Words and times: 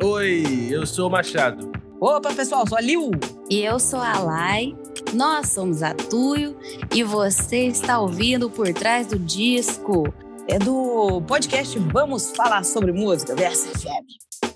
Oi, 0.00 0.68
eu 0.70 0.86
sou 0.86 1.08
o 1.08 1.10
Machado. 1.10 1.72
Opa, 2.00 2.32
pessoal, 2.32 2.64
sou 2.68 2.78
a 2.78 2.80
Liu. 2.80 3.10
E 3.50 3.64
eu 3.64 3.80
sou 3.80 3.98
a 3.98 4.16
Lai. 4.20 4.76
Nós 5.12 5.48
somos 5.48 5.82
a 5.82 5.92
Tuyo 5.92 6.56
e 6.94 7.02
você 7.02 7.66
está 7.66 7.98
ouvindo 7.98 8.48
Por 8.48 8.72
Trás 8.72 9.08
do 9.08 9.18
Disco. 9.18 10.04
É 10.46 10.56
do 10.56 11.20
podcast 11.22 11.76
Vamos 11.92 12.30
Falar 12.30 12.64
Sobre 12.64 12.92
Música, 12.92 13.34
Versa 13.34 13.76
FM. 13.76 14.46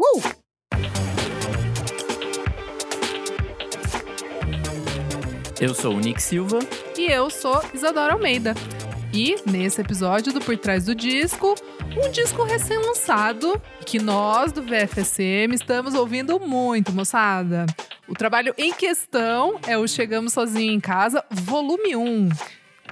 Uh! 0.00 0.22
Eu 5.60 5.74
sou 5.74 5.92
o 5.92 6.00
Nick 6.00 6.22
Silva. 6.22 6.60
E 6.96 7.12
eu 7.12 7.28
sou 7.28 7.60
Isadora 7.74 8.14
Almeida. 8.14 8.54
E 9.12 9.36
nesse 9.44 9.82
episódio 9.82 10.32
do 10.32 10.40
Por 10.40 10.56
Trás 10.56 10.86
do 10.86 10.94
Disco, 10.94 11.54
um 11.98 12.10
disco 12.10 12.44
recém-lançado 12.44 13.60
que 13.84 13.98
nós 13.98 14.52
do 14.52 14.62
VFSM 14.62 15.52
estamos 15.52 15.94
ouvindo 15.94 16.38
muito, 16.38 16.92
moçada. 16.92 17.66
O 18.06 18.14
trabalho 18.14 18.54
em 18.56 18.72
questão 18.72 19.58
é 19.66 19.76
o 19.76 19.86
Chegamos 19.88 20.32
Sozinho 20.32 20.72
em 20.72 20.78
Casa, 20.78 21.24
volume 21.30 21.96
1. 21.96 22.28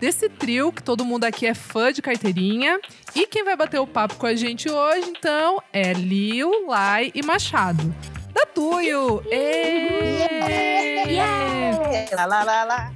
Desse 0.01 0.29
trio 0.29 0.73
que 0.73 0.83
todo 0.83 1.05
mundo 1.05 1.25
aqui 1.25 1.47
é 1.47 1.55
fã 1.55 1.93
de 1.93 2.03
carteirinha. 2.03 2.80
E 3.15 3.27
quem 3.27 3.45
vai 3.45 3.57
bater 3.57 3.79
o 3.80 3.87
papo 3.87 4.16
com 4.16 4.27
a 4.27 4.35
gente 4.35 4.69
hoje, 4.69 5.09
então, 5.09 5.63
é 5.73 5.93
Liu, 5.93 6.66
Lai 6.66 7.13
e 7.15 7.23
Machado. 7.23 7.95
Da 8.35 8.45
Tuyo! 8.45 9.23
Yeah! 9.27 11.09
Yeah! 11.09 12.16
Lá, 12.16 12.27
lá, 12.27 12.43
lá, 12.43 12.65
lá. 12.65 12.93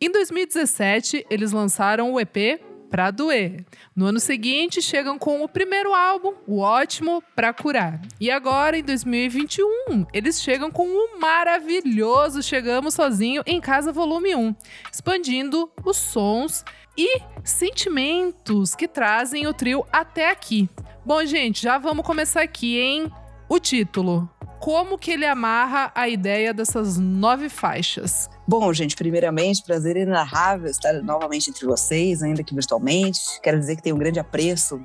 Em 0.00 0.10
2017, 0.10 1.26
eles 1.30 1.52
lançaram 1.52 2.12
o 2.12 2.20
EP 2.20 2.60
Pra 2.90 3.10
Doer. 3.10 3.64
No 3.94 4.06
ano 4.06 4.18
seguinte, 4.18 4.82
chegam 4.82 5.16
com 5.16 5.42
o 5.42 5.48
primeiro 5.48 5.94
álbum, 5.94 6.34
o 6.46 6.58
ótimo 6.58 7.22
Pra 7.36 7.52
Curar. 7.52 8.00
E 8.20 8.30
agora, 8.30 8.76
em 8.76 8.82
2021, 8.82 10.06
eles 10.12 10.42
chegam 10.42 10.70
com 10.70 10.86
o 10.86 11.20
maravilhoso 11.20 12.42
Chegamos 12.42 12.94
Sozinho 12.94 13.42
em 13.46 13.60
Casa 13.60 13.92
Volume 13.92 14.34
1, 14.34 14.54
expandindo 14.92 15.70
os 15.84 15.96
sons 15.96 16.64
e 16.98 17.20
sentimentos 17.44 18.74
que 18.74 18.88
trazem 18.88 19.46
o 19.46 19.54
trio 19.54 19.86
até 19.92 20.28
aqui. 20.30 20.68
Bom, 21.04 21.24
gente, 21.24 21.62
já 21.62 21.78
vamos 21.78 22.04
começar 22.04 22.42
aqui, 22.42 22.78
hein? 22.78 23.10
O 23.48 23.58
título. 23.58 24.28
Como 24.58 24.98
que 24.98 25.12
ele 25.12 25.24
amarra 25.24 25.90
a 25.94 26.08
ideia 26.08 26.52
dessas 26.52 26.98
nove 26.98 27.48
faixas? 27.48 28.28
Bom, 28.50 28.72
gente, 28.72 28.96
primeiramente, 28.96 29.62
prazer 29.62 29.96
inenarrável 29.96 30.68
estar 30.68 30.92
novamente 31.04 31.48
entre 31.48 31.64
vocês, 31.64 32.20
ainda 32.20 32.42
que 32.42 32.52
virtualmente. 32.52 33.20
Quero 33.40 33.60
dizer 33.60 33.76
que 33.76 33.82
tenho 33.82 33.94
um 33.94 33.98
grande 34.00 34.18
apreço, 34.18 34.82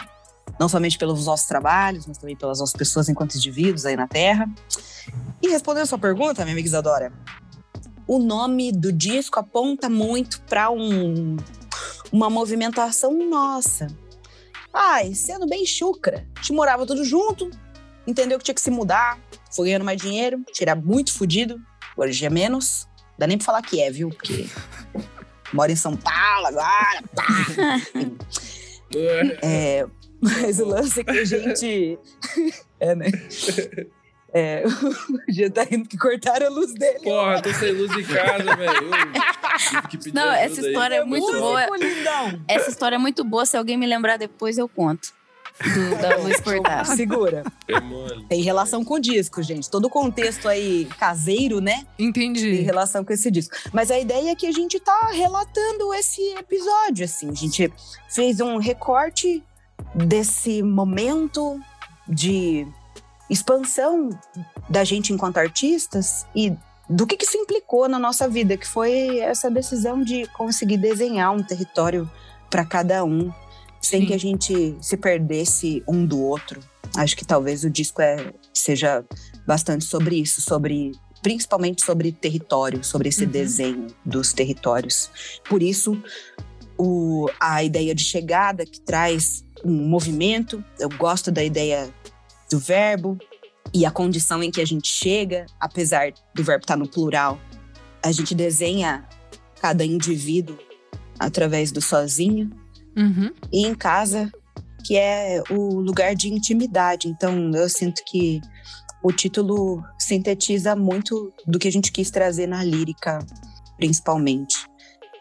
não 0.60 0.70
somente 0.70 1.00
pelos 1.00 1.26
nossos 1.26 1.48
trabalhos, 1.48 2.06
mas 2.06 2.20
também 2.20 2.36
pelas 2.36 2.60
nossas 2.60 2.76
pessoas 2.76 3.10
enquanto 3.10 3.34
indivíduos 3.34 3.84
aí 3.84 3.96
na 3.96 4.08
Terra. 4.08 4.48
E 5.42 5.48
respondendo 5.48 5.82
a 5.82 5.86
sua 5.88 5.98
pergunta, 5.98 6.44
minha 6.44 6.54
amiga 6.54 6.68
Isadora, 6.68 7.12
o 8.08 8.20
nome 8.20 8.72
do 8.72 8.94
disco 8.94 9.40
aponta 9.40 9.90
muito 9.90 10.42
para 10.42 10.70
um, 10.70 11.36
uma 12.12 12.30
movimentação 12.30 13.14
nossa. 13.28 13.88
Ai, 14.72 15.16
sendo 15.16 15.48
bem 15.48 15.66
chucra, 15.66 16.24
a 16.36 16.40
gente 16.40 16.54
morava 16.54 16.86
tudo 16.86 17.04
junto, 17.04 17.50
entendeu 18.06 18.38
que 18.38 18.44
tinha 18.44 18.54
que 18.54 18.62
se 18.62 18.70
mudar, 18.70 19.18
foi 19.52 19.70
ganhando 19.70 19.86
mais 19.86 20.00
dinheiro, 20.00 20.44
tirar 20.54 20.76
muito 20.76 21.12
fudido, 21.12 21.60
hoje 21.98 22.24
é 22.28 22.30
menos. 22.30 22.88
Dá 23.18 23.28
nem 23.28 23.38
pra 23.38 23.46
falar 23.46 23.62
que 23.62 23.82
é, 23.82 23.90
viu? 23.90 24.10
Porque 24.10 24.48
mora 25.54 25.72
em 25.72 25.76
São 25.76 25.96
Paulo 25.96 26.48
agora, 26.48 27.04
pá. 27.16 27.26
é, 29.42 29.86
mas 30.22 30.60
o 30.60 30.66
lance 30.66 31.02
é 31.02 31.04
que 31.04 31.12
a 31.12 31.26
gente. 31.26 32.00
é, 32.80 32.96
né? 32.96 33.08
É, 34.38 34.64
o 34.68 35.32
Gia 35.32 35.50
tá 35.50 35.64
rindo 35.64 35.88
que 35.88 35.98
cortaram 35.98 36.48
a 36.48 36.50
luz 36.50 36.74
dele. 36.74 37.00
Porra, 37.00 37.42
tô 37.42 37.54
sem 37.54 37.72
luz 37.72 37.90
em 37.96 38.04
casa, 38.04 38.54
velho. 38.58 38.92
Não, 40.14 40.30
essa 40.34 40.60
história 40.60 40.98
aí. 40.98 41.02
é 41.04 41.06
muito 41.06 41.32
boa. 41.40 41.62
Essa 42.46 42.70
história 42.70 42.96
é 42.98 43.00
muito 43.00 43.24
boa. 43.24 43.46
Se 43.46 43.56
alguém 43.56 43.78
me 43.78 43.88
lembrar 43.88 44.18
depois, 44.18 44.58
eu 44.58 44.68
conto. 44.68 45.14
Do, 45.62 46.02
da 46.02 46.18
luz 46.22 46.40
cortada. 46.42 46.96
Segura. 46.96 47.44
É 47.68 47.80
mole. 47.80 48.26
Tem 48.28 48.42
relação 48.42 48.84
com 48.84 48.96
o 48.96 49.00
disco, 49.00 49.42
gente. 49.42 49.70
Todo 49.70 49.86
o 49.86 49.90
contexto 49.90 50.48
aí 50.48 50.86
caseiro, 51.00 51.62
né? 51.62 51.86
Tem 51.98 52.08
Entendi. 52.08 52.56
relação 52.62 53.04
com 53.04 53.14
esse 53.14 53.32
disco. 53.32 53.56
Mas 53.72 53.90
a 53.90 53.98
ideia 53.98 54.32
é 54.32 54.36
que 54.36 54.48
a 54.48 54.52
gente 54.52 54.80
tá 54.80 55.10
relatando 55.14 55.94
esse 55.94 56.22
episódio, 56.38 57.06
assim. 57.06 57.30
A 57.30 57.36
gente 57.36 57.72
fez 58.10 58.40
um 58.40 58.58
recorte 58.58 59.44
desse 59.94 60.62
momento 60.62 61.60
de 62.08 62.68
expansão 63.30 64.10
da 64.70 64.84
gente 64.84 65.14
enquanto 65.14 65.38
artistas 65.38 66.26
e 66.36 66.56
do 66.88 67.08
que, 67.08 67.18
que 67.18 67.26
isso 67.26 67.38
implicou 67.38 67.90
na 67.90 67.98
nossa 67.98 68.28
vida, 68.28 68.58
que 68.58 68.68
foi 68.68 69.20
essa 69.20 69.50
decisão 69.50 70.04
de 70.04 70.28
conseguir 70.28 70.78
desenhar 70.78 71.34
um 71.34 71.42
território 71.42 72.10
para 72.50 72.64
cada 72.64 73.04
um, 73.04 73.34
sem 73.86 74.02
Sim. 74.02 74.08
que 74.08 74.14
a 74.14 74.18
gente 74.20 74.76
se 74.82 74.98
perdesse 74.98 75.84
um 75.88 76.06
do 76.06 76.22
outro. 76.22 76.60
Acho 76.96 77.16
que 77.16 77.26
talvez 77.26 77.64
o 77.64 77.70
disco 77.70 78.02
é, 78.02 78.34
seja 78.54 79.04
bastante 79.46 79.86
sobre 79.86 80.16
isso, 80.18 80.42
sobre 80.42 80.92
principalmente 81.22 81.84
sobre 81.84 82.12
território, 82.12 82.84
sobre 82.84 83.10
esse 83.10 83.26
Uhum. 83.26 83.32
desenho 83.32 83.88
dos 84.06 84.32
territórios. 84.32 85.10
Por 85.50 85.64
isso, 85.64 86.00
o, 86.78 87.28
a 87.40 87.64
ideia 87.64 87.96
de 87.96 88.04
chegada 88.04 88.66
que 88.66 88.80
traz 88.80 89.44
um 89.64 89.88
movimento, 89.88 90.64
eu 90.80 90.90
gosto 90.90 91.32
da 91.32 91.44
ideia 91.44 91.92
do 92.52 92.60
verbo 92.60 93.18
e 93.74 93.86
a 93.86 93.92
condição 93.92 94.44
em 94.44 94.52
que 94.52 94.62
a 94.62 94.66
gente 94.66 94.88
chega, 94.88 95.48
apesar 95.60 96.14
do 96.34 96.44
verbo 96.44 96.64
estar 96.64 96.78
no 96.78 96.88
plural, 96.88 97.40
a 98.04 98.12
gente 98.12 98.36
desenha 98.36 99.08
cada 99.60 99.84
indivíduo 99.84 100.58
através 101.18 101.72
do 101.72 101.82
sozinho 101.82 102.52
Uhum. 102.96 103.32
e 103.52 103.66
em 103.68 103.76
casa, 103.76 104.32
que 104.86 104.96
é 104.98 105.42
o 105.50 105.80
lugar 105.80 106.16
de 106.16 106.32
intimidade. 106.34 107.08
Então, 107.08 107.52
eu 107.54 107.68
sinto 107.70 108.02
que 108.06 108.40
o 109.04 109.12
título 109.12 109.84
sintetiza 110.00 110.76
muito 110.76 111.32
do 111.46 111.60
que 111.60 111.68
a 111.68 111.72
gente 111.72 111.92
quis 111.92 112.10
trazer 112.10 112.48
na 112.48 112.64
lírica, 112.64 113.20
principalmente, 113.78 114.58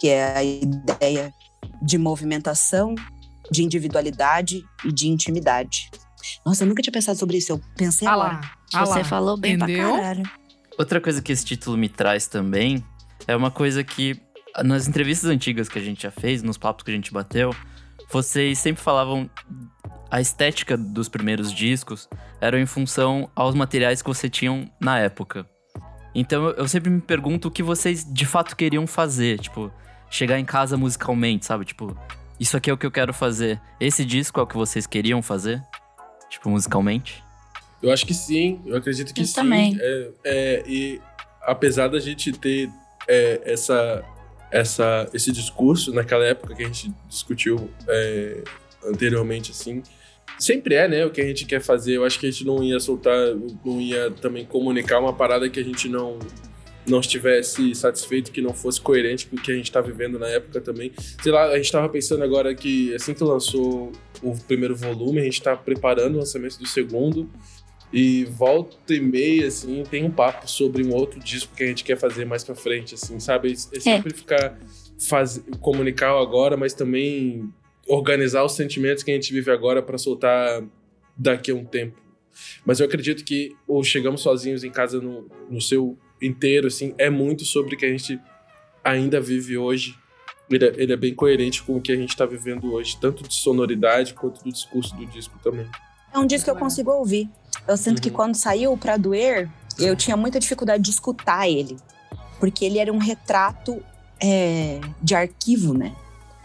que 0.00 0.08
é 0.08 0.36
a 0.36 0.44
ideia 0.44 1.32
de 1.82 1.98
movimentação, 1.98 2.94
de 3.50 3.62
individualidade 3.62 4.62
e 4.84 4.92
de 4.92 5.08
intimidade. 5.08 5.90
Nossa, 6.46 6.64
eu 6.64 6.68
nunca 6.68 6.82
tinha 6.82 6.92
pensado 6.92 7.18
sobre 7.18 7.36
isso. 7.36 7.52
Eu 7.52 7.60
pensei 7.76 8.08
Ah 8.08 8.12
agora. 8.12 8.32
lá. 8.34 8.40
Ah 8.72 8.86
Você 8.86 8.98
lá. 9.00 9.04
falou 9.04 9.36
bem 9.36 9.54
Entendeu? 9.54 9.90
pra 9.90 9.96
caralho. 10.00 10.22
Outra 10.78 11.00
coisa 11.00 11.20
que 11.20 11.30
esse 11.30 11.44
título 11.44 11.76
me 11.76 11.88
traz 11.88 12.26
também 12.26 12.82
é 13.26 13.36
uma 13.36 13.50
coisa 13.50 13.84
que 13.84 14.18
nas 14.62 14.86
entrevistas 14.86 15.30
antigas 15.30 15.68
que 15.68 15.78
a 15.78 15.82
gente 15.82 16.02
já 16.02 16.10
fez, 16.10 16.42
nos 16.42 16.56
papos 16.58 16.84
que 16.84 16.90
a 16.90 16.94
gente 16.94 17.12
bateu, 17.12 17.54
vocês 18.10 18.58
sempre 18.58 18.82
falavam 18.82 19.28
a 20.10 20.20
estética 20.20 20.76
dos 20.76 21.08
primeiros 21.08 21.52
discos 21.52 22.08
era 22.40 22.60
em 22.60 22.66
função 22.66 23.28
aos 23.34 23.54
materiais 23.54 24.02
que 24.02 24.08
você 24.08 24.28
tinham 24.28 24.70
na 24.80 24.98
época. 24.98 25.46
Então 26.14 26.50
eu- 26.50 26.68
sempre 26.68 26.90
me 26.90 27.00
pergunto 27.00 27.48
o 27.48 27.50
que 27.50 27.62
vocês 27.62 28.04
de 28.12 28.24
fato 28.26 28.54
queriam 28.54 28.86
fazer, 28.86 29.40
tipo, 29.40 29.72
chegar 30.10 30.38
em 30.38 30.44
casa 30.44 30.76
musicalmente, 30.76 31.44
sabe? 31.44 31.64
Tipo, 31.64 31.96
isso 32.38 32.56
aqui 32.56 32.70
é 32.70 32.72
o 32.72 32.76
que 32.78 32.86
eu 32.86 32.90
quero 32.92 33.12
fazer. 33.12 33.60
Esse 33.80 34.04
disco 34.04 34.38
é 34.38 34.42
o 34.42 34.46
que 34.46 34.56
vocês 34.56 34.86
queriam 34.86 35.20
fazer? 35.22 35.60
Tipo, 36.30 36.50
musicalmente? 36.50 37.22
Eu 37.82 37.92
acho 37.92 38.06
que 38.06 38.14
sim, 38.14 38.60
eu 38.66 38.76
acredito 38.76 39.12
que 39.12 39.22
Eu 39.22 39.26
sim. 39.26 39.34
também. 39.34 39.76
É, 39.80 40.10
é, 40.24 40.62
e 40.66 41.00
apesar 41.42 41.88
da 41.88 41.98
gente 41.98 42.30
ter 42.32 42.70
é, 43.08 43.42
essa, 43.44 44.02
essa, 44.50 45.08
esse 45.12 45.32
discurso 45.32 45.92
naquela 45.92 46.24
época 46.24 46.54
que 46.54 46.62
a 46.62 46.66
gente 46.66 46.92
discutiu 47.08 47.70
é, 47.88 48.42
anteriormente, 48.84 49.50
assim, 49.50 49.82
sempre 50.38 50.74
é, 50.74 50.88
né, 50.88 51.06
o 51.06 51.10
que 51.10 51.20
a 51.20 51.26
gente 51.26 51.44
quer 51.44 51.60
fazer. 51.60 51.96
Eu 51.96 52.04
acho 52.04 52.18
que 52.18 52.26
a 52.26 52.30
gente 52.30 52.44
não 52.44 52.62
ia 52.62 52.78
soltar, 52.80 53.16
não 53.64 53.80
ia 53.80 54.10
também 54.10 54.44
comunicar 54.44 55.00
uma 55.00 55.12
parada 55.12 55.48
que 55.48 55.60
a 55.60 55.64
gente 55.64 55.88
não 55.88 56.18
não 56.86 57.00
estivesse 57.00 57.74
satisfeito, 57.74 58.30
que 58.30 58.42
não 58.42 58.52
fosse 58.52 58.78
coerente 58.78 59.26
com 59.26 59.36
o 59.36 59.40
que 59.40 59.50
a 59.50 59.54
gente 59.54 59.72
tá 59.72 59.80
vivendo 59.80 60.18
na 60.18 60.28
época 60.28 60.60
também. 60.60 60.92
Sei 61.22 61.32
lá, 61.32 61.46
a 61.46 61.56
gente 61.56 61.72
tava 61.72 61.88
pensando 61.88 62.22
agora 62.22 62.54
que 62.54 62.94
assim 62.94 63.14
que 63.14 63.24
lançou 63.24 63.90
o 64.22 64.36
primeiro 64.46 64.76
volume, 64.76 65.20
a 65.20 65.24
gente 65.24 65.40
tá 65.40 65.56
preparando 65.56 66.16
o 66.16 66.18
lançamento 66.18 66.58
do 66.58 66.66
segundo. 66.66 67.28
E 67.96 68.24
volta 68.24 68.92
e 68.92 68.98
meia, 68.98 69.46
assim, 69.46 69.84
tem 69.88 70.02
um 70.02 70.10
papo 70.10 70.50
sobre 70.50 70.84
um 70.84 70.92
outro 70.92 71.20
disco 71.20 71.54
que 71.54 71.62
a 71.62 71.66
gente 71.68 71.84
quer 71.84 71.96
fazer 71.96 72.24
mais 72.24 72.42
pra 72.42 72.56
frente, 72.56 72.94
assim, 72.94 73.20
sabe? 73.20 73.52
É 73.52 73.78
sempre 73.78 74.12
ficar 74.12 74.58
faz, 75.08 75.40
comunicar 75.60 76.16
o 76.16 76.18
agora, 76.18 76.56
mas 76.56 76.74
também 76.74 77.48
organizar 77.86 78.42
os 78.42 78.56
sentimentos 78.56 79.04
que 79.04 79.12
a 79.12 79.14
gente 79.14 79.32
vive 79.32 79.48
agora 79.48 79.80
pra 79.80 79.96
soltar 79.96 80.64
daqui 81.16 81.52
a 81.52 81.54
um 81.54 81.64
tempo. 81.64 81.96
Mas 82.66 82.80
eu 82.80 82.86
acredito 82.86 83.24
que 83.24 83.54
o 83.64 83.84
Chegamos 83.84 84.22
Sozinhos 84.22 84.64
em 84.64 84.72
Casa 84.72 85.00
no, 85.00 85.30
no 85.48 85.60
seu 85.60 85.96
inteiro, 86.20 86.66
assim, 86.66 86.96
é 86.98 87.08
muito 87.08 87.44
sobre 87.44 87.76
o 87.76 87.78
que 87.78 87.86
a 87.86 87.90
gente 87.90 88.18
ainda 88.82 89.20
vive 89.20 89.56
hoje. 89.56 89.94
Ele 90.50 90.64
é, 90.64 90.72
ele 90.76 90.92
é 90.92 90.96
bem 90.96 91.14
coerente 91.14 91.62
com 91.62 91.76
o 91.76 91.80
que 91.80 91.92
a 91.92 91.96
gente 91.96 92.16
tá 92.16 92.26
vivendo 92.26 92.72
hoje, 92.72 92.98
tanto 93.00 93.22
de 93.22 93.34
sonoridade 93.34 94.14
quanto 94.14 94.42
do 94.42 94.50
discurso 94.50 94.96
do 94.96 95.06
disco 95.06 95.38
também. 95.44 95.68
É 96.14 96.18
um 96.18 96.26
disco 96.26 96.44
que 96.44 96.50
eu 96.50 96.56
consigo 96.56 96.90
ouvir. 96.92 97.28
Eu 97.66 97.76
sinto 97.76 98.00
que 98.00 98.08
Uhum. 98.08 98.14
quando 98.14 98.34
saiu 98.36 98.76
Pra 98.76 98.96
Doer, 98.96 99.50
eu 99.78 99.96
tinha 99.96 100.16
muita 100.16 100.38
dificuldade 100.38 100.82
de 100.82 100.90
escutar 100.90 101.48
ele. 101.48 101.76
Porque 102.38 102.64
ele 102.64 102.78
era 102.78 102.92
um 102.92 102.98
retrato 102.98 103.82
é, 104.22 104.80
de 105.02 105.14
arquivo, 105.14 105.74
né? 105.74 105.94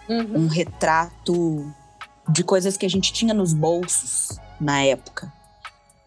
Um 0.10 0.48
retrato 0.48 1.72
de 2.28 2.44
coisas 2.44 2.76
que 2.76 2.86
a 2.86 2.90
gente 2.90 3.14
tinha 3.14 3.34
nos 3.34 3.54
bolsos 3.54 4.40
na 4.60 4.82
época. 4.82 5.32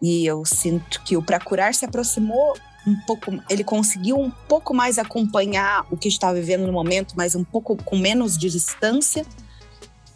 E 0.01 0.25
eu 0.25 0.43
sinto 0.45 1.01
que 1.03 1.15
o 1.15 1.23
Pra 1.23 1.39
Curar 1.39 1.73
se 1.73 1.85
aproximou 1.85 2.53
um 2.85 2.95
pouco, 3.07 3.31
ele 3.49 3.63
conseguiu 3.63 4.19
um 4.19 4.29
pouco 4.29 4.73
mais 4.73 4.99
acompanhar 4.99 5.85
o 5.89 5.95
que 5.95 6.09
estava 6.09 6.33
vivendo 6.33 6.67
no 6.67 6.73
momento, 6.73 7.13
mas 7.15 7.33
um 7.33 7.43
pouco 7.43 7.77
com 7.81 7.97
menos 7.97 8.37
de 8.37 8.49
distância. 8.49 9.25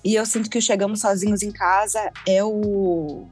E 0.08 0.16
eu 0.16 0.26
sinto 0.26 0.50
que 0.50 0.58
o 0.58 0.62
Chegamos 0.62 1.02
Sozinhos 1.02 1.42
em 1.42 1.52
Casa 1.52 2.14
é 2.26 2.42
o, 2.42 3.28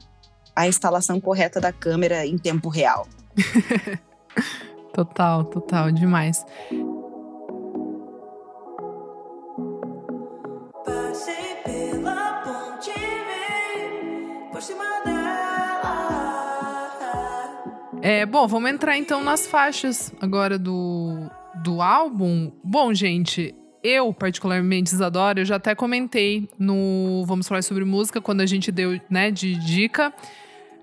a 0.54 0.68
instalação 0.68 1.18
correta 1.18 1.58
da 1.58 1.72
câmera 1.72 2.26
em 2.26 2.36
tempo 2.36 2.68
real. 2.68 3.08
Total, 4.92 5.44
total, 5.44 5.90
demais. 5.92 6.44
Passei 10.84 11.56
pela 11.64 12.42
ponte 12.42 12.90
vi 12.90 14.50
por 14.50 14.62
cima 14.62 14.84
dela. 15.04 15.30
É, 18.02 18.24
bom, 18.24 18.46
vamos 18.46 18.70
entrar 18.70 18.96
então 18.96 19.22
nas 19.22 19.46
faixas 19.46 20.12
agora 20.18 20.58
do, 20.58 21.30
do 21.62 21.82
álbum. 21.82 22.52
Bom, 22.64 22.94
gente, 22.94 23.54
eu 23.86 24.12
particularmente, 24.12 24.92
Isadora, 24.92 25.40
eu 25.40 25.44
já 25.44 25.56
até 25.56 25.74
comentei 25.74 26.48
no 26.58 27.24
Vamos 27.26 27.46
Falar 27.46 27.62
Sobre 27.62 27.84
Música, 27.84 28.20
quando 28.20 28.40
a 28.40 28.46
gente 28.46 28.72
deu, 28.72 29.00
né, 29.08 29.30
de 29.30 29.54
dica. 29.54 30.12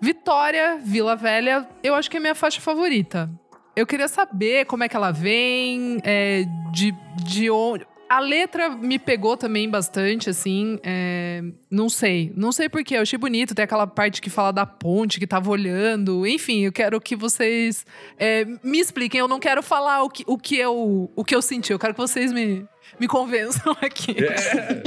Vitória, 0.02 0.80
Vila 0.84 1.16
Velha, 1.16 1.68
eu 1.84 1.96
acho 1.96 2.10
que 2.10 2.18
é 2.18 2.20
minha 2.20 2.36
faixa 2.36 2.62
favorita. 2.62 3.30
Eu 3.76 3.88
queria 3.88 4.08
saber 4.08 4.66
como 4.66 4.84
é 4.84 4.90
que 4.90 4.96
ela 4.96 5.12
vem, 5.12 5.98
é, 6.04 6.46
de, 6.72 6.94
de 7.24 7.50
onde... 7.50 7.86
A 8.16 8.20
letra 8.20 8.70
me 8.70 9.00
pegou 9.00 9.36
também 9.36 9.70
bastante, 9.70 10.30
assim. 10.30 10.80
é, 10.84 11.42
não 11.72 11.90
sei. 11.90 12.32
Não 12.36 12.52
sei 12.52 12.70
porquê. 12.70 12.96
Eu 12.98 13.02
achei 13.02 13.18
bonito. 13.18 13.56
Tem 13.56 13.64
aquela 13.64 13.88
parte 13.88 14.22
que 14.22 14.30
fala 14.30 14.52
da 14.52 14.66
ponte, 14.66 15.20
que 15.20 15.26
tava 15.26 15.50
olhando. 15.50 16.26
Enfim, 16.28 16.62
eu 16.66 16.72
quero 16.72 17.00
que 17.02 17.16
vocês 17.16 17.86
é, 18.20 18.46
me 18.64 18.80
expliquem. 18.80 19.20
Eu 19.20 19.28
não 19.28 19.40
quero 19.40 19.64
falar 19.64 20.04
o 20.04 20.10
que, 20.10 20.24
o 20.28 20.38
que, 20.38 20.58
eu, 20.58 21.12
o 21.16 21.24
que 21.26 21.36
eu 21.36 21.42
senti. 21.42 21.72
Eu 21.74 21.80
quero 21.80 21.94
que 21.94 22.00
vocês 22.00 22.32
me, 22.32 22.66
me 23.00 23.08
convençam 23.08 23.76
aqui. 23.82 24.16
É. 24.24 24.84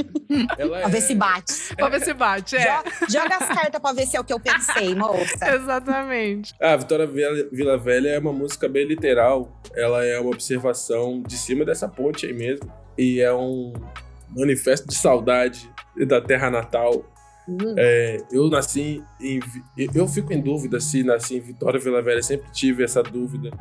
Ela 0.57 0.79
Pra 0.79 0.87
ver 0.87 0.97
é- 0.97 1.01
se 1.01 1.15
bate. 1.15 1.53
Pra 1.75 1.89
ver 1.89 2.01
se 2.01 2.13
bate. 2.13 2.55
É. 2.55 2.61
Jo- 2.61 3.05
Joga 3.09 3.35
as 3.37 3.47
cartas 3.49 3.81
pra 3.81 3.91
ver 3.93 4.05
se 4.07 4.15
é 4.15 4.19
o 4.21 4.23
que 4.23 4.31
eu 4.33 4.39
pensei, 4.39 4.95
moça. 4.95 5.47
Exatamente. 5.53 6.53
Ah, 6.61 6.75
Vitória 6.77 7.05
Vila 7.51 7.77
Velha 7.77 8.09
é 8.09 8.19
uma 8.19 8.31
música 8.33 8.69
bem 8.69 8.85
literal. 8.87 9.61
Ela 9.75 10.05
é 10.05 10.17
uma 10.19 10.29
observação 10.31 11.21
de 11.21 11.37
cima 11.37 11.65
dessa 11.65 11.87
ponte 11.89 12.25
aí 12.25 12.33
mesmo. 12.33 12.71
E 12.97 13.19
é 13.21 13.33
um 13.33 13.73
manifesto 14.35 14.87
de 14.87 14.95
saudade 14.95 15.69
da 16.07 16.19
terra 16.21 16.49
natal. 16.49 17.05
É, 17.77 18.17
eu 18.31 18.49
nasci 18.49 19.01
em. 19.21 19.39
Eu 19.95 20.07
fico 20.07 20.33
em 20.33 20.41
dúvida 20.41 20.79
se 20.81 21.03
nasci 21.03 21.37
em 21.37 21.39
Vitória 21.39 21.79
Vila 21.79 22.01
Velha. 22.01 22.21
Sempre 22.21 22.51
tive 22.51 22.83
essa 22.83 23.01
dúvida 23.01 23.51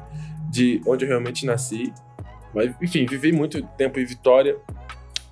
de 0.50 0.80
onde 0.86 1.04
eu 1.04 1.08
realmente 1.08 1.46
nasci. 1.46 1.92
Mas, 2.54 2.74
enfim, 2.82 3.06
vivi 3.06 3.30
muito 3.32 3.62
tempo 3.78 4.00
em 4.00 4.04
Vitória. 4.04 4.56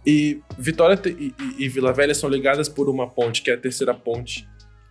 E 0.06 0.40
Vitória 0.58 1.00
e, 1.06 1.34
e- 1.58 1.64
e 1.64 1.68
Vila 1.68 1.92
Velha 1.92 2.14
são 2.14 2.28
ligadas 2.28 2.68
por 2.68 2.88
uma 2.88 3.08
ponte, 3.08 3.42
que 3.42 3.50
é 3.50 3.54
a 3.54 3.58
terceira 3.58 3.94
ponte. 3.94 4.46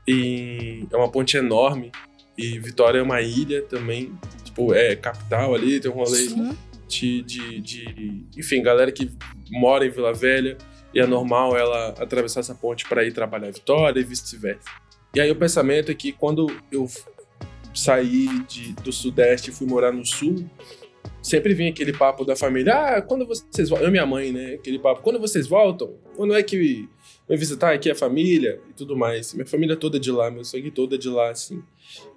E 0.07 0.86
é 0.92 0.98
uma 0.98 1.09
ponte 1.09 1.38
enorme. 1.38 1.92
E 2.38 2.57
Vitória 2.59 3.00
é 3.00 3.01
uma 3.01 3.21
ilha 3.21 3.62
também. 3.62 4.12
Tipo, 4.44 4.74
é 4.74 4.95
capital 4.95 5.54
ali, 5.56 5.80
tem 5.80 5.89
um 5.89 5.94
rolê 5.94 6.18
Sim. 6.27 6.57
De, 7.00 7.22
de, 7.24 7.62
de- 7.62 8.25
Enfim, 8.38 8.62
galera 8.62 8.92
que 8.92 9.10
mora 9.51 9.86
em 9.86 9.90
Vila 9.90 10.13
Velha. 10.13 10.57
E 10.94 11.00
é 11.00 11.07
normal 11.07 11.57
ela 11.57 11.90
atravessar 12.00 12.42
essa 12.42 12.54
ponte 12.54 12.88
para 12.88 13.04
ir 13.04 13.12
trabalhar 13.13 13.50
em 13.50 13.51
Vitória 13.51 14.00
e 14.00 14.04
vice-versa. 14.04 14.69
E 15.16 15.19
aí 15.19 15.31
o 15.31 15.36
pensamento 15.36 15.92
é 15.92 15.95
que 15.95 16.12
quando 16.12 16.48
eu 16.72 16.88
saí 17.74 18.28
de- 18.48 18.74
do 18.74 18.92
Sudeste 18.92 19.50
e 19.50 19.54
fui 19.54 19.66
morar 19.68 19.92
no 19.92 20.06
Sul, 20.06 20.48
sempre 21.22 21.54
vinha 21.54 21.69
aquele 21.72 21.94
papo 21.94 22.24
da 22.25 22.36
família: 22.36 22.74
ah, 22.98 23.01
quando 23.01 23.25
vocês 23.25 23.69
voltam. 23.69 23.86
Eu 23.86 23.90
e 23.90 23.92
minha 23.92 24.06
mãe, 24.06 24.31
né? 24.31 24.54
Aquele 24.54 24.78
papo: 24.80 25.01
quando 25.01 25.19
vocês 25.19 25.48
voltam? 25.48 25.95
Quando 26.16 26.36
é 26.36 26.44
que 26.44 26.88
vem 27.28 27.38
visitar 27.38 27.74
aqui 27.74 27.90
a 27.90 27.95
família 27.95 28.60
e 28.69 28.74
tudo 28.74 28.95
mais? 28.95 29.34
Minha 29.34 29.48
família 29.48 29.75
toda 29.75 30.00
de 30.00 30.12
lá, 30.12 30.30
meu 30.30 30.44
sangue 30.44 30.69
todo 30.69 30.94
é 30.95 30.98
de 30.98 31.10
lá, 31.10 31.31
assim. 31.31 31.63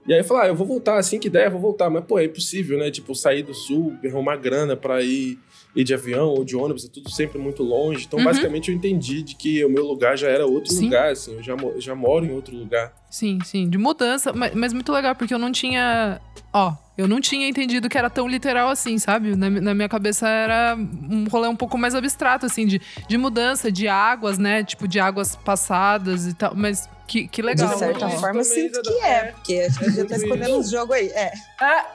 E 0.06 0.12
aí 0.12 0.20
eu 0.20 0.24
falei: 0.24 0.44
ah, 0.44 0.48
eu 0.48 0.54
vou 0.54 0.66
voltar 0.66 0.98
assim 0.98 1.18
que 1.18 1.28
der, 1.28 1.46
eu 1.46 1.50
vou 1.52 1.60
voltar. 1.60 1.90
Mas, 1.90 2.04
pô, 2.04 2.18
é 2.18 2.24
impossível, 2.24 2.78
né? 2.78 2.90
Tipo, 2.90 3.14
sair 3.14 3.42
do 3.42 3.52
Sul, 3.54 3.96
arrumar 4.04 4.36
grana 4.36 4.76
pra 4.76 5.02
ir, 5.02 5.38
ir 5.74 5.84
de 5.84 5.92
avião 5.94 6.28
ou 6.28 6.44
de 6.44 6.54
ônibus, 6.56 6.84
é 6.84 6.88
tudo 6.88 7.10
sempre 7.10 7.38
muito 7.38 7.62
longe. 7.62 8.04
Então, 8.06 8.18
Uhum. 8.18 8.24
basicamente, 8.24 8.70
eu 8.70 8.76
entendi 8.76 9.22
de 9.22 9.34
que 9.34 9.64
o 9.64 9.68
meu 9.68 9.84
lugar 9.84 10.16
já 10.16 10.28
era 10.28 10.46
outro 10.46 10.72
Sim. 10.72 10.84
lugar, 10.84 11.10
assim. 11.10 11.34
Eu 11.34 11.42
já, 11.42 11.56
já 11.78 11.94
moro 11.94 12.24
em 12.24 12.32
outro 12.32 12.56
lugar. 12.56 12.94
Sim, 13.10 13.38
sim, 13.44 13.68
de 13.68 13.78
mudança, 13.78 14.32
mas, 14.32 14.54
mas 14.54 14.72
muito 14.72 14.92
legal, 14.92 15.14
porque 15.16 15.34
eu 15.34 15.38
não 15.38 15.50
tinha. 15.50 16.20
Ó, 16.52 16.72
eu 16.96 17.06
não 17.06 17.20
tinha 17.20 17.46
entendido 17.46 17.88
que 17.88 17.98
era 17.98 18.08
tão 18.08 18.26
literal 18.26 18.70
assim, 18.70 18.98
sabe? 18.98 19.36
Na, 19.36 19.50
na 19.50 19.74
minha 19.74 19.88
cabeça 19.88 20.28
era 20.28 20.76
um 20.76 21.28
rolê 21.28 21.46
um 21.48 21.56
pouco 21.56 21.76
mais 21.76 21.94
abstrato, 21.94 22.46
assim, 22.46 22.66
de, 22.66 22.80
de 23.06 23.18
mudança, 23.18 23.70
de 23.70 23.86
águas, 23.86 24.38
né? 24.38 24.64
Tipo, 24.64 24.88
de 24.88 24.98
águas 24.98 25.36
passadas 25.36 26.26
e 26.26 26.34
tal. 26.34 26.54
Mas 26.54 26.88
que, 27.06 27.28
que 27.28 27.40
legal. 27.40 27.68
de 27.68 27.78
certa 27.78 28.08
Isso 28.08 28.18
forma, 28.18 28.42
sinto 28.42 28.82
que 28.82 28.94
é, 29.00 29.32
porque 29.32 29.54
a 29.54 29.68
gente 29.68 29.94
já 29.94 30.04
tá 30.04 30.14
tudo 30.14 30.24
escondendo 30.24 30.58
uns 30.58 30.70
jogos 30.70 30.96
aí. 30.96 31.08
É. 31.08 31.32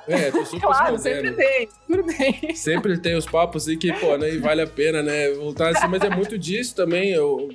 É, 0.08 0.32
tô 0.32 0.46
super 0.46 0.62
Claro, 0.68 0.98
sempre 0.98 1.32
tem, 1.32 1.70
sempre 1.88 2.04
tem. 2.16 2.56
Sempre 2.56 2.98
tem 2.98 3.16
os 3.16 3.26
papos 3.26 3.68
aí 3.68 3.78
que, 3.78 3.92
pô, 3.94 4.18
né, 4.18 4.34
e 4.34 4.38
vale 4.38 4.62
a 4.62 4.68
pena, 4.68 5.02
né, 5.02 5.32
voltar 5.32 5.76
assim, 5.76 5.88
mas 5.88 6.02
é 6.04 6.10
muito 6.10 6.38
disso 6.38 6.76
também, 6.76 7.12
eu, 7.12 7.50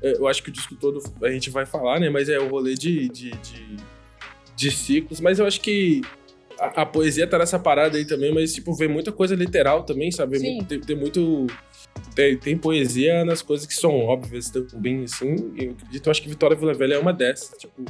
eu 0.00 0.26
acho 0.26 0.42
que 0.42 0.48
o 0.48 0.52
disco 0.52 0.74
todo 0.74 1.02
a 1.22 1.30
gente 1.30 1.50
vai 1.50 1.66
falar, 1.66 2.00
né, 2.00 2.08
mas 2.08 2.28
é 2.28 2.38
o 2.38 2.48
rolê 2.48 2.74
de, 2.74 3.08
de, 3.08 3.30
de, 3.30 3.76
de 4.56 4.70
ciclos, 4.70 5.20
mas 5.20 5.38
eu 5.38 5.46
acho 5.46 5.60
que 5.60 6.00
a, 6.60 6.82
a 6.82 6.86
poesia 6.86 7.26
tá 7.26 7.38
nessa 7.38 7.58
parada 7.58 7.96
aí 7.98 8.04
também, 8.06 8.32
mas, 8.32 8.52
tipo, 8.54 8.74
vem 8.74 8.88
muita 8.88 9.12
coisa 9.12 9.34
literal 9.34 9.82
também, 9.84 10.10
sabe, 10.10 10.38
Sim. 10.38 10.56
Muito- 10.56 10.66
tem, 10.68 10.80
tem 10.80 10.96
muito... 10.96 11.46
Tem, 12.14 12.36
tem 12.36 12.56
poesia 12.58 13.24
nas 13.24 13.40
coisas 13.42 13.66
que 13.66 13.74
são 13.74 13.90
óbvias 14.00 14.50
também, 14.50 15.04
assim, 15.04 15.52
e 15.54 15.64
eu 15.66 15.70
acredito, 15.72 16.10
acho 16.10 16.22
que 16.22 16.28
Vitória 16.28 16.56
Vila 16.56 16.74
Velha 16.74 16.94
é 16.94 16.98
uma 16.98 17.12
dessas, 17.12 17.56
tipo, 17.58 17.84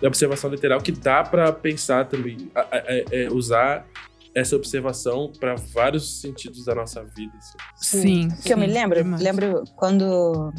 da 0.00 0.08
observação 0.08 0.50
literal 0.50 0.80
que 0.80 0.90
dá 0.92 1.22
pra 1.22 1.52
pensar 1.52 2.06
também, 2.06 2.50
a- 2.54 2.60
a- 2.60 2.82
é- 2.86 3.04
é 3.24 3.28
usar 3.30 3.86
essa 4.34 4.56
observação 4.56 5.30
para 5.38 5.54
vários 5.54 6.20
sentidos 6.22 6.64
da 6.64 6.74
nossa 6.74 7.04
vida. 7.04 7.32
assim. 7.76 8.00
Sim. 8.00 8.28
que 8.42 8.52
eu 8.52 8.56
me 8.56 8.66
sim, 8.66 8.72
lembro, 8.72 9.02
demais. 9.02 9.22
lembro 9.22 9.64
quando 9.76 10.50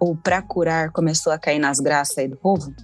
o 0.00 0.16
Pra 0.16 0.42
Curar 0.42 0.90
começou 0.90 1.32
a 1.32 1.38
cair 1.38 1.58
nas 1.60 1.78
graças 1.78 2.18
aí 2.18 2.26
do 2.26 2.36
povo, 2.36 2.74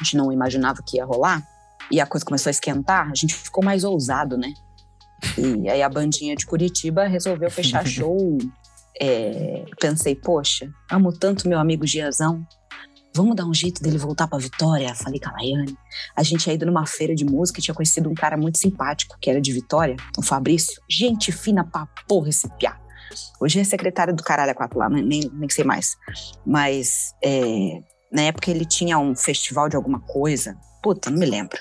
a 0.00 0.02
gente 0.02 0.16
não 0.16 0.32
imaginava 0.32 0.80
que 0.86 0.96
ia 0.96 1.04
rolar, 1.04 1.42
e 1.90 2.00
a 2.00 2.06
coisa 2.06 2.24
começou 2.24 2.50
a 2.50 2.52
esquentar, 2.52 3.10
a 3.10 3.14
gente 3.14 3.34
ficou 3.34 3.64
mais 3.64 3.84
ousado, 3.84 4.36
né? 4.36 4.52
E 5.38 5.68
aí 5.68 5.82
a 5.82 5.88
bandinha 5.88 6.36
de 6.36 6.46
Curitiba 6.46 7.06
resolveu 7.06 7.50
fechar 7.50 7.84
show. 7.86 8.38
É, 9.00 9.64
pensei, 9.80 10.14
poxa, 10.14 10.70
amo 10.90 11.12
tanto 11.12 11.48
meu 11.48 11.58
amigo 11.58 11.86
Giazão. 11.86 12.46
Vamos 13.16 13.36
dar 13.36 13.46
um 13.46 13.54
jeito 13.54 13.80
dele 13.80 13.96
voltar 13.96 14.26
pra 14.26 14.38
Vitória? 14.38 14.92
Falei 14.94 15.20
com 15.20 15.28
a 15.28 15.32
Laiane. 15.32 15.76
A 16.16 16.22
gente 16.24 16.48
ia 16.48 16.54
ido 16.54 16.66
numa 16.66 16.84
feira 16.84 17.14
de 17.14 17.24
música 17.24 17.60
e 17.60 17.62
tinha 17.62 17.74
conhecido 17.74 18.10
um 18.10 18.14
cara 18.14 18.36
muito 18.36 18.58
simpático, 18.58 19.16
que 19.20 19.30
era 19.30 19.40
de 19.40 19.52
Vitória, 19.52 19.96
o 20.18 20.22
Fabrício. 20.22 20.82
Gente 20.90 21.30
fina 21.30 21.64
pra 21.64 21.86
porra 22.08 22.28
esse 22.28 22.48
piá. 22.56 22.76
Hoje 23.40 23.60
é 23.60 23.64
secretário 23.64 24.14
do 24.14 24.22
caralho 24.22 24.50
a 24.50 24.54
quatro 24.54 24.80
lá, 24.80 24.88
né? 24.88 25.00
nem, 25.00 25.30
nem 25.32 25.48
sei 25.48 25.62
mais. 25.64 25.96
Mas 26.44 27.14
é, 27.22 27.78
na 28.12 28.22
época 28.22 28.50
ele 28.50 28.64
tinha 28.64 28.98
um 28.98 29.14
festival 29.14 29.68
de 29.68 29.76
alguma 29.76 30.00
coisa. 30.00 30.56
Puta, 30.82 31.08
não 31.08 31.18
me 31.18 31.26
lembro. 31.26 31.58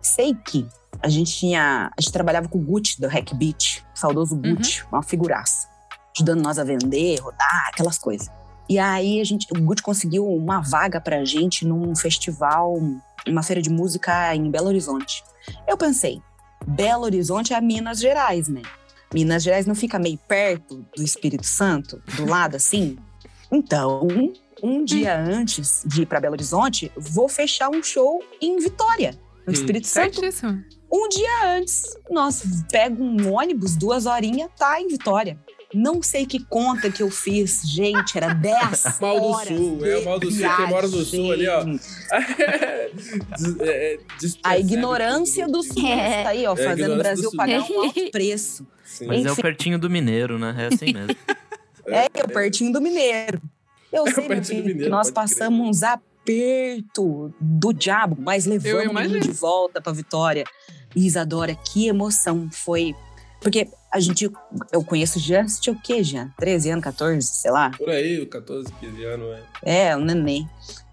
Sei 0.00 0.34
que 0.34 0.66
a 1.00 1.08
gente 1.08 1.36
tinha. 1.36 1.90
A 1.96 2.00
gente 2.00 2.12
trabalhava 2.12 2.48
com 2.48 2.58
o 2.58 2.62
Gucci 2.62 3.00
do 3.00 3.08
Hack 3.08 3.34
Beat, 3.34 3.82
o 3.94 3.98
saudoso 3.98 4.36
Gucci, 4.36 4.84
uma 4.90 5.02
figuraça. 5.02 5.68
Ajudando 6.16 6.42
nós 6.42 6.58
a 6.58 6.64
vender, 6.64 7.18
rodar, 7.20 7.68
aquelas 7.68 7.98
coisas. 7.98 8.30
E 8.68 8.78
aí 8.78 9.20
a 9.20 9.24
gente, 9.24 9.46
o 9.50 9.60
Gucci 9.60 9.82
conseguiu 9.82 10.26
uma 10.26 10.60
vaga 10.60 11.00
pra 11.00 11.24
gente 11.24 11.66
num 11.66 11.94
festival, 11.96 12.78
uma 13.26 13.42
feira 13.42 13.60
de 13.60 13.70
música 13.70 14.34
em 14.34 14.50
Belo 14.50 14.68
Horizonte. 14.68 15.24
Eu 15.66 15.76
pensei, 15.76 16.22
Belo 16.66 17.04
Horizonte 17.04 17.52
é 17.52 17.60
Minas 17.60 17.98
Gerais, 17.98 18.48
né? 18.48 18.62
Minas 19.12 19.42
Gerais 19.42 19.66
não 19.66 19.74
fica 19.74 19.98
meio 19.98 20.18
perto 20.28 20.86
do 20.96 21.02
Espírito 21.02 21.46
Santo, 21.46 22.02
do 22.16 22.24
lado 22.24 22.56
assim? 22.56 22.96
Então, 23.50 24.06
um 24.62 24.84
dia 24.84 25.18
antes 25.18 25.82
de 25.84 26.02
ir 26.02 26.06
para 26.06 26.20
Belo 26.20 26.34
Horizonte, 26.34 26.90
vou 26.96 27.28
fechar 27.28 27.68
um 27.68 27.82
show 27.82 28.22
em 28.40 28.58
Vitória, 28.58 29.18
no 29.46 29.50
Hum. 29.50 29.54
Espírito 29.54 29.86
Santo. 29.86 30.20
Certíssimo. 30.20 30.64
Um 30.92 31.08
dia 31.08 31.56
antes, 31.56 31.82
nós 32.10 32.42
pega 32.70 33.02
um 33.02 33.32
ônibus, 33.32 33.76
duas 33.76 34.04
horinhas, 34.06 34.50
tá 34.58 34.80
em 34.80 34.88
Vitória. 34.88 35.38
Não 35.74 36.02
sei 36.02 36.26
que 36.26 36.38
conta 36.44 36.90
que 36.90 37.02
eu 37.02 37.10
fiz, 37.10 37.62
gente, 37.64 38.14
era 38.18 38.34
10 38.34 38.98
Mal 39.00 39.18
do 39.18 39.26
horas 39.26 39.48
Sul, 39.56 39.78
de 39.78 39.88
é 39.90 39.96
o 39.98 40.04
Mal 40.04 40.20
do 40.20 40.30
Sul, 40.30 40.56
quem 40.56 40.66
mora 40.68 40.86
no 40.86 41.02
Sul 41.04 41.32
ali, 41.32 41.48
ó. 41.48 41.64
é, 43.60 43.98
des- 44.20 44.38
A 44.42 44.58
ignorância 44.58 45.46
do 45.48 45.62
Sul 45.62 45.82
tá 45.82 46.28
aí, 46.28 46.46
ó, 46.46 46.50
É, 46.50 46.52
a 46.52 46.56
fazendo 46.56 46.68
o 46.68 46.72
ignorância 46.72 47.02
Brasil 47.02 47.22
do 47.24 47.30
Sul. 47.30 47.36
pagar 47.38 47.60
um 47.70 47.80
alto 47.84 48.10
preço. 48.10 48.66
Sim. 48.84 49.06
Mas 49.06 49.24
é 49.24 49.28
o 49.28 49.32
Enfim. 49.32 49.42
pertinho 49.42 49.78
do 49.78 49.88
mineiro, 49.88 50.38
né? 50.38 50.54
É 50.58 50.74
assim 50.74 50.92
mesmo. 50.92 51.16
É, 51.84 52.06
eu 52.14 52.28
pertinho 52.28 52.72
do 52.72 52.80
Mineiro. 52.80 53.42
Eu 53.92 54.06
É, 54.06 54.12
sei, 54.12 54.28
do 54.28 54.44
filho, 54.44 54.58
Mineiro, 54.60 54.84
que 54.84 54.88
nós 54.88 55.10
pode 55.10 55.30
crer. 55.30 55.38
passamos 55.40 55.66
uns 55.68 55.82
aperto 56.22 57.34
do 57.40 57.72
diabo, 57.72 58.16
mas 58.18 58.46
levamos 58.46 59.20
de 59.20 59.32
volta 59.32 59.80
pra 59.80 59.92
Vitória. 59.92 60.44
E 60.94 61.06
Isadora, 61.06 61.54
que 61.54 61.88
emoção 61.88 62.48
foi. 62.50 62.94
Porque 63.40 63.68
a 63.90 63.98
gente, 63.98 64.30
eu 64.70 64.84
conheço 64.84 65.18
Jean, 65.18 65.48
você 65.48 65.60
tinha 65.60 65.74
o 65.74 65.80
quê, 65.80 66.02
Jean? 66.02 66.32
13 66.38 66.70
anos, 66.70 66.84
14, 66.84 67.26
sei 67.26 67.50
lá. 67.50 67.70
Por 67.70 67.90
aí, 67.90 68.24
14, 68.24 68.72
15 68.72 69.04
anos, 69.04 69.26
é. 69.64 69.88
É, 69.88 69.96
o 69.96 70.00
neném. 70.00 70.48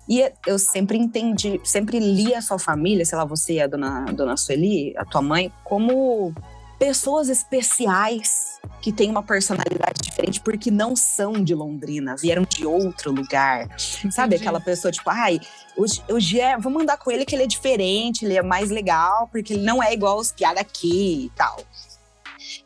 E 0.08 0.28
eu 0.48 0.58
sempre 0.58 0.98
entendi, 0.98 1.62
sempre 1.64 2.00
li 2.00 2.34
a 2.34 2.42
sua 2.42 2.58
família, 2.58 3.06
sei 3.06 3.16
lá, 3.16 3.26
você 3.26 3.54
e 3.54 3.62
a 3.62 3.68
dona, 3.68 4.06
dona 4.06 4.36
Sueli, 4.36 4.98
a 4.98 5.06
tua 5.06 5.22
mãe, 5.22 5.54
como 5.64 6.34
pessoas 6.80 7.28
especiais 7.30 8.58
que 8.82 8.92
têm 8.94 9.10
uma 9.12 9.22
personalidade 9.22 10.02
diferente 10.02 10.40
porque 10.40 10.72
não 10.72 10.96
são 10.96 11.34
de 11.34 11.54
Londrina, 11.54 12.16
vieram 12.16 12.44
de 12.44 12.66
outro 12.66 13.12
lugar. 13.12 13.68
Sabe 13.78 14.36
Entendi. 14.36 14.36
aquela 14.36 14.62
pessoa, 14.62 14.92
tipo, 14.92 15.10
ai, 15.10 15.40
G- 15.86 16.02
o 16.10 16.20
Gé, 16.20 16.58
vamos 16.58 16.82
andar 16.84 16.98
com 16.98 17.12
ele 17.12 17.26
que 17.26 17.36
ele 17.36 17.44
é 17.44 17.48
diferente, 17.48 18.24
ele 18.26 18.38
é 18.38 18.42
mais 18.42 18.70
legal, 18.70 19.28
porque 19.32 19.54
ele 19.54 19.64
não 19.64 19.84
é 19.84 19.94
igual 19.94 20.18
os 20.18 20.32
piada 20.32 20.62
aqui 20.62 21.26
e 21.26 21.30
tal. 21.36 21.58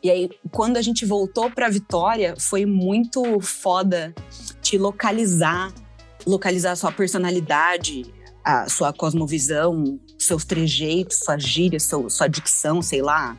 E 0.02 0.10
aí, 0.10 0.30
quando 0.52 0.76
a 0.76 0.82
gente 0.82 1.04
voltou 1.04 1.50
pra 1.50 1.68
Vitória, 1.68 2.34
foi 2.38 2.64
muito 2.64 3.40
foda 3.40 4.14
te 4.62 4.78
localizar, 4.78 5.72
localizar 6.26 6.72
a 6.72 6.76
sua 6.76 6.92
personalidade, 6.92 8.04
a 8.44 8.68
sua 8.68 8.92
cosmovisão, 8.92 9.98
seus 10.18 10.44
trejeitos, 10.44 11.18
sua 11.18 11.38
gíria, 11.38 11.80
seu, 11.80 12.08
sua 12.08 12.28
dicção, 12.28 12.80
sei 12.80 13.02
lá. 13.02 13.36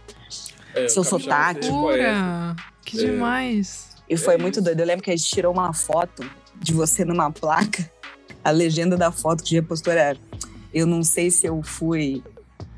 É, 0.76 0.88
Seu 0.88 1.04
sotaque. 1.04 1.62
poeta. 1.68 1.72
Loucura! 1.72 2.56
Que 2.84 3.00
É. 3.00 3.06
demais. 3.06 3.96
E 4.10 4.16
foi 4.18 4.36
É 4.36 4.38
muito 4.38 4.56
isso. 4.56 4.64
doido. 4.64 4.80
Eu 4.80 4.86
lembro 4.86 5.04
que 5.04 5.10
a 5.12 5.16
gente 5.16 5.28
tirou 5.30 5.52
uma 5.54 5.74
foto 5.74 6.24
de 6.60 6.74
você 6.74 7.04
numa 7.04 7.32
placa. 7.32 7.90
A 8.44 8.52
legenda 8.52 8.96
da 8.96 9.12
foto 9.12 9.44
que 9.44 9.56
a 9.56 9.60
gente 9.60 9.68
postou 9.68 9.92
era: 9.94 10.16
Eu 10.74 10.86
não 10.86 11.04
sei 11.04 11.32
se 11.32 11.48
eu 11.48 11.64
fui 11.64 12.22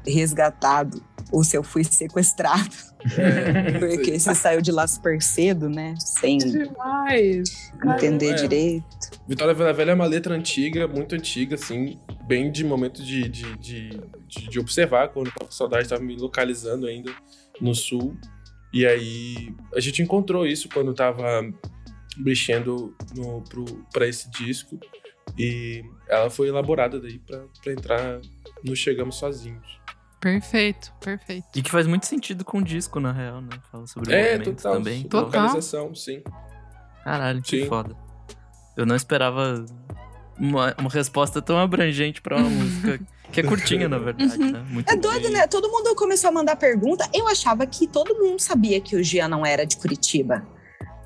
resgatado 0.06 1.02
ou 1.32 1.44
se 1.44 1.58
eu 1.58 1.64
fui 1.64 1.84
sequestrado. 1.84 2.70
É, 3.18 3.78
Porque 3.80 4.18
você 4.18 4.34
saiu 4.34 4.62
de 4.62 4.72
lá 4.72 4.88
super 4.88 5.22
cedo, 5.22 5.70
né? 5.70 5.94
Sem 6.00 6.38
Que 6.38 6.50
demais. 6.52 7.72
entender 7.86 8.30
é. 8.30 8.34
direito. 8.34 8.86
Vitória 9.28 9.54
Vila 9.54 9.74
Velha 9.74 9.92
é 9.92 9.94
uma 9.94 10.06
letra 10.06 10.34
antiga, 10.34 10.88
muito 10.88 11.14
antiga, 11.16 11.56
assim, 11.56 12.00
bem 12.26 12.50
de 12.50 12.64
momento 12.64 13.04
de, 13.04 13.28
de, 13.28 13.58
de, 13.58 13.90
de, 14.26 14.50
de 14.50 14.60
observar, 14.60 15.10
quando 15.10 15.28
eu 15.28 15.34
tava 15.34 15.46
com 15.46 15.52
saudade, 15.52 15.90
tava 15.90 16.02
me 16.02 16.16
localizando 16.16 16.88
ainda 16.88 17.12
no 17.62 17.74
sul. 17.76 18.18
E 18.74 18.86
aí 18.86 19.54
a 19.76 19.80
gente 19.80 20.02
encontrou 20.02 20.46
isso 20.46 20.68
quando 20.70 20.94
tava 20.94 21.42
mexendo 22.18 22.96
pra 23.92 24.08
esse 24.08 24.30
disco. 24.32 24.80
E 25.38 25.84
ela 26.08 26.30
foi 26.30 26.48
elaborada 26.48 27.00
daí 27.00 27.20
pra, 27.20 27.44
pra 27.64 27.72
entrar 27.74 28.20
no 28.64 28.76
Chegamos 28.76 29.16
Sozinhos. 29.18 29.80
Perfeito, 30.20 30.92
perfeito. 31.00 31.46
E 31.56 31.62
que 31.62 31.70
faz 31.70 31.86
muito 31.86 32.06
sentido 32.08 32.44
com 32.44 32.58
o 32.58 32.64
disco, 32.64 33.00
na 33.00 33.12
real, 33.12 33.40
né? 33.42 33.50
Fala 33.72 33.86
sobre 33.86 34.10
o 34.10 34.14
É, 34.16 34.34
movimento 34.38 34.56
total. 34.56 34.74
também. 34.74 35.04
Total. 35.04 35.26
Localização, 35.26 35.94
sim. 35.94 36.24
Caralho, 37.04 37.42
que 37.42 37.62
Sim. 37.62 37.68
foda. 37.68 37.96
Eu 38.76 38.86
não 38.86 38.96
esperava 38.96 39.64
uma, 40.40 40.74
uma 40.80 40.90
resposta 40.90 41.42
tão 41.42 41.58
abrangente 41.60 42.22
pra 42.22 42.38
uma 42.38 42.50
música 42.50 43.00
que 43.32 43.40
é 43.42 43.44
curtinha, 43.44 43.88
na 43.90 43.98
verdade, 43.98 44.38
né? 44.38 44.66
Muito 44.70 44.90
É 44.92 44.96
doido, 44.96 45.30
né? 45.30 45.46
Todo 45.48 45.70
mundo 45.70 45.94
começou 45.96 46.30
a 46.30 46.32
mandar 46.34 46.56
pergunta. 46.56 47.08
Eu 47.14 47.28
achava 47.28 47.66
que 47.66 47.88
todo 47.88 48.16
mundo 48.16 48.40
sabia 48.40 48.80
que 48.82 48.96
o 48.96 49.04
Gia 49.04 49.28
não 49.28 49.46
era 49.46 49.66
de 49.66 49.78
Curitiba. 49.78 50.46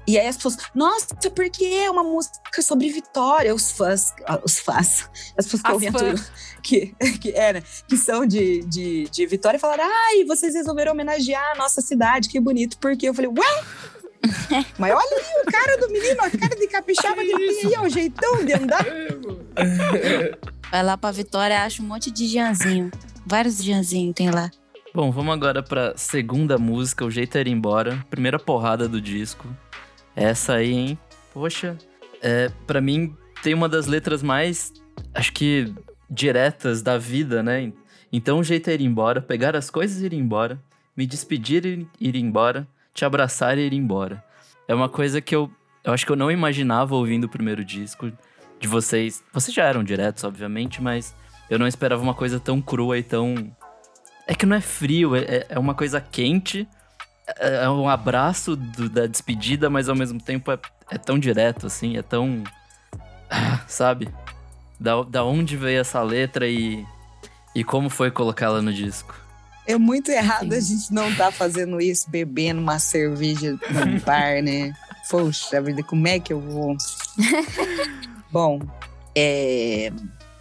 E 0.07 0.17
aí 0.17 0.27
as 0.27 0.35
pessoas, 0.35 0.57
nossa, 0.73 1.15
porque 1.35 1.63
é 1.63 1.89
uma 1.89 2.03
música 2.03 2.61
sobre 2.61 2.89
Vitória. 2.89 3.53
Os 3.53 3.71
fãs, 3.71 4.13
ah, 4.25 4.39
os 4.43 4.59
fãs, 4.59 5.09
as 5.37 5.45
pessoas 5.45 5.61
que 5.61 5.71
ouvem 5.71 5.91
tua- 5.91 6.15
que, 6.63 6.87
que, 7.19 7.31
é, 7.31 7.53
né? 7.53 7.63
que 7.87 7.95
são 7.97 8.25
de, 8.25 8.61
de, 8.65 9.07
de 9.09 9.25
Vitória 9.27 9.59
falaram, 9.59 9.83
ai, 9.85 10.23
vocês 10.25 10.53
resolveram 10.55 10.91
homenagear 10.93 11.51
a 11.51 11.55
nossa 11.55 11.81
cidade, 11.81 12.29
que 12.29 12.39
bonito. 12.39 12.77
Porque 12.79 13.07
eu 13.09 13.13
falei, 13.13 13.29
ué? 13.29 13.63
Mas 14.77 14.91
olha 14.91 15.17
aí 15.17 15.43
o 15.47 15.51
cara 15.51 15.77
do 15.77 15.89
menino, 15.89 16.21
a 16.21 16.29
cara 16.29 16.55
de 16.55 16.67
capixaba 16.67 17.15
que 17.23 17.31
ele 17.31 17.53
tem 17.55 17.67
aí, 17.67 17.73
ó, 17.77 17.83
o 17.83 17.89
jeitão 17.89 18.45
de 18.45 18.53
andar. 18.53 18.85
Vai 20.71 20.83
lá 20.83 20.97
pra 20.97 21.11
Vitória, 21.11 21.63
acha 21.65 21.83
um 21.83 21.85
monte 21.85 22.09
de 22.09 22.27
Janzinho. 22.29 22.89
Vários 23.25 23.61
Janzinho 23.61 24.13
tem 24.13 24.31
lá. 24.31 24.49
Bom, 24.95 25.11
vamos 25.11 25.33
agora 25.33 25.61
pra 25.61 25.97
segunda 25.97 26.57
música, 26.57 27.03
O 27.03 27.11
Jeito 27.11 27.37
Era 27.37 27.49
Ir 27.49 27.51
Embora. 27.51 28.05
Primeira 28.09 28.39
porrada 28.39 28.87
do 28.87 29.01
disco. 29.01 29.45
Essa 30.15 30.53
aí, 30.53 30.73
hein? 30.73 30.99
Poxa, 31.33 31.77
é, 32.21 32.49
para 32.65 32.79
mim 32.79 33.13
tem 33.43 33.53
uma 33.53 33.67
das 33.67 33.85
letras 33.85 34.23
mais, 34.23 34.71
acho 35.13 35.33
que, 35.33 35.73
diretas 36.09 36.81
da 36.81 36.97
vida, 36.97 37.43
né? 37.43 37.73
Então 38.11 38.39
o 38.39 38.43
jeito 38.43 38.69
é 38.69 38.73
ir 38.73 38.81
embora, 38.81 39.21
pegar 39.21 39.57
as 39.57 39.69
coisas 39.69 40.01
e 40.01 40.05
ir 40.05 40.13
embora, 40.13 40.57
me 40.95 41.05
despedir 41.05 41.65
e 41.65 41.87
ir 41.99 42.15
embora, 42.15 42.65
te 42.93 43.03
abraçar 43.03 43.57
e 43.57 43.61
ir 43.61 43.73
embora. 43.73 44.23
É 44.69 44.73
uma 44.73 44.87
coisa 44.87 45.19
que 45.19 45.35
eu, 45.35 45.51
eu 45.83 45.91
acho 45.91 46.05
que 46.05 46.11
eu 46.13 46.17
não 46.17 46.31
imaginava 46.31 46.95
ouvindo 46.95 47.25
o 47.25 47.29
primeiro 47.29 47.63
disco 47.65 48.09
de 48.61 48.67
vocês. 48.67 49.21
Vocês 49.33 49.53
já 49.53 49.65
eram 49.65 49.83
diretos, 49.83 50.23
obviamente, 50.23 50.81
mas 50.81 51.13
eu 51.49 51.57
não 51.59 51.67
esperava 51.67 52.01
uma 52.01 52.13
coisa 52.13 52.39
tão 52.39 52.61
crua 52.61 52.97
e 52.97 53.03
tão 53.03 53.51
é 54.27 54.33
que 54.35 54.45
não 54.45 54.55
é 54.55 54.61
frio, 54.61 55.15
é, 55.15 55.45
é 55.49 55.59
uma 55.59 55.73
coisa 55.73 55.99
quente. 55.99 56.67
É 57.39 57.63
é 57.65 57.69
um 57.69 57.89
abraço 57.89 58.55
do- 58.55 58.89
da 58.89 59.05
despedida, 59.07 59.69
mas 59.69 59.89
ao 59.89 59.95
mesmo 59.95 60.21
tempo 60.21 60.51
é, 60.51 60.59
é 60.91 60.97
tão 60.97 61.17
direto, 61.19 61.67
assim, 61.67 61.97
é 61.97 62.01
tão. 62.01 62.43
Ah, 63.29 63.59
Sabe? 63.67 64.09
Da, 64.79 65.01
da 65.03 65.23
onde 65.23 65.55
veio 65.57 65.79
essa 65.81 66.01
letra 66.01 66.47
e. 66.47 66.85
E 67.53 67.63
como 67.63 67.89
foi 67.89 68.09
colocá-la 68.09 68.61
no 68.61 68.71
disco? 68.73 69.13
É 69.67 69.77
muito 69.77 70.09
errado 70.09 70.53
a 70.53 70.59
gente 70.59 70.91
não 70.93 71.13
tá 71.15 71.31
fazendo 71.31 71.79
isso, 71.81 72.09
bebendo 72.09 72.59
uma 72.61 72.79
cerveja 72.79 73.51
no 73.51 73.99
bar, 74.01 74.41
né? 74.41 74.73
Poxa 75.09 75.61
vida, 75.61 75.83
como 75.83 76.07
é 76.07 76.19
que 76.19 76.31
eu 76.33 76.39
vou? 76.39 76.75
Bom, 78.31 78.59
é, 79.15 79.91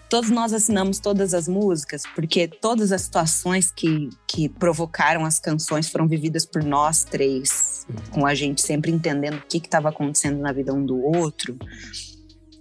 todos 0.08 0.30
nós 0.30 0.52
assinamos 0.52 0.98
todas 0.98 1.32
as 1.32 1.48
músicas, 1.48 2.02
porque 2.14 2.48
todas 2.48 2.92
as 2.92 3.02
situações 3.02 3.70
que, 3.70 4.10
que 4.26 4.48
provocaram 4.48 5.24
as 5.24 5.38
canções 5.38 5.88
foram 5.88 6.06
vividas 6.06 6.44
por 6.44 6.62
nós 6.62 7.04
três, 7.04 7.86
com 8.10 8.26
a 8.26 8.34
gente 8.34 8.60
sempre 8.60 8.90
entendendo 8.90 9.38
o 9.38 9.42
que 9.46 9.58
estava 9.58 9.88
acontecendo 9.88 10.38
na 10.40 10.52
vida 10.52 10.74
um 10.74 10.84
do 10.84 11.00
outro. 11.00 11.56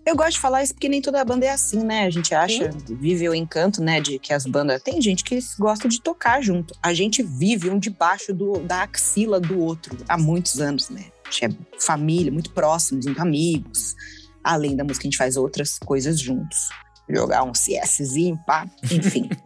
Eu 0.05 0.15
gosto 0.15 0.33
de 0.33 0.39
falar 0.39 0.63
isso 0.63 0.73
porque 0.73 0.89
nem 0.89 1.01
toda 1.01 1.23
banda 1.23 1.45
é 1.45 1.51
assim, 1.51 1.83
né? 1.83 2.05
A 2.05 2.09
gente 2.09 2.33
acha, 2.33 2.71
vive 2.87 3.29
o 3.29 3.35
encanto, 3.35 3.79
né, 3.79 4.01
de 4.01 4.17
que 4.17 4.33
as 4.33 4.45
bandas. 4.45 4.81
Tem 4.81 4.99
gente 4.99 5.23
que 5.23 5.37
gosta 5.59 5.87
de 5.87 6.01
tocar 6.01 6.41
junto. 6.41 6.73
A 6.81 6.93
gente 6.93 7.21
vive 7.21 7.69
um 7.69 7.77
debaixo 7.77 8.33
do, 8.33 8.59
da 8.59 8.83
axila 8.83 9.39
do 9.39 9.59
outro 9.59 9.95
há 10.07 10.17
muitos 10.17 10.59
anos, 10.59 10.89
né? 10.89 11.05
A 11.27 11.31
gente 11.31 11.45
é 11.45 11.79
família, 11.79 12.31
muito 12.31 12.49
próximos, 12.51 13.05
muito 13.05 13.21
amigos. 13.21 13.95
Além 14.43 14.75
da 14.75 14.83
música, 14.83 15.03
a 15.03 15.09
gente 15.09 15.17
faz 15.17 15.35
outras 15.37 15.77
coisas 15.79 16.19
juntos. 16.19 16.69
Jogar 17.09 17.43
um 17.43 17.51
CSzinho, 17.51 18.37
pá, 18.45 18.67
enfim. 18.91 19.29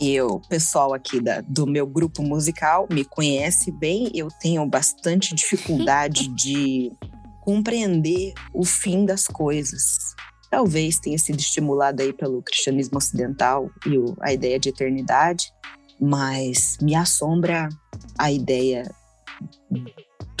E 0.00 0.20
o 0.20 0.40
pessoal 0.40 0.92
aqui 0.92 1.20
da- 1.20 1.40
do 1.40 1.66
meu 1.66 1.86
grupo 1.86 2.20
musical 2.22 2.86
me 2.90 3.04
conhece 3.04 3.70
bem. 3.70 4.10
Eu 4.12 4.28
tenho 4.40 4.66
bastante 4.66 5.34
dificuldade 5.34 6.28
de 6.34 6.92
compreender 7.40 8.34
o 8.52 8.64
fim 8.64 9.06
das 9.06 9.26
coisas. 9.28 10.14
Talvez 10.50 10.98
tenha 10.98 11.16
sido 11.18 11.38
estimulado 11.38 12.02
aí 12.02 12.12
pelo 12.12 12.42
cristianismo 12.42 12.98
ocidental 12.98 13.70
e 13.86 13.96
o- 13.96 14.16
a 14.20 14.32
ideia 14.32 14.58
de 14.58 14.68
eternidade, 14.68 15.52
mas 16.00 16.76
me 16.82 16.94
assombra 16.94 17.68
a 18.18 18.30
ideia 18.32 18.92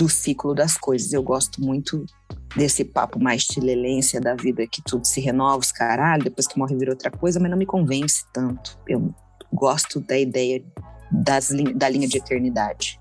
do 0.02 0.08
ciclo 0.08 0.54
das 0.54 0.76
coisas. 0.76 1.12
Eu 1.12 1.22
gosto 1.22 1.60
muito 1.60 2.04
desse 2.56 2.84
papo 2.84 3.22
mais 3.22 3.44
tilelência 3.44 4.20
da 4.20 4.34
vida, 4.34 4.66
que 4.66 4.82
tudo 4.82 5.06
se 5.06 5.20
renova, 5.20 5.58
os 5.58 5.70
caralho, 5.70 6.24
depois 6.24 6.46
que 6.46 6.58
morre 6.58 6.76
vira 6.76 6.90
outra 6.90 7.10
coisa, 7.10 7.38
mas 7.38 7.50
não 7.50 7.56
me 7.56 7.64
convence 7.64 8.24
tanto. 8.32 8.78
Eu 8.86 9.14
gosto 9.52 10.00
da 10.00 10.18
ideia 10.18 10.62
das 11.10 11.50
da 11.76 11.88
linha 11.88 12.08
de 12.08 12.18
eternidade. 12.18 13.00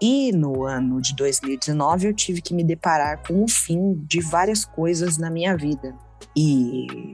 E 0.00 0.32
no 0.32 0.64
ano 0.64 1.00
de 1.00 1.14
2019 1.14 2.08
eu 2.08 2.14
tive 2.14 2.40
que 2.40 2.54
me 2.54 2.64
deparar 2.64 3.22
com 3.26 3.44
o 3.44 3.48
fim 3.48 3.94
de 4.06 4.20
várias 4.20 4.64
coisas 4.64 5.18
na 5.18 5.30
minha 5.30 5.56
vida. 5.56 5.94
E 6.36 7.12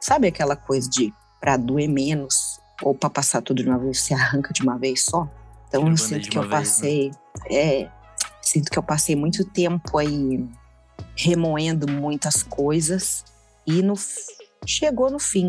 sabe 0.00 0.26
aquela 0.26 0.56
coisa 0.56 0.88
de 0.88 1.12
para 1.40 1.56
doer 1.56 1.88
menos 1.88 2.60
ou 2.82 2.94
para 2.94 3.10
passar 3.10 3.42
tudo 3.42 3.62
de 3.62 3.68
uma 3.68 3.78
vez, 3.78 4.00
se 4.00 4.14
arranca 4.14 4.52
de 4.52 4.62
uma 4.62 4.78
vez 4.78 5.04
só? 5.04 5.28
Então 5.68 5.88
eu 5.88 5.96
sinto 5.96 6.28
que 6.28 6.38
eu 6.38 6.42
vez, 6.42 6.52
né? 6.52 6.58
passei. 6.58 7.10
É. 7.50 8.01
Sinto 8.42 8.70
que 8.70 8.78
eu 8.78 8.82
passei 8.82 9.16
muito 9.16 9.44
tempo 9.44 9.96
aí 9.96 10.44
remoendo 11.16 11.90
muitas 11.90 12.42
coisas 12.42 13.24
e 13.66 13.82
no, 13.82 13.94
chegou 14.66 15.10
no 15.10 15.18
fim. 15.18 15.48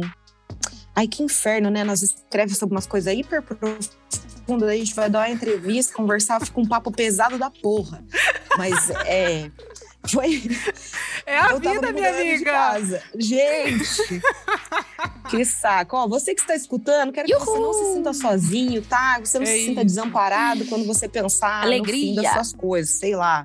Ai, 0.96 1.08
que 1.08 1.24
inferno, 1.24 1.70
né? 1.70 1.84
Nós 1.84 2.04
escrevemos 2.04 2.58
sobre 2.58 2.76
umas 2.76 2.86
coisas 2.86 3.14
hiper 3.14 3.42
profundas, 3.42 4.70
a 4.70 4.76
gente 4.76 4.94
vai 4.94 5.10
dar 5.10 5.20
uma 5.20 5.30
entrevista, 5.30 5.94
conversar, 5.94 6.40
fica 6.46 6.60
um 6.60 6.68
papo 6.68 6.92
pesado 6.92 7.38
da 7.38 7.50
porra. 7.50 8.04
Mas 8.58 8.92
é. 9.06 9.50
Foi. 10.10 10.44
É 11.26 11.38
a 11.40 11.52
eu 11.52 11.60
vida, 11.60 11.92
minha 11.94 12.10
amiga. 12.10 12.52
casa. 12.52 13.02
Gente! 13.18 14.22
que 15.30 15.46
saco. 15.46 15.96
Ó, 15.96 16.08
você 16.08 16.36
que 16.36 16.42
está 16.42 16.56
escutando, 16.56 17.14
quero 17.14 17.28
que 17.28 17.34
você 17.40 17.60
não 17.60 17.74
se 17.74 17.94
sinta 17.94 18.14
sozinho, 18.14 18.82
tá? 18.82 19.20
Você 19.24 19.40
não 19.40 19.46
É 19.46 19.50
se 19.56 19.66
sinta 19.66 19.86
desamparado 19.86 20.66
quando 20.66 20.86
você 20.86 21.08
pensar 21.08 21.66
no 21.66 21.72
fim 21.72 21.78
Alegria. 21.80 22.22
das 22.22 22.34
suas 22.34 22.54
coisas, 22.54 22.96
sei 23.00 23.16
lá. 23.16 23.44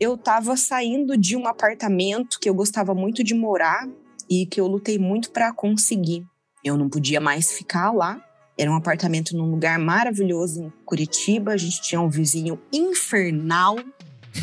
Eu 0.00 0.16
tava 0.16 0.56
saindo 0.56 1.16
de 1.16 1.36
um 1.36 1.46
apartamento 1.46 2.38
que 2.40 2.48
eu 2.48 2.54
gostava 2.54 2.94
muito 2.94 3.22
de 3.22 3.34
morar 3.34 3.86
e 4.30 4.46
que 4.46 4.58
eu 4.58 4.66
lutei 4.66 4.98
muito 4.98 5.30
para 5.30 5.52
conseguir. 5.52 6.24
Eu 6.64 6.76
não 6.78 6.88
podia 6.88 7.20
mais 7.20 7.52
ficar 7.52 7.90
lá. 7.92 8.18
Era 8.58 8.70
um 8.70 8.74
apartamento 8.76 9.36
num 9.36 9.50
lugar 9.50 9.78
maravilhoso 9.78 10.62
em 10.62 10.72
Curitiba. 10.86 11.52
A 11.52 11.56
gente 11.56 11.82
tinha 11.82 12.00
um 12.00 12.08
vizinho 12.08 12.58
infernal. 12.72 13.76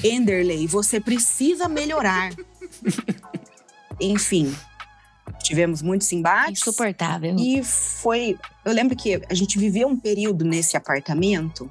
Enderley, 0.03 0.67
você 0.67 0.99
precisa 0.99 1.67
melhorar. 1.67 2.31
Enfim, 3.99 4.55
tivemos 5.41 5.81
muitos 5.81 6.11
embates. 6.11 6.61
Insuportável. 6.61 7.35
E 7.37 7.63
foi. 7.63 8.37
Eu 8.63 8.73
lembro 8.73 8.95
que 8.95 9.21
a 9.29 9.33
gente 9.33 9.57
viveu 9.57 9.87
um 9.87 9.97
período 9.97 10.45
nesse 10.45 10.77
apartamento, 10.77 11.69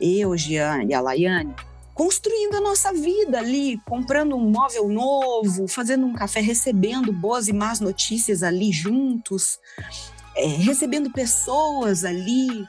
eu, 0.00 0.36
Jean 0.36 0.84
e 0.84 0.94
a 0.94 1.00
Laiane, 1.00 1.54
construindo 1.94 2.56
a 2.56 2.60
nossa 2.60 2.92
vida 2.92 3.38
ali, 3.38 3.80
comprando 3.86 4.36
um 4.36 4.50
móvel 4.50 4.88
novo, 4.88 5.66
fazendo 5.66 6.06
um 6.06 6.12
café, 6.12 6.40
recebendo 6.40 7.10
boas 7.10 7.48
e 7.48 7.54
más 7.54 7.80
notícias 7.80 8.42
ali 8.42 8.70
juntos, 8.70 9.58
é, 10.36 10.46
recebendo 10.46 11.10
pessoas 11.10 12.04
ali. 12.04 12.66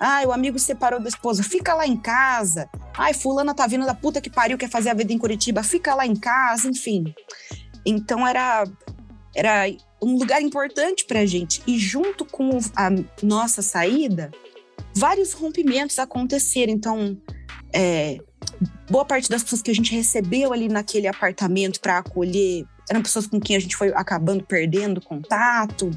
Ai, 0.00 0.26
o 0.26 0.32
amigo 0.32 0.58
separou 0.58 1.00
da 1.00 1.08
esposa, 1.08 1.42
fica 1.42 1.74
lá 1.74 1.86
em 1.86 1.96
casa. 1.96 2.68
Ai, 2.96 3.12
fulana 3.12 3.54
tá 3.54 3.66
vindo 3.66 3.84
da 3.84 3.94
puta 3.94 4.20
que 4.20 4.30
pariu, 4.30 4.58
quer 4.58 4.70
fazer 4.70 4.90
a 4.90 4.94
vida 4.94 5.12
em 5.12 5.18
Curitiba, 5.18 5.62
fica 5.62 5.94
lá 5.94 6.06
em 6.06 6.14
casa, 6.14 6.68
enfim. 6.68 7.12
Então 7.84 8.26
era, 8.26 8.64
era 9.34 9.64
um 10.02 10.16
lugar 10.16 10.40
importante 10.40 11.04
pra 11.04 11.26
gente. 11.26 11.62
E 11.66 11.78
junto 11.78 12.24
com 12.24 12.58
a 12.76 12.88
nossa 13.22 13.60
saída, 13.62 14.30
vários 14.94 15.32
rompimentos 15.32 15.98
aconteceram. 15.98 16.72
Então, 16.72 17.16
é, 17.72 18.18
boa 18.90 19.04
parte 19.04 19.28
das 19.28 19.42
pessoas 19.42 19.62
que 19.62 19.70
a 19.70 19.74
gente 19.74 19.94
recebeu 19.94 20.52
ali 20.52 20.68
naquele 20.68 21.08
apartamento 21.08 21.80
para 21.80 21.98
acolher 21.98 22.64
eram 22.88 23.02
pessoas 23.02 23.26
com 23.26 23.38
quem 23.38 23.54
a 23.54 23.60
gente 23.60 23.76
foi 23.76 23.88
acabando 23.88 24.44
perdendo 24.44 25.00
contato 25.00 25.90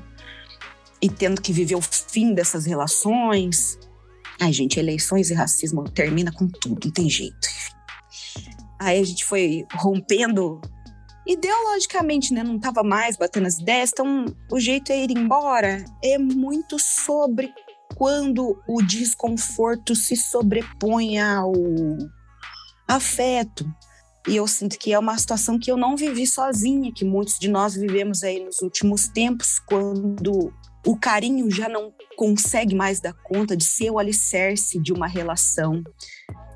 e 1.01 1.10
tendo 1.10 1.41
que 1.41 1.53
viver 1.53 1.75
o 1.75 1.81
fim 1.81 2.34
dessas 2.34 2.65
relações. 2.65 3.79
Ai, 4.42 4.52
gente, 4.52 4.80
eleições 4.80 5.30
e 5.30 5.36
racismo 5.36 5.84
termina 5.84 6.32
com 6.32 6.48
tudo, 6.48 6.86
não 6.86 6.92
tem 6.92 7.08
jeito. 7.08 7.48
Aí 8.80 9.00
a 9.00 9.04
gente 9.04 9.24
foi 9.24 9.68
rompendo 9.76 10.60
ideologicamente, 11.28 12.34
né? 12.34 12.42
Não 12.42 12.60
tava 12.60 12.82
mais 12.82 13.16
batendo 13.16 13.46
as 13.46 13.60
ideias, 13.60 13.92
então 13.94 14.26
o 14.52 14.60
jeito 14.60 14.92
é 14.92 15.04
ir 15.04 15.12
embora. 15.12 15.86
É 16.04 16.18
muito 16.18 16.80
sobre 16.80 17.54
quando 17.96 18.60
o 18.68 18.82
desconforto 18.82 19.96
se 19.96 20.16
sobrepõe 20.16 21.20
ao 21.20 21.54
afeto. 22.88 23.72
E 24.28 24.38
eu 24.38 24.48
sinto 24.48 24.80
que 24.80 24.92
é 24.92 24.98
uma 24.98 25.18
situação 25.20 25.60
que 25.60 25.72
eu 25.72 25.78
não 25.78 25.96
vivi 25.96 26.26
sozinha, 26.26 26.92
que 26.92 27.06
muitos 27.06 27.38
de 27.38 27.48
nós 27.48 27.76
vivemos 27.76 28.24
aí 28.24 28.44
nos 28.44 28.60
últimos 28.62 29.08
tempos, 29.08 29.60
quando 29.60 30.52
o 30.86 30.98
carinho 30.98 31.50
já 31.52 31.70
não 31.70 31.94
consegue 32.18 32.74
mais 32.76 33.00
dar 33.00 33.14
conta 33.14 33.56
de 33.56 33.64
ser 33.64 33.92
o 33.92 34.00
alicerce 34.00 34.79
de 34.79 34.92
uma 34.92 35.08
relação 35.08 35.84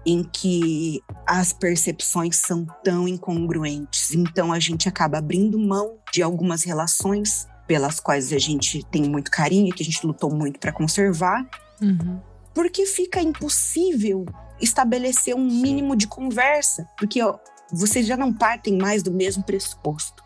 em 0.06 0.24
que 0.24 1.00
as 1.28 1.52
percepções 1.52 2.38
são 2.38 2.66
tão 2.84 3.08
incongruentes. 3.08 4.14
Então 4.14 4.54
a 4.54 4.60
gente 4.60 4.88
acaba 4.88 5.18
abrindo 5.18 5.58
mão 5.60 5.98
de 6.14 6.22
algumas 6.22 6.64
relações 6.64 7.48
pelas 7.68 8.00
quais 8.00 8.32
a 8.32 8.38
gente 8.38 8.84
tem 8.92 9.04
muito 9.10 9.32
carinho, 9.32 9.74
que 9.74 9.82
a 9.82 9.86
gente 9.86 10.06
lutou 10.06 10.32
muito 10.34 10.60
para 10.60 10.72
conservar, 10.72 11.44
Uhum. 11.82 12.22
porque 12.54 12.86
fica 12.86 13.20
impossível 13.20 14.26
estabelecer 14.62 15.36
um 15.36 15.44
mínimo 15.44 15.96
de 15.96 16.08
conversa, 16.08 16.88
porque 16.98 17.22
ó, 17.22 17.38
vocês 17.72 18.06
já 18.06 18.16
não 18.16 18.32
partem 18.32 18.78
mais 18.78 19.02
do 19.04 19.12
mesmo 19.12 19.44
pressuposto. 19.44 20.24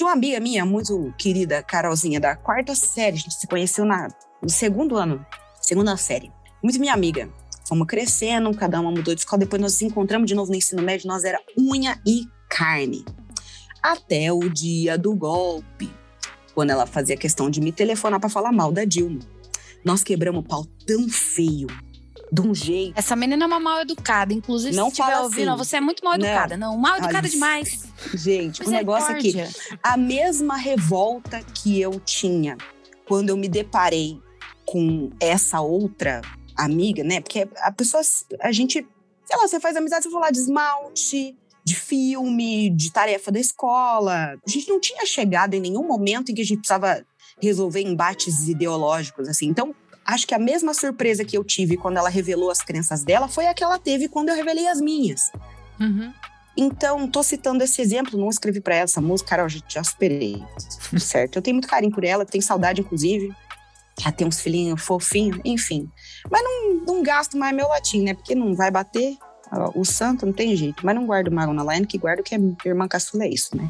Tinha 0.00 0.08
uma 0.08 0.14
amiga 0.14 0.40
minha, 0.40 0.64
muito 0.64 1.12
querida, 1.18 1.62
Carolzinha, 1.62 2.18
da 2.18 2.34
quarta 2.34 2.74
série, 2.74 3.16
a 3.16 3.20
gente 3.20 3.34
se 3.34 3.46
conheceu 3.46 3.84
na, 3.84 4.08
no 4.42 4.48
segundo 4.48 4.96
ano, 4.96 5.22
segunda 5.60 5.94
série. 5.98 6.32
Muito 6.62 6.80
minha 6.80 6.94
amiga. 6.94 7.30
Fomos 7.68 7.86
crescendo, 7.86 8.50
cada 8.56 8.80
uma 8.80 8.90
mudou 8.90 9.14
de 9.14 9.20
escola, 9.20 9.40
depois 9.40 9.60
nós 9.60 9.72
nos 9.72 9.82
encontramos 9.82 10.26
de 10.26 10.34
novo 10.34 10.50
no 10.50 10.56
ensino 10.56 10.82
médio, 10.82 11.06
nós 11.06 11.22
era 11.22 11.38
unha 11.54 12.00
e 12.06 12.24
carne. 12.48 13.04
Até 13.82 14.32
o 14.32 14.48
dia 14.48 14.96
do 14.96 15.14
golpe, 15.14 15.92
quando 16.54 16.70
ela 16.70 16.86
fazia 16.86 17.14
questão 17.14 17.50
de 17.50 17.60
me 17.60 17.70
telefonar 17.70 18.18
para 18.18 18.30
falar 18.30 18.52
mal 18.52 18.72
da 18.72 18.86
Dilma. 18.86 19.20
Nós 19.84 20.02
quebramos 20.02 20.42
o 20.42 20.48
pau 20.48 20.64
tão 20.86 21.10
feio, 21.10 21.66
de 22.32 22.40
um 22.40 22.54
jeito. 22.54 22.96
Essa 22.96 23.16
menina 23.16 23.44
é 23.44 23.46
uma 23.46 23.58
mal 23.60 23.80
educada. 23.80 24.32
Inclusive, 24.32 24.74
Não 24.76 24.86
se 24.90 25.00
estiver 25.00 25.18
ouvindo, 25.20 25.48
assim. 25.50 25.58
você 25.58 25.76
é 25.76 25.80
muito 25.80 26.04
mal 26.04 26.16
Não. 26.16 26.24
educada. 26.24 26.56
Não, 26.56 26.76
mal 26.76 26.96
educada 26.96 27.18
Olha, 27.18 27.28
demais. 27.28 27.84
Gente, 28.14 28.62
o 28.62 28.70
negócio 28.70 29.10
aqui, 29.12 29.28
Misericórdia. 29.28 29.78
a 29.82 29.96
mesma 29.96 30.56
revolta 30.56 31.42
que 31.54 31.80
eu 31.80 31.98
tinha 32.00 32.56
quando 33.06 33.30
eu 33.30 33.36
me 33.36 33.48
deparei 33.48 34.20
com 34.64 35.10
essa 35.18 35.60
outra 35.60 36.20
amiga, 36.56 37.02
né? 37.02 37.20
Porque 37.20 37.48
a 37.58 37.72
pessoa, 37.72 38.02
a 38.40 38.52
gente, 38.52 38.86
sei 39.24 39.36
lá, 39.36 39.48
você 39.48 39.58
faz 39.58 39.76
amizade, 39.76 40.04
você 40.04 40.10
fala 40.10 40.30
de 40.30 40.38
esmalte, 40.38 41.36
de 41.64 41.74
filme, 41.74 42.70
de 42.70 42.92
tarefa 42.92 43.32
da 43.32 43.40
escola. 43.40 44.36
A 44.46 44.50
gente 44.50 44.68
não 44.68 44.78
tinha 44.80 45.04
chegado 45.04 45.54
em 45.54 45.60
nenhum 45.60 45.86
momento 45.86 46.30
em 46.30 46.34
que 46.34 46.42
a 46.42 46.44
gente 46.44 46.58
precisava 46.58 47.04
resolver 47.42 47.80
embates 47.82 48.48
ideológicos, 48.48 49.28
assim. 49.28 49.46
Então, 49.46 49.74
acho 50.14 50.26
que 50.26 50.34
a 50.34 50.38
mesma 50.38 50.74
surpresa 50.74 51.24
que 51.24 51.36
eu 51.36 51.44
tive 51.44 51.76
quando 51.76 51.96
ela 51.96 52.08
revelou 52.08 52.50
as 52.50 52.60
crenças 52.60 53.02
dela 53.02 53.28
foi 53.28 53.46
a 53.46 53.54
que 53.54 53.64
ela 53.64 53.78
teve 53.78 54.08
quando 54.08 54.28
eu 54.28 54.36
revelei 54.36 54.66
as 54.68 54.80
minhas. 54.80 55.30
Uhum. 55.78 56.12
Então, 56.56 57.08
tô 57.08 57.22
citando 57.22 57.62
esse 57.62 57.80
exemplo, 57.80 58.18
não 58.18 58.28
escrevi 58.28 58.60
pra 58.60 58.74
ela 58.74 58.84
essa 58.84 59.00
música, 59.00 59.30
Carol, 59.30 59.48
já, 59.48 59.60
já 59.68 59.84
superei. 59.84 60.42
Certo. 60.98 61.36
Eu 61.36 61.42
tenho 61.42 61.54
muito 61.54 61.68
carinho 61.68 61.92
por 61.92 62.04
ela, 62.04 62.26
tenho 62.26 62.42
saudade, 62.42 62.80
inclusive. 62.80 63.34
Já 63.98 64.10
tem 64.10 64.26
uns 64.26 64.40
filhinhos 64.40 64.82
fofinhos, 64.82 65.38
enfim. 65.44 65.88
Mas 66.30 66.42
não, 66.42 66.84
não 66.86 67.02
gasto 67.02 67.36
mais 67.36 67.54
meu 67.54 67.68
latim, 67.68 68.02
né? 68.02 68.14
Porque 68.14 68.34
não 68.34 68.54
vai 68.54 68.70
bater 68.70 69.16
o 69.74 69.84
santo, 69.84 70.26
não 70.26 70.32
tem 70.32 70.54
jeito. 70.54 70.84
Mas 70.84 70.94
não 70.94 71.06
guardo 71.06 71.30
mago 71.30 71.52
na 71.52 71.64
line, 71.74 71.86
que 71.86 71.98
guardo 71.98 72.22
que 72.22 72.34
é 72.34 72.38
irmã 72.64 72.86
caçula, 72.86 73.24
é 73.24 73.28
isso, 73.28 73.56
né? 73.56 73.68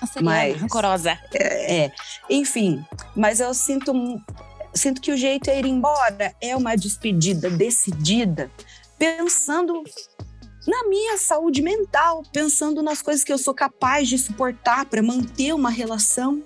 Nossa, 0.00 0.22
Mas... 0.22 0.60
rancorosa. 0.60 1.18
É, 1.34 1.84
é. 1.84 1.92
enfim. 2.30 2.84
Mas 3.14 3.40
eu 3.40 3.52
sinto, 3.52 3.92
sinto 4.76 5.00
que 5.00 5.12
o 5.12 5.16
jeito 5.16 5.48
é 5.48 5.58
ir 5.58 5.66
embora 5.66 6.34
é 6.40 6.56
uma 6.56 6.76
despedida 6.76 7.50
decidida, 7.50 8.50
pensando 8.98 9.82
na 10.66 10.88
minha 10.88 11.16
saúde 11.16 11.62
mental, 11.62 12.22
pensando 12.32 12.82
nas 12.82 13.00
coisas 13.00 13.22
que 13.22 13.32
eu 13.32 13.38
sou 13.38 13.54
capaz 13.54 14.08
de 14.08 14.18
suportar 14.18 14.86
para 14.86 15.02
manter 15.02 15.54
uma 15.54 15.70
relação 15.70 16.42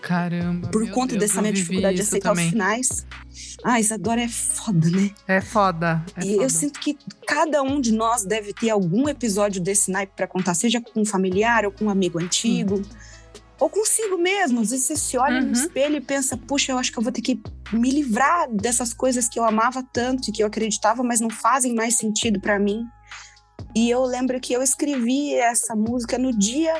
Caramba. 0.00 0.68
por 0.68 0.88
conta 0.90 1.16
Deus, 1.16 1.20
dessa 1.30 1.42
minha 1.42 1.52
dificuldade 1.52 1.96
de 1.96 2.02
aceitar 2.02 2.30
também. 2.30 2.46
os 2.46 2.50
finais. 2.50 3.06
Ah, 3.62 3.78
Isadora 3.78 4.22
é 4.22 4.28
foda, 4.28 4.88
né? 4.88 5.10
É 5.28 5.40
foda. 5.40 6.02
É 6.16 6.24
e 6.24 6.30
foda. 6.32 6.42
eu 6.42 6.50
sinto 6.50 6.80
que 6.80 6.96
cada 7.26 7.62
um 7.62 7.80
de 7.80 7.92
nós 7.92 8.24
deve 8.24 8.54
ter 8.54 8.70
algum 8.70 9.08
episódio 9.08 9.60
desse 9.60 9.90
naipe 9.90 10.14
para 10.16 10.26
contar, 10.26 10.54
seja 10.54 10.80
com 10.80 11.02
um 11.02 11.04
familiar 11.04 11.66
ou 11.66 11.70
com 11.70 11.84
um 11.84 11.90
amigo 11.90 12.18
antigo, 12.18 12.82
ou 13.60 13.68
consigo 13.68 14.16
mesmo. 14.18 14.60
Às 14.60 14.70
vezes 14.70 14.86
você 14.86 14.96
se 14.96 15.18
olha 15.18 15.40
Uhum. 15.40 15.46
no 15.46 15.52
espelho 15.52 15.96
e 15.96 16.00
pensa, 16.00 16.36
puxa, 16.36 16.72
eu 16.72 16.78
acho 16.78 16.90
que 16.90 16.98
eu 16.98 17.02
vou 17.02 17.12
ter 17.12 17.20
que 17.20 17.40
me 17.72 17.90
livrar 17.90 18.48
dessas 18.50 18.92
coisas 18.94 19.28
que 19.28 19.38
eu 19.38 19.44
amava 19.44 19.82
tanto 19.92 20.28
e 20.28 20.32
que 20.32 20.42
eu 20.42 20.46
acreditava, 20.46 21.02
mas 21.02 21.20
não 21.20 21.30
fazem 21.30 21.74
mais 21.74 21.96
sentido 21.96 22.40
para 22.40 22.58
mim. 22.58 22.82
E 23.76 23.88
eu 23.90 24.02
lembro 24.02 24.40
que 24.40 24.52
eu 24.52 24.62
escrevi 24.62 25.34
essa 25.34 25.76
música 25.76 26.18
no 26.18 26.36
dia 26.36 26.74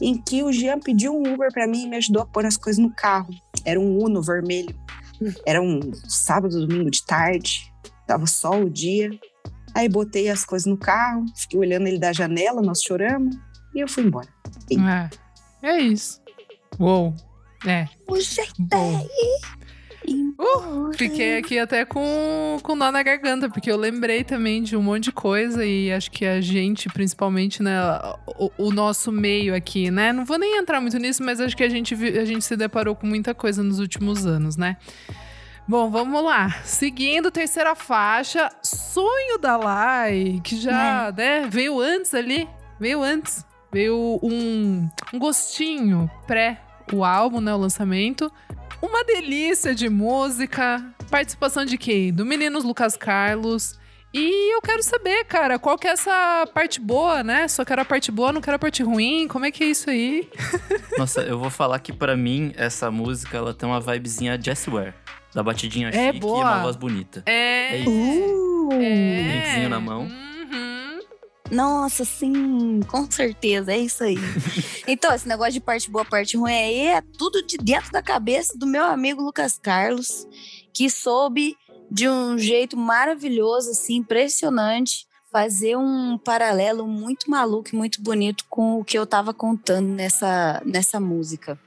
em 0.00 0.16
que 0.16 0.42
o 0.44 0.52
Jean 0.52 0.78
pediu 0.78 1.12
um 1.12 1.32
Uber 1.34 1.50
para 1.52 1.66
mim 1.66 1.84
e 1.84 1.88
me 1.88 1.96
ajudou 1.96 2.22
a 2.22 2.26
pôr 2.26 2.46
as 2.46 2.56
coisas 2.56 2.78
no 2.80 2.94
carro. 2.94 3.30
Era 3.64 3.80
um 3.80 3.98
Uno 4.00 4.22
vermelho. 4.22 4.78
Era 5.44 5.60
um 5.60 5.80
sábado, 6.06 6.64
domingo 6.66 6.90
de 6.90 7.04
tarde. 7.04 7.72
Tava 8.06 8.26
só 8.26 8.50
o 8.60 8.70
dia. 8.70 9.10
Aí 9.74 9.88
botei 9.88 10.28
as 10.28 10.44
coisas 10.44 10.66
no 10.66 10.76
carro, 10.76 11.24
fiquei 11.36 11.58
olhando 11.58 11.86
ele 11.86 11.98
da 11.98 12.12
janela, 12.12 12.62
nós 12.62 12.82
choramos 12.82 13.36
e 13.74 13.80
eu 13.80 13.88
fui 13.88 14.04
embora. 14.04 14.28
É 15.62 15.78
isso. 15.78 16.20
Uou. 16.78 17.14
É. 17.66 17.88
Bom. 18.58 19.06
Uh, 20.40 20.92
fiquei 20.96 21.36
aqui 21.36 21.58
até 21.58 21.84
com, 21.84 22.58
com 22.62 22.76
nó 22.76 22.92
na 22.92 23.02
garganta, 23.02 23.50
porque 23.50 23.70
eu 23.70 23.76
lembrei 23.76 24.22
também 24.22 24.62
de 24.62 24.76
um 24.76 24.82
monte 24.82 25.04
de 25.04 25.12
coisa 25.12 25.64
e 25.66 25.92
acho 25.92 26.10
que 26.12 26.24
a 26.24 26.40
gente, 26.40 26.88
principalmente, 26.88 27.62
né, 27.62 27.76
o, 28.38 28.50
o 28.56 28.70
nosso 28.70 29.10
meio 29.10 29.54
aqui, 29.54 29.90
né? 29.90 30.12
Não 30.12 30.24
vou 30.24 30.38
nem 30.38 30.56
entrar 30.56 30.80
muito 30.80 30.96
nisso, 30.98 31.22
mas 31.24 31.40
acho 31.40 31.56
que 31.56 31.64
a 31.64 31.68
gente, 31.68 31.94
a 31.94 32.24
gente 32.24 32.44
se 32.44 32.56
deparou 32.56 32.94
com 32.94 33.06
muita 33.06 33.34
coisa 33.34 33.62
nos 33.62 33.80
últimos 33.80 34.24
anos, 34.24 34.56
né? 34.56 34.76
Bom, 35.66 35.90
vamos 35.90 36.24
lá. 36.24 36.62
Seguindo, 36.64 37.30
terceira 37.30 37.74
faixa, 37.74 38.48
Sonho 38.62 39.38
da 39.38 39.56
Lai, 39.56 40.40
que 40.42 40.56
já, 40.56 41.12
né, 41.14 41.46
veio 41.50 41.80
antes 41.80 42.14
ali, 42.14 42.48
veio 42.78 43.02
antes. 43.02 43.44
Veio 43.72 44.18
um, 44.22 44.88
um 45.12 45.18
gostinho 45.18 46.10
pré 46.26 46.62
o 46.92 47.04
álbum, 47.04 47.40
né, 47.40 47.52
o 47.54 47.58
lançamento. 47.58 48.32
Uma 48.80 49.04
delícia 49.04 49.74
de 49.74 49.88
música. 49.88 50.84
Participação 51.10 51.64
de 51.64 51.76
quem? 51.76 52.12
Do 52.12 52.24
Meninos 52.24 52.64
Lucas 52.64 52.96
Carlos. 52.96 53.78
E 54.12 54.54
eu 54.54 54.62
quero 54.62 54.82
saber, 54.82 55.24
cara, 55.24 55.58
qual 55.58 55.76
que 55.76 55.86
é 55.86 55.90
essa 55.90 56.48
parte 56.54 56.80
boa, 56.80 57.22
né? 57.22 57.46
Só 57.46 57.62
quero 57.64 57.82
a 57.82 57.84
parte 57.84 58.10
boa, 58.10 58.32
não 58.32 58.40
quero 58.40 58.56
a 58.56 58.58
parte 58.58 58.82
ruim. 58.82 59.28
Como 59.28 59.44
é 59.44 59.50
que 59.50 59.62
é 59.64 59.66
isso 59.66 59.90
aí? 59.90 60.28
Nossa, 60.96 61.20
eu 61.20 61.38
vou 61.38 61.50
falar 61.50 61.78
que 61.80 61.92
pra 61.92 62.16
mim, 62.16 62.52
essa 62.56 62.90
música, 62.90 63.36
ela 63.36 63.52
tem 63.52 63.68
uma 63.68 63.80
vibezinha 63.80 64.40
Jessware. 64.40 64.94
Da 65.34 65.42
batidinha 65.42 65.88
É 65.88 66.06
chique 66.06 66.20
boa. 66.20 66.38
e 66.38 66.42
uma 66.42 66.62
voz 66.62 66.74
bonita. 66.76 67.22
É. 67.26 67.74
É 67.74 67.78
isso. 67.80 67.90
Uh! 67.90 68.72
é. 68.72 69.22
Drinkzinho 69.22 69.68
na 69.68 69.78
mão. 69.78 70.00
Uhum. 70.04 70.27
Nossa, 71.50 72.04
sim, 72.04 72.80
com 72.88 73.10
certeza, 73.10 73.72
é 73.72 73.78
isso 73.78 74.04
aí. 74.04 74.16
então, 74.86 75.14
esse 75.14 75.26
negócio 75.26 75.54
de 75.54 75.60
parte 75.60 75.90
boa, 75.90 76.04
parte 76.04 76.36
ruim 76.36 76.52
aí 76.52 76.86
é 76.88 77.02
tudo 77.16 77.42
de 77.42 77.56
dentro 77.56 77.90
da 77.90 78.02
cabeça 78.02 78.56
do 78.56 78.66
meu 78.66 78.84
amigo 78.84 79.22
Lucas 79.22 79.58
Carlos, 79.58 80.26
que 80.72 80.90
soube 80.90 81.56
de 81.90 82.08
um 82.08 82.38
jeito 82.38 82.76
maravilhoso, 82.76 83.70
assim, 83.70 83.96
impressionante, 83.96 85.06
fazer 85.30 85.76
um 85.76 86.18
paralelo 86.18 86.86
muito 86.86 87.30
maluco 87.30 87.70
e 87.72 87.76
muito 87.76 88.02
bonito 88.02 88.44
com 88.48 88.80
o 88.80 88.84
que 88.84 88.98
eu 88.98 89.06
tava 89.06 89.32
contando 89.32 89.88
nessa, 89.88 90.62
nessa 90.64 91.00
música. 91.00 91.58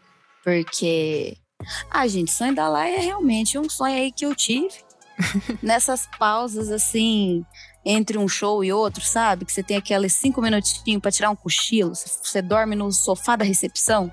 Porque, 0.43 1.37
ah, 1.89 2.07
gente, 2.07 2.31
sonho 2.31 2.55
da 2.55 2.67
Laia 2.67 2.97
é 2.97 3.01
realmente 3.01 3.57
um 3.57 3.69
sonho 3.69 3.95
aí 3.95 4.11
que 4.11 4.25
eu 4.25 4.35
tive. 4.35 4.73
Nessas 5.61 6.07
pausas, 6.17 6.69
assim, 6.69 7.45
entre 7.83 8.17
um 8.17 8.27
show 8.27 8.63
e 8.63 8.71
outro, 8.71 9.03
sabe? 9.03 9.45
Que 9.45 9.51
você 9.51 9.63
tem 9.63 9.77
aqueles 9.77 10.13
cinco 10.13 10.41
minutinhos 10.41 11.01
pra 11.01 11.11
tirar 11.11 11.29
um 11.31 11.35
cochilo, 11.35 11.93
você- 11.95 12.41
dorme 12.41 12.75
no 12.75 12.91
sofá 12.91 13.35
da 13.35 13.43
recepção. 13.45 14.11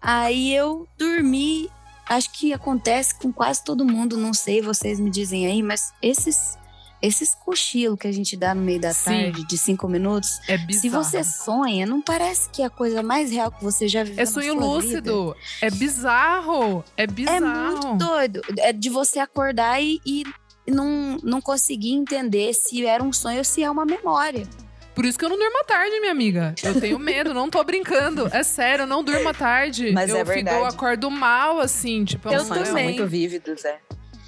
Aí 0.00 0.54
eu 0.54 0.86
dormi, 0.98 1.70
acho 2.06 2.30
que 2.32 2.52
acontece 2.52 3.14
com 3.14 3.32
quase 3.32 3.64
todo 3.64 3.84
mundo, 3.86 4.16
não 4.18 4.34
sei, 4.34 4.60
vocês 4.60 5.00
me 5.00 5.10
dizem 5.10 5.46
aí, 5.46 5.62
mas 5.62 5.92
esses 6.02 6.58
esses 7.02 7.34
cochilos 7.34 7.98
que 7.98 8.06
a 8.08 8.12
gente 8.12 8.34
dá 8.34 8.54
no 8.54 8.62
meio 8.62 8.80
da 8.80 8.94
Sim. 8.94 9.04
tarde 9.10 9.46
de 9.46 9.58
cinco 9.58 9.86
minutos, 9.86 10.40
É 10.48 10.56
se 10.72 10.88
você 10.88 11.22
sonha, 11.22 11.84
não 11.84 12.00
parece 12.00 12.48
que 12.48 12.62
é 12.62 12.64
a 12.64 12.70
coisa 12.70 13.02
mais 13.02 13.30
real 13.30 13.52
que 13.52 13.62
você 13.62 13.86
já 13.86 14.02
viveu 14.02 14.22
É 14.22 14.24
na 14.24 14.30
sonho 14.32 14.52
sua 14.54 14.80
vida? 14.80 15.12
lúcido. 15.12 15.36
É 15.60 15.70
bizarro. 15.70 16.82
É 16.96 17.02
É 17.02 17.06
bizarro. 17.06 17.88
muito 17.88 17.94
doido. 17.98 18.40
É 18.56 18.72
de 18.72 18.88
você 18.88 19.18
acordar 19.18 19.82
e, 19.82 20.00
e 20.06 20.24
não, 20.72 21.18
não 21.22 21.40
conseguir 21.40 21.92
entender 21.92 22.52
se 22.54 22.84
era 22.86 23.02
um 23.02 23.12
sonho 23.12 23.38
ou 23.38 23.44
se 23.44 23.62
é 23.62 23.70
uma 23.70 23.84
memória. 23.84 24.46
Por 24.94 25.04
isso 25.04 25.18
que 25.18 25.24
eu 25.24 25.28
não 25.28 25.36
durmo 25.36 25.58
à 25.60 25.64
tarde, 25.64 25.98
minha 25.98 26.12
amiga. 26.12 26.54
Eu 26.62 26.80
tenho 26.80 26.98
medo, 27.00 27.34
não 27.34 27.50
tô 27.50 27.62
brincando. 27.64 28.28
É 28.32 28.44
sério, 28.44 28.84
eu 28.84 28.86
não 28.86 29.02
durmo 29.02 29.28
à 29.28 29.34
tarde. 29.34 29.90
Mas 29.92 30.08
eu 30.08 30.16
é 30.16 30.18
fico, 30.24 30.30
eu 30.30 30.44
verdade. 30.44 30.74
acordo 30.74 31.10
mal, 31.10 31.58
assim, 31.60 32.04
tipo, 32.04 32.28
é 32.28 32.36
Eu 32.36 32.44
São 32.44 32.64
sonho. 32.64 32.84
muito 32.84 33.04
vívidos, 33.06 33.64
é. 33.64 33.80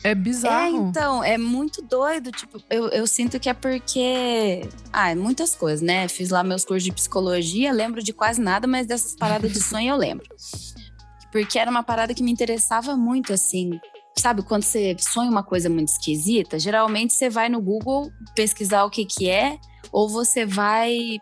É 0.02 0.10
É, 0.10 0.14
bizarro. 0.14 0.88
então, 0.88 1.22
é 1.22 1.38
muito 1.38 1.82
doido. 1.82 2.30
Tipo, 2.32 2.60
eu, 2.68 2.88
eu 2.88 3.06
sinto 3.06 3.38
que 3.40 3.48
é 3.48 3.54
porque. 3.54 4.68
Ah, 4.92 5.10
é 5.10 5.14
muitas 5.14 5.54
coisas, 5.54 5.80
né? 5.80 6.06
Fiz 6.08 6.30
lá 6.30 6.42
meus 6.44 6.64
cursos 6.64 6.82
de 6.84 6.92
psicologia, 6.92 7.72
lembro 7.72 8.02
de 8.02 8.12
quase 8.12 8.40
nada, 8.40 8.66
mas 8.66 8.86
dessas 8.88 9.14
paradas 9.16 9.52
de 9.52 9.60
sonho 9.62 9.90
eu 9.90 9.96
lembro. 9.96 10.26
Porque 11.32 11.58
era 11.58 11.70
uma 11.70 11.82
parada 11.82 12.12
que 12.14 12.22
me 12.22 12.30
interessava 12.30 12.96
muito, 12.96 13.32
assim. 13.32 13.78
Sabe, 14.18 14.42
quando 14.42 14.62
você 14.62 14.96
sonha 14.98 15.30
uma 15.30 15.42
coisa 15.42 15.68
muito 15.68 15.88
esquisita, 15.88 16.58
geralmente 16.58 17.12
você 17.12 17.28
vai 17.28 17.48
no 17.48 17.60
Google 17.60 18.10
pesquisar 18.34 18.84
o 18.84 18.90
que 18.90 19.04
que 19.04 19.28
é, 19.28 19.58
ou 19.92 20.08
você 20.08 20.46
vai, 20.46 21.18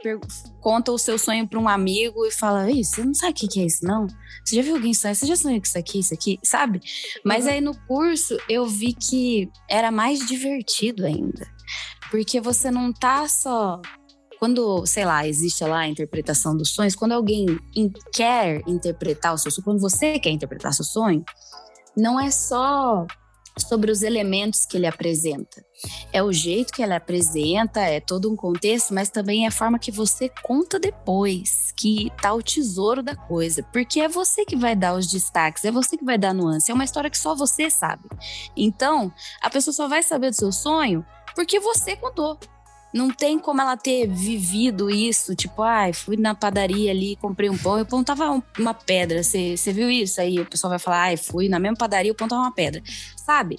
conta 0.61 0.92
o 0.92 0.98
seu 0.98 1.18
sonho 1.18 1.46
para 1.46 1.59
um 1.59 1.68
amigo 1.68 2.24
e 2.24 2.30
fala: 2.30 2.70
Ih, 2.70 2.85
você 2.85 3.04
não 3.04 3.12
sabe 3.12 3.33
o 3.33 3.35
que 3.35 3.48
que 3.48 3.61
é 3.61 3.66
isso, 3.66 3.85
não? 3.85 4.07
Você 4.44 4.57
já 4.57 4.62
viu 4.62 4.76
alguém 4.76 4.94
sonhar? 4.94 5.14
Você 5.16 5.26
já 5.26 5.35
sonhou 5.37 5.59
com 5.61 5.66
isso 5.66 5.78
aqui, 5.78 5.98
isso 5.98 6.14
aqui, 6.14 6.38
sabe? 6.44 6.80
Mas 7.24 7.46
aí 7.46 7.61
no 7.61 7.74
curso 7.87 8.37
eu 8.48 8.64
vi 8.66 8.92
que 8.94 9.50
era 9.68 9.90
mais 9.90 10.20
divertido 10.26 11.04
ainda. 11.04 11.46
Porque 12.11 12.40
você 12.40 12.70
não 12.70 12.92
tá 12.92 13.26
só. 13.28 13.80
Quando, 14.38 14.85
sei 14.87 15.04
lá, 15.04 15.26
existe 15.26 15.64
lá 15.64 15.80
a 15.80 15.88
interpretação 15.88 16.57
dos 16.57 16.70
sonhos, 16.74 16.94
quando 16.94 17.12
alguém 17.12 17.46
in- 17.74 17.90
quer 18.12 18.62
interpretar 18.66 19.33
o 19.33 19.38
seu 19.38 19.50
sonho, 19.50 19.64
quando 19.64 19.80
você 19.80 20.18
quer 20.18 20.30
interpretar 20.30 20.72
seu 20.74 20.85
sonho, 20.85 21.24
não 21.96 22.18
é 22.18 22.30
só 22.30 23.07
sobre 23.59 23.90
os 23.90 24.02
elementos 24.02 24.66
que 24.66 24.76
ele 24.76 24.87
apresenta. 24.87 25.64
É 26.12 26.22
o 26.22 26.33
jeito 26.33 26.72
que 26.72 26.83
ele 26.83 26.94
apresenta, 26.94 27.80
é 27.80 28.00
todo 28.00 28.30
um 28.30 28.37
contexto, 28.37 28.92
mas 28.92 29.11
também 29.11 29.44
é 29.44 29.48
a 29.48 29.52
forma 29.52 29.78
que 29.78 29.92
você 29.92 30.28
conta 30.42 30.78
depois, 30.78 31.72
que 31.76 32.11
tá 32.20 32.33
o 32.33 32.42
tesouro 32.42 33.02
da 33.02 33.14
coisa. 33.14 33.62
Porque 33.72 34.00
é 34.00 34.09
você 34.09 34.44
que 34.44 34.57
vai 34.57 34.74
dar 34.74 34.94
os 34.94 35.07
destaques, 35.07 35.64
é 35.64 35.70
você 35.70 35.96
que 35.96 36.04
vai 36.04 36.18
dar 36.18 36.35
nuance. 36.35 36.70
É 36.70 36.74
uma 36.74 36.85
história 36.85 37.11
que 37.11 37.18
só 37.18 37.35
você 37.35 37.70
sabe. 37.70 38.09
Então, 38.57 39.12
a 39.40 39.50
pessoa 39.50 39.74
só 39.74 39.88
vai 39.88 40.02
saber 40.02 40.30
do 40.30 40.37
seu 40.37 40.52
sonho 40.52 41.04
porque 41.35 41.59
você 41.61 41.96
contou. 41.96 42.38
Não 42.94 43.11
tem 43.11 43.40
como 43.40 43.61
ela 43.61 43.76
ter 43.76 44.07
vivido 44.07 44.88
isso, 44.88 45.35
tipo, 45.35 45.62
ai, 45.62 45.92
fui 45.92 46.16
na 46.16 46.33
padaria 46.33 46.92
ali, 46.92 47.16
comprei 47.16 47.50
um 47.50 47.59
pão, 47.59 47.76
e 47.76 47.83
o 47.83 47.87
pão 47.87 48.04
tava 48.04 48.30
um- 48.30 48.42
uma 48.57 48.72
pedra. 48.72 49.20
Você 49.24 49.57
viu 49.72 49.90
isso? 49.90 50.20
Aí 50.20 50.38
o 50.38 50.46
pessoal 50.46 50.70
vai 50.70 50.78
falar, 50.78 51.02
ai, 51.02 51.16
fui 51.16 51.48
na 51.48 51.59
mesma 51.59 51.76
padaria, 51.76 52.12
o 52.12 52.14
pão 52.14 52.28
tava 52.28 52.42
uma 52.42 52.54
pedra. 52.54 52.80
Sabe? 53.16 53.59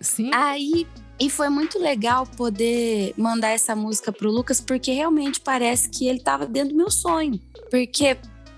Sim. 0.00 0.28
Aí, 0.34 0.88
e 1.20 1.30
foi 1.30 1.48
muito 1.48 1.78
legal 1.78 2.26
poder 2.26 3.14
mandar 3.16 3.50
essa 3.50 3.76
música 3.76 4.10
pro 4.10 4.28
Lucas, 4.28 4.60
porque 4.60 4.92
realmente 4.92 5.40
parece 5.40 5.88
que 5.88 6.08
ele 6.08 6.18
tava 6.18 6.44
dentro 6.44 6.70
do 6.70 6.76
meu 6.76 6.90
sonho. 6.90 7.40
Porque 7.70 8.16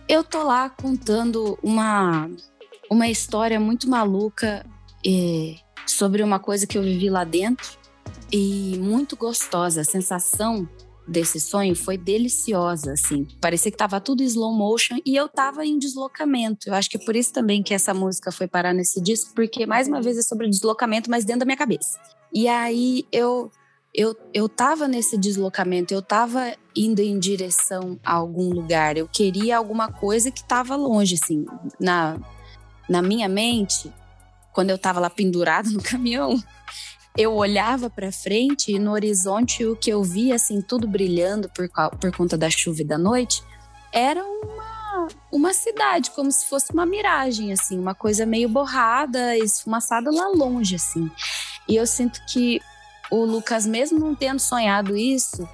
eu 0.08 0.24
tô 0.24 0.42
lá 0.42 0.70
contando 0.70 1.58
uma, 1.62 2.30
uma 2.90 3.06
história 3.06 3.60
muito 3.60 3.86
maluca 3.90 4.64
eh, 5.06 5.56
sobre 5.86 6.22
uma 6.22 6.38
coisa 6.38 6.66
que 6.66 6.78
eu 6.78 6.82
vivi 6.82 7.10
lá 7.10 7.22
dentro 7.22 7.84
e 8.32 8.78
muito 8.78 9.16
gostosa. 9.16 9.80
A 9.80 9.84
sensação 9.84 10.68
desse 11.06 11.38
sonho 11.38 11.76
foi 11.76 11.96
deliciosa, 11.96 12.92
assim. 12.92 13.26
Parecia 13.40 13.70
que 13.70 13.76
tava 13.76 14.00
tudo 14.00 14.22
slow 14.22 14.52
motion 14.52 14.98
e 15.04 15.14
eu 15.14 15.28
tava 15.28 15.64
em 15.64 15.78
deslocamento. 15.78 16.68
Eu 16.68 16.74
acho 16.74 16.90
que 16.90 16.96
é 16.96 17.04
por 17.04 17.14
isso 17.14 17.32
também 17.32 17.62
que 17.62 17.72
essa 17.72 17.94
música 17.94 18.32
foi 18.32 18.48
parar 18.48 18.72
nesse 18.72 19.00
disco, 19.00 19.32
porque 19.34 19.66
mais 19.66 19.86
uma 19.86 20.02
vez 20.02 20.18
é 20.18 20.22
sobre 20.22 20.48
deslocamento, 20.48 21.10
mas 21.10 21.24
dentro 21.24 21.40
da 21.40 21.46
minha 21.46 21.56
cabeça. 21.56 21.98
E 22.32 22.48
aí 22.48 23.06
eu 23.12 23.50
eu, 23.96 24.14
eu 24.34 24.46
tava 24.46 24.86
nesse 24.86 25.16
deslocamento, 25.16 25.94
eu 25.94 26.02
tava 26.02 26.54
indo 26.76 27.00
em 27.00 27.18
direção 27.18 27.98
a 28.04 28.12
algum 28.12 28.52
lugar, 28.52 28.98
eu 28.98 29.08
queria 29.08 29.56
alguma 29.56 29.90
coisa 29.90 30.30
que 30.30 30.46
tava 30.46 30.76
longe, 30.76 31.14
assim, 31.14 31.46
na, 31.80 32.18
na 32.90 33.00
minha 33.00 33.26
mente, 33.26 33.90
quando 34.52 34.68
eu 34.68 34.76
tava 34.76 35.00
lá 35.00 35.08
pendurada 35.08 35.70
no 35.70 35.80
caminhão, 35.82 36.38
eu 37.16 37.34
olhava 37.34 37.88
para 37.88 38.12
frente 38.12 38.72
e 38.72 38.78
no 38.78 38.92
horizonte 38.92 39.64
o 39.64 39.74
que 39.74 39.90
eu 39.90 40.02
via, 40.02 40.34
assim, 40.34 40.60
tudo 40.60 40.86
brilhando 40.86 41.48
por, 41.48 41.68
por 41.98 42.14
conta 42.14 42.36
da 42.36 42.50
chuva 42.50 42.82
e 42.82 42.84
da 42.84 42.98
noite, 42.98 43.42
era 43.92 44.22
uma, 44.22 45.08
uma 45.32 45.54
cidade, 45.54 46.10
como 46.10 46.30
se 46.30 46.46
fosse 46.46 46.72
uma 46.72 46.84
miragem, 46.84 47.52
assim, 47.52 47.78
uma 47.78 47.94
coisa 47.94 48.26
meio 48.26 48.48
borrada, 48.48 49.36
esfumaçada 49.36 50.10
lá 50.10 50.28
longe, 50.28 50.74
assim. 50.74 51.10
E 51.66 51.76
eu 51.76 51.86
sinto 51.86 52.20
que 52.26 52.60
o 53.10 53.24
Lucas, 53.24 53.66
mesmo 53.66 53.98
não 53.98 54.14
tendo 54.14 54.38
sonhado 54.38 54.96
isso, 54.96 55.48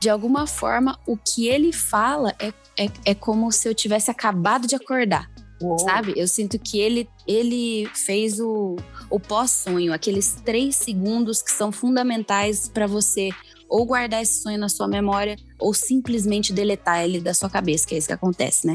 de 0.00 0.10
alguma 0.10 0.46
forma, 0.46 0.98
o 1.06 1.16
que 1.16 1.46
ele 1.46 1.72
fala 1.72 2.34
é, 2.38 2.48
é, 2.78 2.90
é 3.04 3.14
como 3.14 3.50
se 3.52 3.68
eu 3.68 3.74
tivesse 3.74 4.10
acabado 4.10 4.66
de 4.66 4.74
acordar. 4.74 5.30
Sabe? 5.78 6.12
Eu 6.14 6.28
sinto 6.28 6.58
que 6.58 6.78
ele, 6.78 7.08
ele 7.26 7.88
fez 7.94 8.38
o, 8.38 8.76
o 9.10 9.18
pós-sonho, 9.20 9.92
aqueles 9.92 10.36
três 10.44 10.76
segundos 10.76 11.42
que 11.42 11.52
são 11.52 11.70
fundamentais 11.72 12.68
para 12.68 12.86
você 12.86 13.30
ou 13.68 13.84
guardar 13.84 14.22
esse 14.22 14.42
sonho 14.42 14.58
na 14.58 14.68
sua 14.68 14.86
memória 14.86 15.36
ou 15.58 15.74
simplesmente 15.74 16.52
deletar 16.52 17.02
ele 17.04 17.20
da 17.20 17.34
sua 17.34 17.50
cabeça, 17.50 17.86
que 17.86 17.94
é 17.94 17.98
isso 17.98 18.06
que 18.06 18.12
acontece, 18.12 18.66
né? 18.66 18.74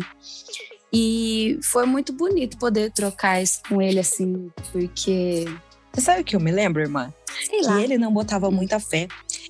E 0.93 1.57
foi 1.63 1.85
muito 1.85 2.11
bonito 2.11 2.57
poder 2.57 2.91
trocar 2.91 3.41
isso 3.41 3.61
com 3.67 3.81
ele, 3.81 3.99
assim, 3.99 4.49
porque, 4.71 5.45
Você 5.93 6.01
sabe 6.01 6.21
o 6.21 6.23
que 6.25 6.35
eu 6.35 6.39
me 6.39 6.51
lembro, 6.51 6.81
irmã? 6.81 7.13
sei 7.49 7.61
Que 7.61 7.65
lá. 7.67 7.81
ele 7.81 7.97
não 7.97 8.13
botava 8.13 8.51
muita 8.51 8.79
fé. 8.79 9.07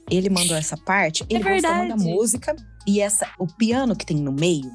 Ele 0.09 0.29
mandou 0.29 0.55
essa 0.55 0.77
parte, 0.77 1.25
ele 1.29 1.39
gostou 1.43 1.51
muito 1.51 1.63
da 1.63 1.95
verdade. 1.95 2.03
música. 2.03 2.55
E 2.85 3.01
essa, 3.01 3.27
o 3.39 3.47
piano 3.47 3.95
que 3.95 4.05
tem 4.05 4.17
no 4.17 4.31
meio, 4.31 4.69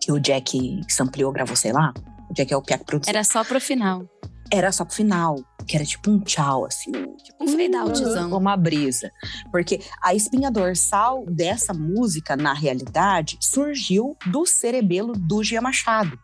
que 0.00 0.10
o 0.10 0.18
Jack 0.18 0.80
sampleou, 0.88 1.30
gravou, 1.32 1.54
sei 1.54 1.72
lá. 1.72 1.92
O 2.28 2.34
Jack 2.34 2.52
é 2.52 2.56
o 2.56 2.62
Piaco 2.62 2.84
Produção. 2.84 3.10
Era 3.12 3.22
só 3.22 3.44
pro 3.44 3.60
final. 3.60 4.04
Era 4.52 4.70
só 4.70 4.84
pro 4.84 4.94
final. 4.94 5.36
que 5.66 5.76
era 5.76 5.84
tipo 5.84 6.10
um 6.10 6.18
tchau, 6.18 6.66
assim. 6.66 6.90
Tipo 6.90 7.44
um 7.44 7.48
fade 7.48 7.76
outzão. 7.76 8.36
Uma 8.36 8.56
brisa. 8.56 9.10
Porque 9.50 9.80
a 10.02 10.14
espinha 10.14 10.50
dorsal 10.50 11.24
dessa 11.26 11.72
música, 11.72 12.36
na 12.36 12.52
realidade, 12.52 13.38
surgiu 13.40 14.16
do 14.26 14.44
cerebelo 14.44 15.14
do 15.14 15.42
Gia 15.42 15.60
Machado. 15.60 16.18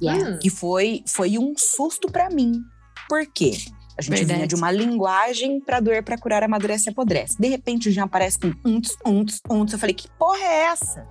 Yeah. 0.00 0.38
E 0.44 0.50
foi, 0.50 1.02
foi 1.08 1.38
um 1.38 1.54
susto 1.56 2.10
pra 2.10 2.28
mim. 2.30 2.62
Por 3.08 3.26
quê? 3.26 3.56
A 3.98 4.02
gente 4.02 4.14
Verdade. 4.16 4.34
vinha 4.34 4.46
de 4.46 4.54
uma 4.54 4.70
linguagem 4.70 5.60
pra 5.60 5.80
doer, 5.80 6.02
pra 6.02 6.16
curar, 6.18 6.42
amadurece 6.42 6.88
e 6.88 6.90
apodrece. 6.90 7.36
De 7.38 7.48
repente, 7.48 7.88
o 7.88 7.92
Jean 7.92 8.04
aparece 8.04 8.38
com 8.38 8.52
unts, 8.64 8.96
unts, 9.04 9.40
unts. 9.50 9.72
Eu 9.72 9.78
falei, 9.78 9.94
que 9.94 10.08
porra 10.18 10.44
é 10.44 10.62
essa? 10.64 11.06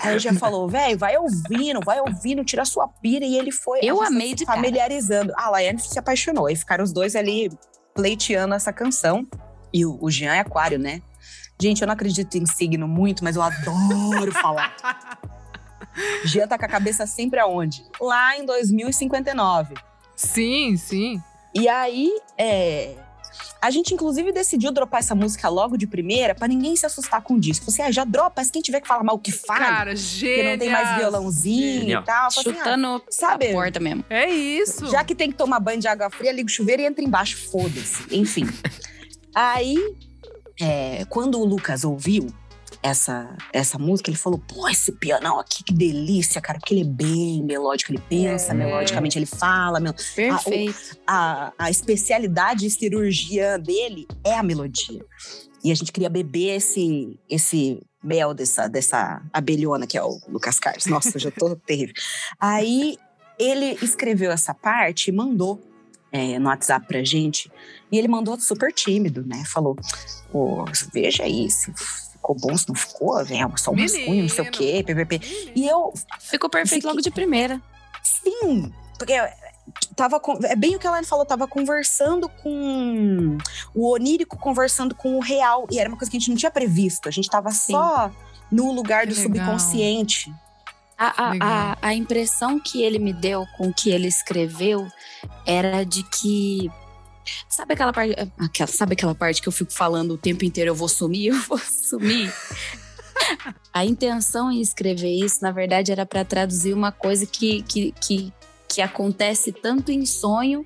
Aí 0.00 0.18
Jean 0.18 0.34
falou, 0.34 0.68
velho, 0.68 0.98
vai 0.98 1.16
ouvindo, 1.16 1.80
vai 1.84 2.00
ouvindo, 2.00 2.44
tira 2.44 2.62
a 2.62 2.64
sua 2.64 2.88
pira. 2.88 3.24
E 3.24 3.36
ele 3.36 3.52
foi 3.52 3.78
Eu 3.82 3.96
gente 3.98 4.06
amei 4.06 4.34
de 4.34 4.44
cara. 4.44 4.56
familiarizando. 4.56 5.32
A 5.36 5.50
Laiane 5.50 5.80
se 5.80 5.98
apaixonou. 5.98 6.50
E 6.50 6.56
ficaram 6.56 6.82
os 6.82 6.92
dois 6.92 7.14
ali 7.14 7.50
pleiteando 7.94 8.54
essa 8.54 8.72
canção. 8.72 9.26
E 9.72 9.86
o, 9.86 9.98
o 10.00 10.10
Jean 10.10 10.34
é 10.34 10.40
aquário, 10.40 10.78
né? 10.78 11.00
Gente, 11.60 11.82
eu 11.82 11.86
não 11.86 11.94
acredito 11.94 12.36
em 12.36 12.44
signo 12.46 12.88
muito, 12.88 13.22
mas 13.22 13.36
eu 13.36 13.42
adoro 13.42 14.32
falar. 14.32 14.74
Jean 16.24 16.48
tá 16.48 16.58
com 16.58 16.64
a 16.64 16.68
cabeça 16.68 17.06
sempre 17.06 17.38
aonde? 17.38 17.84
Lá 18.00 18.36
em 18.36 18.44
2059. 18.44 19.74
Sim, 20.16 20.76
sim. 20.76 21.22
E 21.54 21.68
aí, 21.68 22.10
é, 22.36 22.96
a 23.60 23.70
gente 23.70 23.94
inclusive 23.94 24.32
decidiu 24.32 24.72
dropar 24.72 25.00
essa 25.00 25.14
música 25.14 25.48
logo 25.48 25.76
de 25.76 25.86
primeira 25.86 26.34
pra 26.34 26.48
ninguém 26.48 26.74
se 26.76 26.86
assustar 26.86 27.22
com 27.22 27.34
o 27.34 27.40
disco. 27.40 27.70
Você 27.70 27.82
ah, 27.82 27.90
já 27.90 28.04
dropa, 28.04 28.34
mas 28.36 28.50
quem 28.50 28.62
tiver 28.62 28.80
que 28.80 28.88
falar 28.88 29.04
mal 29.04 29.18
que 29.18 29.32
fale, 29.32 29.64
Cara, 29.64 29.90
que 29.90 29.96
gênio. 29.96 30.50
não 30.52 30.58
tem 30.58 30.70
mais 30.70 30.96
violãozinho 30.98 31.80
Genial. 31.80 32.02
e 32.02 32.04
tal. 32.04 32.14
Fala 32.14 32.26
assim, 32.28 32.50
ah, 32.50 32.54
Chutando 32.54 33.02
sabe? 33.10 33.48
a 33.48 33.52
porta 33.52 33.80
mesmo. 33.80 34.04
É 34.10 34.28
isso. 34.28 34.86
já 34.90 35.04
que 35.04 35.14
tem 35.14 35.30
que 35.30 35.36
tomar 35.36 35.60
banho 35.60 35.80
de 35.80 35.88
água 35.88 36.10
fria, 36.10 36.32
liga 36.32 36.46
o 36.46 36.50
chuveiro 36.50 36.82
e 36.82 36.86
entra 36.86 37.04
embaixo, 37.04 37.50
foda-se. 37.50 38.04
Enfim. 38.10 38.46
aí, 39.34 39.76
é, 40.60 41.04
quando 41.08 41.38
o 41.40 41.44
Lucas 41.44 41.84
ouviu 41.84 42.32
essa, 42.82 43.36
essa 43.52 43.78
música, 43.78 44.10
ele 44.10 44.16
falou: 44.18 44.38
pô, 44.38 44.68
esse 44.68 44.92
pianão 44.92 45.38
aqui, 45.38 45.62
que 45.62 45.72
delícia, 45.72 46.40
cara, 46.40 46.58
porque 46.58 46.74
ele 46.74 46.80
é 46.82 46.84
bem 46.92 47.42
melódico, 47.44 47.92
ele 47.92 48.02
pensa 48.08 48.52
É. 48.52 48.54
melodicamente, 48.54 49.18
ele 49.18 49.26
fala, 49.26 49.78
mel- 49.80 49.94
Perfeito. 50.16 50.96
a, 51.06 51.52
a 51.58 51.70
especialidade 51.70 52.68
cirurgiã 52.70 53.58
dele 53.58 54.06
é 54.24 54.34
a 54.34 54.42
melodia. 54.42 55.04
E 55.64 55.70
a 55.70 55.74
gente 55.76 55.92
queria 55.92 56.10
beber 56.10 56.56
esse, 56.56 57.16
esse 57.30 57.80
mel 58.02 58.34
dessa, 58.34 58.66
dessa 58.68 59.22
abelhona 59.32 59.86
que 59.86 59.96
é 59.96 60.02
o 60.02 60.18
Lucas 60.28 60.58
Carlos. 60.58 60.86
Nossa, 60.86 61.20
já 61.20 61.30
tô 61.30 61.54
terrível. 61.64 61.94
Aí 62.40 62.98
ele 63.38 63.78
escreveu 63.80 64.32
essa 64.32 64.52
parte 64.52 65.08
e 65.08 65.12
mandou 65.12 65.62
é, 66.10 66.36
no 66.38 66.48
WhatsApp 66.48 66.84
pra 66.86 67.04
gente. 67.04 67.48
E 67.92 67.98
ele 67.98 68.08
mandou 68.08 68.38
super 68.40 68.72
tímido, 68.72 69.24
né? 69.24 69.44
Falou: 69.46 69.76
Pô, 70.32 70.64
veja 70.92 71.22
se 71.48 71.72
ficou 72.22 72.36
bom, 72.36 72.56
se 72.56 72.68
não 72.68 72.74
ficou, 72.76 73.18
é 73.20 73.24
só 73.56 73.72
um 73.72 73.76
rascunho, 73.80 74.22
não 74.22 74.28
sei 74.28 74.44
o 74.44 74.50
quê, 74.50 74.82
ppp. 74.86 75.52
E 75.56 75.66
eu, 75.66 75.92
Ficou 76.20 76.48
perfeito 76.48 76.82
Fiquei- 76.82 76.88
logo 76.90 77.02
de 77.02 77.10
primeira. 77.10 77.60
Sim, 78.02 78.72
porque 78.98 79.14
tava 79.96 80.18
con- 80.20 80.38
é 80.44 80.54
bem 80.56 80.76
o 80.76 80.78
que 80.78 80.86
a 80.86 80.90
Elaine 80.90 81.06
falou, 81.06 81.24
tava 81.26 81.46
conversando 81.48 82.28
com 82.28 83.36
o 83.74 83.92
onírico 83.92 84.36
conversando 84.38 84.94
com 84.94 85.16
o 85.16 85.20
real 85.20 85.66
e 85.70 85.78
era 85.78 85.88
uma 85.88 85.96
coisa 85.98 86.10
que 86.10 86.16
a 86.16 86.20
gente 86.20 86.30
não 86.30 86.36
tinha 86.36 86.50
previsto. 86.50 87.08
A 87.08 87.12
gente 87.12 87.28
tava 87.28 87.50
Sim. 87.50 87.72
só 87.72 88.10
no 88.50 88.72
lugar 88.72 89.06
Que 89.06 89.14
do 89.14 89.20
legal. 89.20 89.58
subconsciente. 89.58 90.32
A, 90.98 91.06
a, 91.30 91.32
a, 91.40 91.76
a 91.88 91.94
impressão 91.94 92.60
que 92.60 92.82
ele 92.82 92.98
me 92.98 93.12
deu 93.12 93.44
com 93.56 93.68
o 93.68 93.74
que 93.74 93.90
ele 93.90 94.06
escreveu 94.06 94.86
era 95.46 95.84
de 95.84 96.02
que. 96.04 96.70
Sabe 97.48 97.74
aquela 97.74 97.92
parte. 97.92 98.14
Aquela, 98.38 98.66
sabe 98.66 98.92
aquela 98.94 99.14
parte 99.14 99.40
que 99.40 99.48
eu 99.48 99.52
fico 99.52 99.72
falando 99.72 100.12
o 100.14 100.18
tempo 100.18 100.44
inteiro, 100.44 100.70
eu 100.70 100.74
vou 100.74 100.88
sumir, 100.88 101.28
eu 101.32 101.40
vou 101.42 101.58
sumir? 101.58 102.32
a 103.72 103.84
intenção 103.84 104.50
em 104.50 104.60
escrever 104.60 105.12
isso, 105.12 105.38
na 105.42 105.50
verdade, 105.50 105.92
era 105.92 106.04
para 106.04 106.24
traduzir 106.24 106.74
uma 106.74 106.90
coisa 106.92 107.24
que, 107.26 107.62
que, 107.62 107.92
que, 107.92 108.32
que 108.68 108.82
acontece 108.82 109.52
tanto 109.52 109.90
em 109.92 110.04
sonho 110.04 110.64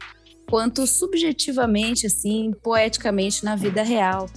quanto 0.49 0.87
subjetivamente, 0.87 2.07
assim, 2.07 2.53
poeticamente 2.63 3.45
na 3.45 3.57
vida 3.57 3.83
real. 3.83 4.29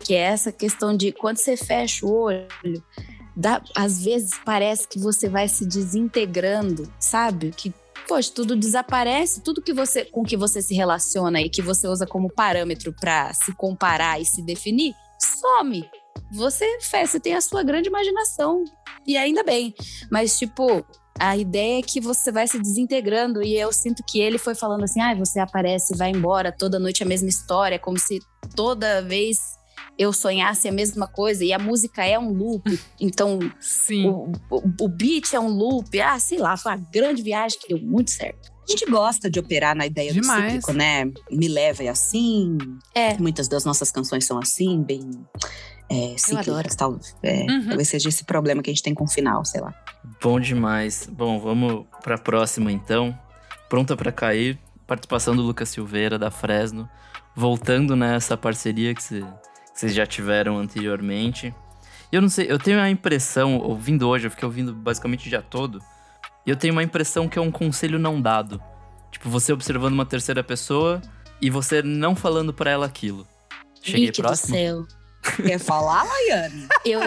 Que 0.00 0.14
é 0.14 0.20
essa 0.20 0.50
questão 0.50 0.96
de 0.96 1.12
quando 1.12 1.36
você 1.38 1.56
fecha 1.56 2.06
o 2.06 2.12
olho, 2.12 2.48
dá- 3.36 3.62
às 3.76 4.02
vezes 4.02 4.30
parece 4.44 4.88
que 4.88 4.98
você 4.98 5.28
vai 5.28 5.46
se 5.48 5.66
desintegrando, 5.66 6.90
sabe? 6.98 7.50
Que, 7.56 7.72
poxa, 8.08 8.32
tudo 8.34 8.56
desaparece, 8.56 9.42
tudo 9.42 9.62
que 9.62 9.72
você, 9.72 10.04
com 10.04 10.24
que 10.24 10.36
você 10.36 10.60
se 10.62 10.74
relaciona 10.74 11.40
e 11.40 11.48
que 11.50 11.62
você 11.62 11.86
usa 11.86 12.06
como 12.06 12.32
parâmetro 12.32 12.92
para 12.98 13.32
se 13.34 13.54
comparar 13.54 14.20
e 14.20 14.24
se 14.24 14.42
definir, 14.42 14.94
some. 15.40 15.88
Você, 16.32 16.64
fe- 16.80 17.06
você 17.06 17.20
tem 17.20 17.34
a 17.34 17.40
sua 17.40 17.62
grande 17.62 17.88
imaginação. 17.88 18.64
E 19.06 19.16
ainda 19.16 19.42
bem. 19.42 19.74
Mas, 20.10 20.38
tipo, 20.38 20.84
a 21.18 21.36
ideia 21.36 21.78
é 21.78 21.82
que 21.82 22.00
você 22.00 22.30
vai 22.30 22.46
se 22.46 22.58
desintegrando 22.58 23.42
e 23.42 23.54
eu 23.58 23.72
sinto 23.72 24.02
que 24.06 24.20
ele 24.20 24.38
foi 24.38 24.54
falando 24.54 24.84
assim: 24.84 25.00
ah, 25.00 25.14
você 25.14 25.40
aparece 25.40 25.96
vai 25.96 26.10
embora, 26.10 26.52
toda 26.52 26.78
noite 26.78 27.02
a 27.02 27.06
mesma 27.06 27.28
história, 27.28 27.78
como 27.78 27.98
se 27.98 28.18
toda 28.54 29.00
vez 29.02 29.38
eu 29.98 30.12
sonhasse 30.12 30.68
a 30.68 30.72
mesma 30.72 31.06
coisa 31.08 31.44
e 31.44 31.52
a 31.52 31.58
música 31.58 32.04
é 32.04 32.18
um 32.18 32.32
loop, 32.32 32.78
então 33.00 33.38
Sim. 33.60 34.06
o, 34.06 34.32
o, 34.50 34.62
o 34.82 34.88
beat 34.88 35.34
é 35.34 35.40
um 35.40 35.48
loop, 35.48 36.00
ah, 36.00 36.18
sei 36.20 36.38
lá, 36.38 36.56
foi 36.56 36.72
uma 36.72 36.86
grande 36.92 37.22
viagem 37.22 37.58
que 37.58 37.68
deu 37.74 37.78
muito 37.82 38.10
certo. 38.10 38.50
A 38.66 38.70
gente 38.70 38.84
gosta 38.90 39.30
de 39.30 39.40
operar 39.40 39.74
na 39.74 39.86
ideia 39.86 40.12
Demais. 40.12 40.42
do 40.44 40.60
cíclico, 40.60 40.72
né? 40.74 41.06
Me 41.30 41.48
leva 41.48 41.82
é 41.84 41.88
assim. 41.88 42.58
É. 42.94 43.16
Muitas 43.16 43.48
das 43.48 43.64
nossas 43.64 43.90
canções 43.90 44.26
são 44.26 44.38
assim, 44.38 44.82
bem 44.82 45.00
é, 45.90 46.14
cíclicas. 46.18 46.74
Tal, 46.76 46.98
é, 47.22 47.46
Uhum. 47.50 47.66
Talvez 47.68 47.88
seja 47.88 48.10
esse 48.10 48.24
problema 48.24 48.62
que 48.62 48.68
a 48.68 48.72
gente 48.74 48.82
tem 48.82 48.92
com 48.92 49.04
o 49.04 49.08
final, 49.08 49.42
sei 49.44 49.62
lá. 49.62 49.74
Bom 50.22 50.38
demais. 50.38 51.08
Bom, 51.10 51.40
vamos 51.40 51.86
pra 52.02 52.18
próxima 52.18 52.70
então. 52.70 53.18
Pronta 53.70 53.96
pra 53.96 54.12
cair. 54.12 54.58
Participação 54.86 55.34
do 55.34 55.40
Lucas 55.42 55.70
Silveira, 55.70 56.18
da 56.18 56.30
Fresno. 56.30 56.86
Voltando 57.34 57.96
nessa 57.96 58.36
parceria 58.36 58.94
que 58.94 59.02
cê- 59.02 59.24
que 59.78 59.82
vocês 59.82 59.94
já 59.94 60.04
tiveram 60.04 60.58
anteriormente. 60.58 61.54
E 62.10 62.16
eu 62.16 62.20
não 62.20 62.28
sei, 62.28 62.50
eu 62.50 62.58
tenho 62.58 62.80
a 62.80 62.90
impressão, 62.90 63.58
ouvindo 63.58 64.08
hoje, 64.08 64.26
eu 64.26 64.30
fiquei 64.30 64.44
ouvindo 64.44 64.74
basicamente 64.74 65.26
o 65.26 65.30
dia 65.30 65.40
todo. 65.40 65.80
E 66.44 66.50
eu 66.50 66.56
tenho 66.56 66.72
uma 66.72 66.82
impressão 66.82 67.28
que 67.28 67.38
é 67.38 67.42
um 67.42 67.50
conselho 67.50 67.96
não 67.96 68.20
dado. 68.20 68.60
Tipo, 69.12 69.30
você 69.30 69.52
observando 69.52 69.92
uma 69.92 70.04
terceira 70.04 70.42
pessoa 70.42 71.00
e 71.40 71.48
você 71.48 71.80
não 71.80 72.16
falando 72.16 72.52
pra 72.52 72.72
ela 72.72 72.86
aquilo. 72.86 73.24
Cheguei 73.80 74.06
Líquido 74.06 74.26
próximo? 74.26 74.54
céu. 74.56 74.86
Quer 75.36 75.58
falar, 75.60 76.02
Laiane? 76.02 76.66
Eu, 76.84 77.00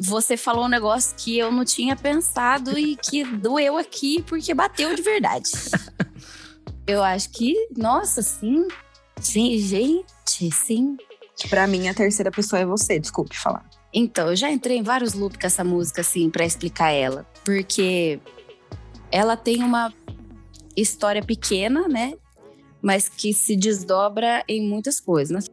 você 0.00 0.36
falou 0.36 0.64
um 0.64 0.68
negócio 0.68 1.14
que 1.16 1.36
eu 1.36 1.52
não 1.52 1.64
tinha 1.64 1.94
pensado 1.94 2.78
e 2.78 2.96
que 2.96 3.22
doeu 3.22 3.76
aqui 3.76 4.22
porque 4.22 4.54
bateu 4.54 4.94
de 4.94 5.02
verdade. 5.02 5.50
Eu 6.86 7.02
acho 7.02 7.30
que, 7.30 7.54
nossa, 7.76 8.22
sim. 8.22 8.66
Sim, 9.20 9.58
gente, 9.58 10.50
sim. 10.52 10.96
Pra 11.48 11.66
mim, 11.66 11.88
a 11.88 11.94
terceira 11.94 12.30
pessoa 12.30 12.60
é 12.60 12.66
você, 12.66 12.98
desculpe 12.98 13.36
falar. 13.36 13.68
Então, 13.92 14.28
eu 14.28 14.36
já 14.36 14.50
entrei 14.50 14.78
em 14.78 14.82
vários 14.82 15.14
loops 15.14 15.38
com 15.38 15.46
essa 15.46 15.62
música, 15.62 16.00
assim, 16.00 16.30
pra 16.30 16.44
explicar 16.44 16.90
ela. 16.90 17.26
Porque 17.44 18.20
ela 19.10 19.36
tem 19.36 19.62
uma 19.62 19.92
história 20.76 21.22
pequena, 21.22 21.86
né? 21.88 22.14
Mas 22.82 23.08
que 23.08 23.32
se 23.32 23.56
desdobra 23.56 24.42
em 24.48 24.68
muitas 24.68 25.00
coisas. 25.00 25.46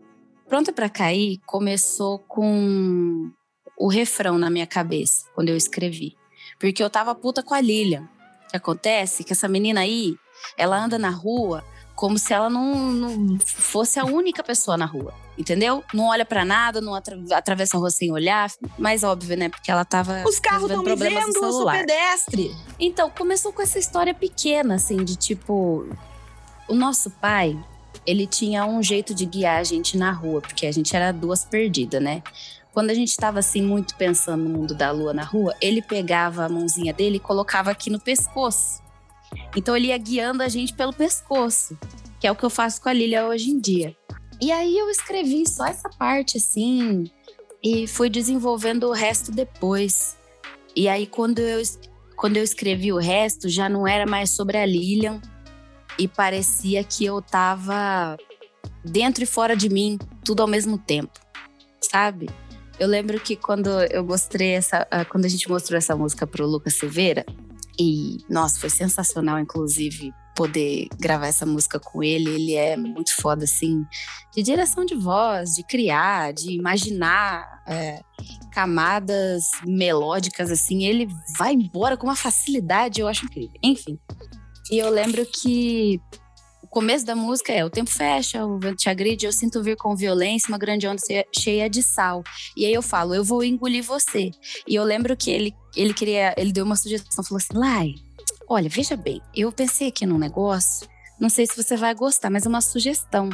Pronta 0.48 0.74
pra 0.74 0.90
Cair 0.90 1.40
começou 1.46 2.20
com 2.20 3.32
o 3.78 3.88
refrão 3.88 4.38
na 4.38 4.50
minha 4.50 4.68
cabeça, 4.68 5.26
quando 5.34 5.50
eu 5.50 5.56
escrevi. 5.56 6.16
Porque 6.60 6.84
eu 6.84 6.90
tava 6.90 7.16
puta 7.16 7.42
com 7.42 7.54
a 7.54 7.62
Lilian. 7.62 8.10
O 8.46 8.50
que 8.50 8.58
acontece? 8.58 9.22
é 9.22 9.26
Que 9.26 9.34
essa 9.34 9.48
menina 9.48 9.82
aí, 9.82 10.16
ela 10.58 10.84
anda 10.84 11.00
na 11.00 11.10
rua 11.10 11.64
como 12.02 12.18
se 12.18 12.34
ela 12.34 12.50
não, 12.50 12.74
não 12.92 13.38
fosse 13.46 14.00
a 14.00 14.04
única 14.06 14.42
pessoa 14.44 14.76
na 14.76 14.86
rua, 14.88 15.14
entendeu? 15.38 15.84
Não 15.94 16.06
olha 16.08 16.26
pra 16.26 16.44
nada, 16.44 16.82
não 16.82 16.96
atra- 16.96 17.20
atravessa 17.32 17.78
a 17.78 17.80
rua 17.80 17.92
sem 17.92 18.12
olhar, 18.12 18.50
mas 18.76 19.04
óbvio, 19.04 19.38
né? 19.38 19.50
Porque 19.50 19.70
ela 19.70 19.86
tava 19.86 20.24
Os 20.28 20.40
carros 20.40 20.64
estão 20.64 20.84
me 20.84 20.96
vendo, 20.96 21.28
eu 21.46 21.52
sou 21.52 21.66
pedestre. 21.78 22.56
Então, 22.80 23.08
começou 23.12 23.54
com 23.54 23.62
essa 23.62 23.78
história 23.78 24.16
pequena, 24.16 24.74
assim, 24.74 24.98
de 25.06 25.16
tipo. 25.16 25.88
O 26.68 26.74
nosso 26.74 27.12
pai, 27.12 27.56
ele 28.04 28.26
tinha 28.26 28.66
um 28.66 28.82
jeito 28.82 29.14
de 29.14 29.24
guiar 29.28 29.60
a 29.60 29.64
gente 29.64 29.96
na 29.96 30.12
rua, 30.12 30.42
porque 30.42 30.66
a 30.66 30.72
gente 30.72 30.96
era 30.96 31.12
duas 31.12 31.46
perdidas, 31.46 32.02
né? 32.02 32.24
Quando 32.74 32.90
a 32.90 32.96
gente 32.96 33.16
tava, 33.16 33.38
assim, 33.38 33.62
muito 33.62 33.96
pensando 33.96 34.44
no 34.44 34.50
mundo 34.58 34.74
da 34.74 34.90
lua 34.90 35.14
na 35.14 35.24
rua, 35.24 35.54
ele 35.62 35.84
pegava 35.84 36.46
a 36.46 36.50
mãozinha 36.50 36.94
dele 36.94 37.18
e 37.18 37.20
colocava 37.20 37.70
aqui 37.70 37.92
no 37.92 38.00
pescoço. 38.00 38.82
Então, 39.56 39.76
ele 39.76 39.88
ia 39.88 39.98
guiando 39.98 40.44
a 40.44 40.48
gente 40.48 40.74
pelo 40.74 40.94
pescoço, 40.94 41.78
que 42.20 42.28
é 42.28 42.32
o 42.32 42.36
que 42.36 42.44
eu 42.44 42.50
faço 42.50 42.82
com 42.82 42.90
a 42.90 42.94
Lilia 42.94 43.28
hoje 43.28 43.50
em 43.50 43.60
dia. 43.60 43.96
E 44.42 44.52
aí, 44.52 44.78
eu 44.78 44.90
escrevi 44.90 45.48
só 45.48 45.66
essa 45.66 45.90
parte, 45.90 46.38
assim, 46.38 47.10
e 47.64 47.86
fui 47.88 48.10
desenvolvendo 48.10 48.88
o 48.88 48.94
resto 48.94 49.32
depois. 49.32 50.18
E 50.76 50.88
aí, 50.88 51.06
quando 51.06 51.40
eu, 51.40 51.62
quando 52.16 52.38
eu 52.38 52.44
escrevi 52.44 52.92
o 52.92 52.98
resto, 52.98 53.50
já 53.50 53.68
não 53.68 53.88
era 53.88 54.06
mais 54.06 54.32
sobre 54.32 54.58
a 54.58 54.66
Lilian. 54.66 55.22
e 56.00 56.08
parecia 56.08 56.84
que 56.84 57.06
eu 57.06 57.22
tava 57.22 58.18
dentro 58.84 59.24
e 59.24 59.28
fora 59.28 59.56
de 59.56 59.70
mim, 59.70 60.00
tudo 60.24 60.42
ao 60.42 60.48
mesmo 60.48 60.78
tempo, 60.78 61.20
sabe? 61.80 62.30
Eu 62.80 62.88
lembro 62.88 63.20
que 63.20 63.36
quando 63.36 63.70
eu 63.92 64.04
mostrei 64.04 64.52
essa, 64.54 64.88
ah, 64.90 65.06
quando 65.06 65.26
a 65.26 65.28
gente 65.28 65.48
mostrou 65.50 65.78
essa 65.78 65.96
música 65.96 66.26
pro 66.26 66.48
Lucas 66.48 66.74
Silveira, 66.74 67.26
e 67.82 68.18
nossa, 68.30 68.60
foi 68.60 68.70
sensacional, 68.70 69.40
inclusive, 69.40 70.14
poder 70.36 70.88
gravar 71.00 71.28
essa 71.28 71.46
música 71.46 71.80
com 71.80 72.04
ele. 72.04 72.30
Ele 72.30 72.54
é 72.54 72.78
muito 72.78 73.16
foda, 73.16 73.44
assim, 73.44 73.84
de 74.36 74.44
direção 74.44 74.86
de 74.86 74.96
voz, 74.96 75.52
de 75.56 75.64
criar, 75.64 76.34
de 76.34 76.52
imaginar 76.52 77.64
é, 77.68 78.02
camadas 78.52 79.46
melódicas, 79.66 80.52
assim. 80.52 80.86
Ele 80.86 81.08
vai 81.38 81.54
embora 81.54 81.98
com 81.98 82.08
uma 82.08 82.16
facilidade, 82.16 83.02
eu 83.02 83.08
acho 83.08 83.26
incrível. 83.26 83.58
Enfim. 83.64 84.00
E 84.72 84.78
eu 84.78 84.90
lembro 84.90 85.26
que 85.26 86.00
começo 86.72 87.06
da 87.06 87.16
música 87.18 87.52
é 87.52 87.66
o 87.66 87.70
tempo 87.70 87.92
fecha, 87.92 88.46
o 88.46 88.58
vento 88.58 88.78
te 88.78 88.90
agride, 88.90 89.26
eu 89.26 89.34
sinto 89.34 89.62
vir 89.62 89.76
com 89.76 89.94
violência 89.94 90.48
uma 90.48 90.58
grande 90.58 90.88
onda 90.88 91.02
cheia 91.38 91.70
de 91.70 91.84
sal. 91.84 92.24
E 92.56 92.66
aí 92.66 92.74
eu 92.74 92.82
falo, 92.82 93.14
eu 93.14 93.26
vou 93.26 93.44
engolir 93.44 93.84
você. 93.84 94.32
E 94.66 94.74
eu 94.74 94.84
lembro 94.84 95.16
que 95.16 95.30
ele, 95.30 95.54
ele 95.76 95.94
queria, 95.94 96.34
ele 96.38 96.54
deu 96.54 96.64
uma 96.64 96.78
sugestão, 96.78 97.24
falou 97.26 97.38
assim, 97.38 97.54
Lai, 97.54 97.94
olha, 98.48 98.70
veja 98.70 98.96
bem, 98.96 99.22
eu 99.36 99.52
pensei 99.52 99.90
aqui 99.90 100.06
num 100.06 100.18
negócio, 100.18 100.88
não 101.20 101.28
sei 101.28 101.46
se 101.46 101.62
você 101.62 101.76
vai 101.76 101.94
gostar, 101.94 102.30
mas 102.30 102.46
é 102.46 102.50
uma 102.50 102.62
sugestão. 102.62 103.30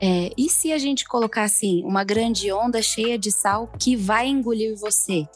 É, 0.00 0.30
e 0.36 0.48
se 0.48 0.72
a 0.72 0.78
gente 0.78 1.04
colocar 1.04 1.42
assim, 1.42 1.84
uma 1.84 2.02
grande 2.02 2.50
onda 2.50 2.80
cheia 2.80 3.18
de 3.18 3.30
sal 3.30 3.70
que 3.78 3.94
vai 3.94 4.26
engolir 4.26 4.74
você? 4.76 5.28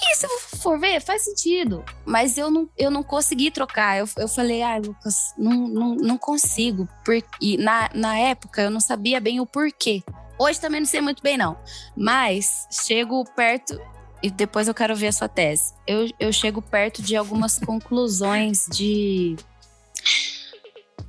E 0.00 0.14
se 0.14 0.28
for 0.58 0.78
ver, 0.78 1.00
faz 1.00 1.22
sentido. 1.24 1.84
Mas 2.04 2.38
eu 2.38 2.50
não, 2.50 2.68
eu 2.76 2.90
não 2.90 3.02
consegui 3.02 3.50
trocar. 3.50 3.98
Eu, 3.98 4.08
eu 4.16 4.28
falei, 4.28 4.62
ah, 4.62 4.78
Lucas, 4.78 5.34
não, 5.36 5.68
não, 5.68 5.94
não 5.96 6.18
consigo. 6.18 6.88
Por, 7.04 7.14
e 7.40 7.56
na, 7.56 7.90
na 7.92 8.16
época 8.16 8.62
eu 8.62 8.70
não 8.70 8.80
sabia 8.80 9.20
bem 9.20 9.40
o 9.40 9.46
porquê. 9.46 10.02
Hoje 10.38 10.60
também 10.60 10.80
não 10.80 10.86
sei 10.86 11.00
muito 11.00 11.22
bem, 11.22 11.36
não. 11.36 11.56
Mas 11.96 12.68
chego 12.70 13.24
perto 13.34 13.80
e 14.22 14.30
depois 14.30 14.68
eu 14.68 14.74
quero 14.74 14.94
ver 14.94 15.08
a 15.08 15.12
sua 15.12 15.28
tese. 15.28 15.74
Eu, 15.86 16.08
eu 16.20 16.32
chego 16.32 16.62
perto 16.62 17.02
de 17.02 17.16
algumas 17.16 17.58
conclusões 17.60 18.66
de. 18.70 19.36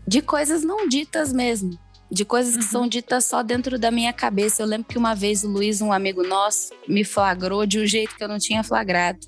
de 0.07 0.21
coisas 0.21 0.63
não 0.63 0.87
ditas 0.87 1.31
mesmo 1.31 1.77
de 2.11 2.25
coisas 2.25 2.57
que 2.57 2.63
são 2.63 2.87
ditas 2.87 3.25
só 3.25 3.43
dentro 3.43 3.77
da 3.77 3.91
minha 3.91 4.11
cabeça. 4.11 4.61
Eu 4.63 4.67
lembro 4.67 4.87
que 4.87 4.97
uma 4.97 5.13
vez 5.13 5.43
o 5.43 5.47
Luiz, 5.47 5.81
um 5.81 5.91
amigo 5.91 6.23
nosso, 6.23 6.73
me 6.87 7.03
flagrou 7.03 7.65
de 7.65 7.79
um 7.79 7.85
jeito 7.85 8.15
que 8.15 8.23
eu 8.23 8.27
não 8.27 8.39
tinha 8.39 8.63
flagrado. 8.63 9.19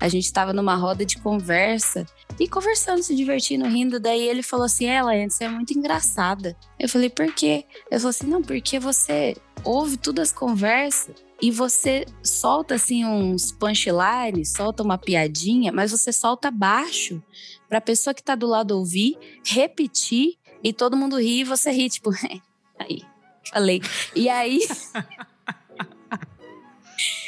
A 0.00 0.08
gente 0.08 0.24
estava 0.24 0.52
numa 0.52 0.76
roda 0.76 1.04
de 1.04 1.18
conversa 1.18 2.06
e 2.38 2.48
conversando, 2.48 3.02
se 3.02 3.14
divertindo, 3.14 3.66
rindo. 3.66 3.98
Daí 4.00 4.28
ele 4.28 4.42
falou 4.42 4.66
assim: 4.66 4.86
Ela, 4.86 5.12
você 5.28 5.44
é 5.44 5.48
muito 5.48 5.76
engraçada. 5.76 6.56
Eu 6.78 6.88
falei: 6.88 7.10
Por 7.10 7.32
quê? 7.32 7.64
Ele 7.90 7.98
falou 8.00 8.10
assim: 8.10 8.26
Não, 8.26 8.42
porque 8.42 8.78
você 8.78 9.36
ouve 9.64 9.96
todas 9.96 10.28
as 10.28 10.34
conversas 10.34 11.14
e 11.40 11.50
você 11.50 12.06
solta 12.22 12.76
assim 12.76 13.04
uns 13.04 13.50
punchlines, 13.50 14.52
solta 14.52 14.82
uma 14.82 14.96
piadinha, 14.96 15.72
mas 15.72 15.90
você 15.90 16.12
solta 16.12 16.52
baixo 16.52 17.20
para 17.68 17.78
a 17.78 17.80
pessoa 17.80 18.14
que 18.14 18.22
tá 18.22 18.36
do 18.36 18.46
lado 18.46 18.76
ouvir, 18.76 19.18
repetir 19.44 20.36
e 20.62 20.72
todo 20.72 20.96
mundo 20.96 21.18
ri 21.18 21.40
e 21.40 21.44
você 21.44 21.70
ri, 21.70 21.88
tipo, 21.88 22.10
aí, 22.78 23.02
falei. 23.50 23.82
E 24.14 24.28
aí. 24.28 24.60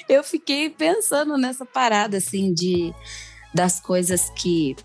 eu 0.08 0.22
fiquei 0.22 0.70
pensando 0.70 1.36
nessa 1.36 1.64
parada, 1.64 2.18
assim, 2.18 2.52
de 2.52 2.94
das 3.52 3.80
coisas 3.80 4.30
que. 4.30 4.76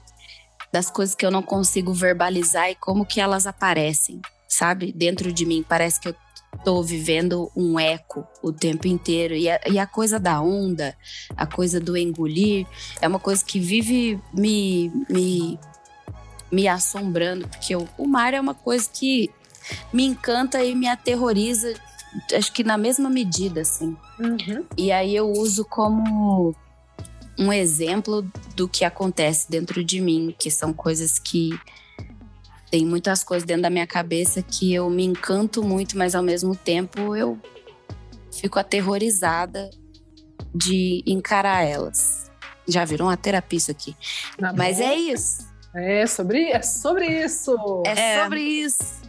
das 0.71 0.89
coisas 0.89 1.15
que 1.15 1.25
eu 1.25 1.31
não 1.31 1.41
consigo 1.41 1.93
verbalizar 1.93 2.69
e 2.69 2.75
como 2.75 3.05
que 3.05 3.19
elas 3.19 3.45
aparecem, 3.45 4.21
sabe? 4.47 4.91
Dentro 4.91 5.31
de 5.31 5.45
mim. 5.45 5.63
Parece 5.67 5.99
que 5.99 6.09
eu 6.09 6.15
tô 6.63 6.81
vivendo 6.81 7.51
um 7.55 7.79
eco 7.79 8.27
o 8.41 8.51
tempo 8.51 8.87
inteiro. 8.87 9.35
E 9.35 9.49
a, 9.49 9.59
e 9.67 9.79
a, 9.79 9.85
coisa 9.85 10.19
da 10.19 10.41
onda, 10.41 10.95
a 11.35 11.45
coisa 11.45 11.79
do 11.79 11.97
engolir, 11.97 12.65
é 13.01 13.07
uma 13.07 13.19
coisa 13.19 13.43
que 13.43 13.59
vive 13.59 14.19
me, 14.33 14.91
me 15.09 15.59
me 16.51 16.67
assombrando, 16.67 17.47
porque 17.47 17.75
o, 17.75 17.87
o 17.97 18.07
mar 18.07 18.33
é 18.33 18.41
uma 18.41 18.53
coisa 18.53 18.89
que 18.91 19.29
me 19.93 20.05
encanta 20.05 20.63
e 20.63 20.73
me 20.75 20.87
aterroriza, 20.87 21.73
acho 22.35 22.51
que 22.51 22.63
na 22.63 22.77
mesma 22.77 23.09
medida, 23.09 23.61
assim. 23.61 23.95
Uhum. 24.19 24.65
E 24.77 24.91
aí 24.91 25.15
eu 25.15 25.31
uso 25.31 25.63
como 25.65 26.55
um 27.37 27.53
exemplo 27.53 28.25
do 28.55 28.67
que 28.67 28.83
acontece 28.83 29.49
dentro 29.49 29.83
de 29.83 30.01
mim, 30.01 30.35
que 30.37 30.51
são 30.51 30.73
coisas 30.73 31.17
que 31.17 31.57
tem 32.69 32.85
muitas 32.85 33.23
coisas 33.23 33.45
dentro 33.47 33.63
da 33.63 33.69
minha 33.69 33.87
cabeça 33.87 34.43
que 34.43 34.73
eu 34.73 34.89
me 34.89 35.03
encanto 35.03 35.63
muito, 35.63 35.97
mas 35.97 36.13
ao 36.13 36.21
mesmo 36.21 36.55
tempo 36.55 37.15
eu 37.15 37.39
fico 38.31 38.59
aterrorizada 38.59 39.69
de 40.53 41.03
encarar 41.05 41.63
elas. 41.63 42.29
Já 42.67 42.85
virou 42.85 43.07
uma 43.07 43.17
terapia 43.17 43.57
isso 43.57 43.71
aqui. 43.71 43.95
Tá 44.37 44.53
mas 44.53 44.79
é 44.79 44.93
isso. 44.95 45.48
É 45.75 46.05
sobre, 46.07 46.49
é 46.51 46.61
sobre 46.61 47.05
isso. 47.23 47.55
É, 47.85 48.15
É. 48.15 48.23
sobre 48.23 48.41
isso. 48.41 48.99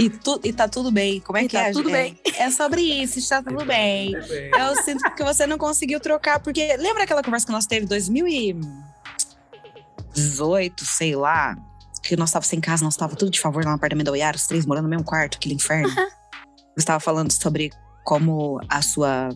E, 0.00 0.10
tu, 0.10 0.40
e 0.44 0.52
tá 0.52 0.68
tudo 0.68 0.90
bem. 0.90 1.20
Como 1.20 1.38
é 1.38 1.44
E 1.44 1.48
que 1.48 1.56
tá 1.56 1.68
é? 1.68 1.72
tudo 1.72 1.88
É- 1.88 1.92
bem. 1.92 2.20
É 2.36 2.50
sobre 2.50 2.82
isso, 2.82 3.18
está 3.18 3.42
tudo 3.42 3.64
bem. 3.64 4.12
Eu 4.14 4.76
sinto 4.82 5.02
que 5.14 5.22
você 5.24 5.46
não 5.46 5.56
conseguiu 5.56 5.98
trocar, 6.00 6.40
porque 6.40 6.76
lembra 6.76 7.04
aquela 7.04 7.22
conversa 7.22 7.46
que 7.46 7.52
nós 7.52 7.66
teve 7.66 7.86
em 7.86 7.88
2018, 7.88 10.84
sei 10.84 11.14
lá, 11.14 11.56
que 12.02 12.16
nós 12.16 12.28
estávamos 12.30 12.48
sem 12.48 12.60
casa, 12.60 12.84
nós 12.84 12.94
estávamos 12.94 13.18
tudo 13.18 13.30
de 13.30 13.40
favor 13.40 13.64
lá 13.64 13.70
no 13.70 13.76
apartamento 13.76 14.06
da 14.06 14.12
Oiara, 14.12 14.36
os 14.36 14.46
três 14.46 14.66
morando 14.66 14.84
no 14.84 14.90
mesmo 14.90 15.04
quarto, 15.04 15.36
aquele 15.36 15.54
inferno. 15.54 15.88
Você 16.76 16.82
estava 16.82 17.00
falando 17.00 17.32
sobre 17.32 17.70
como 18.04 18.60
a 18.68 18.82
sua 18.82 19.30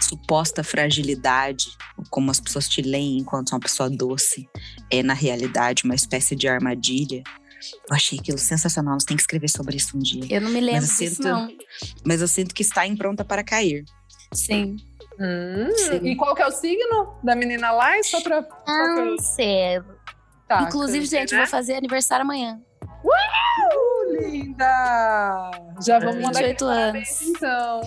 suposta 0.00 0.62
fragilidade, 0.64 1.66
como 2.10 2.30
as 2.30 2.40
pessoas 2.40 2.68
te 2.68 2.82
leem 2.82 3.18
enquanto 3.18 3.50
uma 3.52 3.60
pessoa 3.60 3.88
doce, 3.90 4.48
é 4.90 5.02
na 5.02 5.14
realidade 5.14 5.84
uma 5.84 5.94
espécie 5.94 6.34
de 6.36 6.48
armadilha. 6.48 7.22
Eu 7.90 7.96
achei 7.96 8.18
aquilo 8.18 8.38
sensacional, 8.38 8.94
nós 8.94 9.04
temos 9.04 9.22
que 9.22 9.24
escrever 9.24 9.48
sobre 9.48 9.76
isso 9.76 9.96
um 9.96 10.00
dia. 10.00 10.22
Eu 10.30 10.40
não 10.40 10.50
me 10.50 10.60
lembro 10.60 10.84
eu 10.84 10.88
disso, 10.88 10.96
sinto- 11.16 11.22
não. 11.28 11.48
Mas 12.06 12.20
eu 12.20 12.28
sinto 12.28 12.54
que 12.54 12.62
está 12.62 12.86
em 12.86 12.96
pronta 12.96 13.24
para 13.24 13.42
cair. 13.42 13.84
Sim. 14.32 14.76
Hum, 15.20 15.74
Sim. 15.76 16.06
e 16.06 16.14
qual 16.16 16.34
que 16.34 16.42
é 16.42 16.46
o 16.46 16.52
signo 16.52 17.18
da 17.24 17.34
menina 17.34 17.72
lá? 17.72 17.98
E 17.98 18.04
Só 18.04 18.20
pra. 18.20 18.42
Câncer. 18.42 19.84
Tá, 20.46 20.62
Inclusive, 20.62 21.00
câncer, 21.00 21.18
gente, 21.18 21.32
né? 21.32 21.38
vou 21.40 21.46
fazer 21.48 21.74
aniversário 21.74 22.24
amanhã. 22.24 22.60
Uh, 23.04 24.22
linda! 24.22 25.50
Já 25.84 25.98
vamos 25.98 26.16
mandar 26.16 26.38
aqui 26.40 26.48
28 26.48 26.64
anos. 26.66 27.22
então. 27.22 27.80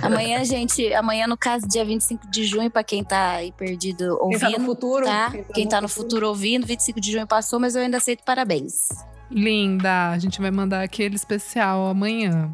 Amanhã, 0.00 0.44
gente, 0.44 0.92
amanhã, 0.94 1.26
no 1.26 1.36
caso, 1.36 1.66
dia 1.68 1.84
25 1.84 2.30
de 2.30 2.44
junho, 2.44 2.70
pra 2.70 2.82
quem 2.82 3.04
tá 3.04 3.32
aí 3.32 3.52
perdido 3.52 4.18
Quem 4.28 4.38
tá 4.38 4.46
no 4.48 4.52
ouvindo, 4.54 4.64
futuro? 4.66 5.04
tá? 5.04 5.32
Quem 5.54 5.68
tá 5.68 5.80
no 5.80 5.88
futuro 5.88 6.28
ouvindo, 6.28 6.66
25 6.66 7.00
de 7.00 7.12
junho 7.12 7.26
passou, 7.26 7.58
mas 7.60 7.74
eu 7.74 7.82
ainda 7.82 7.98
aceito 7.98 8.22
parabéns. 8.24 8.88
Linda, 9.30 10.10
a 10.10 10.18
gente 10.18 10.40
vai 10.40 10.50
mandar 10.50 10.82
aquele 10.82 11.16
especial 11.16 11.86
amanhã. 11.86 12.50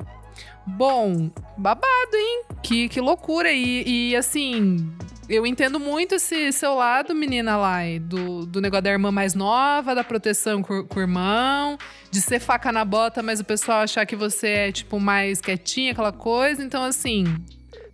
Bom, 0.67 1.31
babado, 1.57 2.15
hein? 2.15 2.43
Que, 2.63 2.89
que 2.89 3.01
loucura. 3.01 3.51
E, 3.51 4.11
e 4.11 4.17
assim, 4.17 4.93
eu 5.29 5.47
entendo 5.47 5.79
muito 5.79 6.15
esse 6.15 6.53
seu 6.53 6.75
lado, 6.75 7.15
menina 7.15 7.57
lá, 7.57 7.81
do, 8.01 8.47
do 8.47 8.61
negócio 8.61 8.85
da 8.85 8.91
irmã 8.91 9.13
mais 9.13 9.35
nova, 9.35 9.95
da 9.95 10.03
proteção 10.03 10.63
com, 10.63 10.85
com 10.85 10.99
o 10.99 11.03
irmão, 11.03 11.77
de 12.11 12.21
ser 12.21 12.41
faca 12.41 12.73
na 12.73 12.85
bota, 12.85 13.23
mas 13.23 13.39
o 13.39 13.45
pessoal 13.45 13.83
achar 13.83 14.07
que 14.07 14.17
você 14.17 14.49
é, 14.49 14.73
tipo, 14.73 14.99
mais 14.99 15.41
quietinha, 15.41 15.93
aquela 15.93 16.13
coisa. 16.13 16.65
Então, 16.65 16.83
assim, 16.83 17.25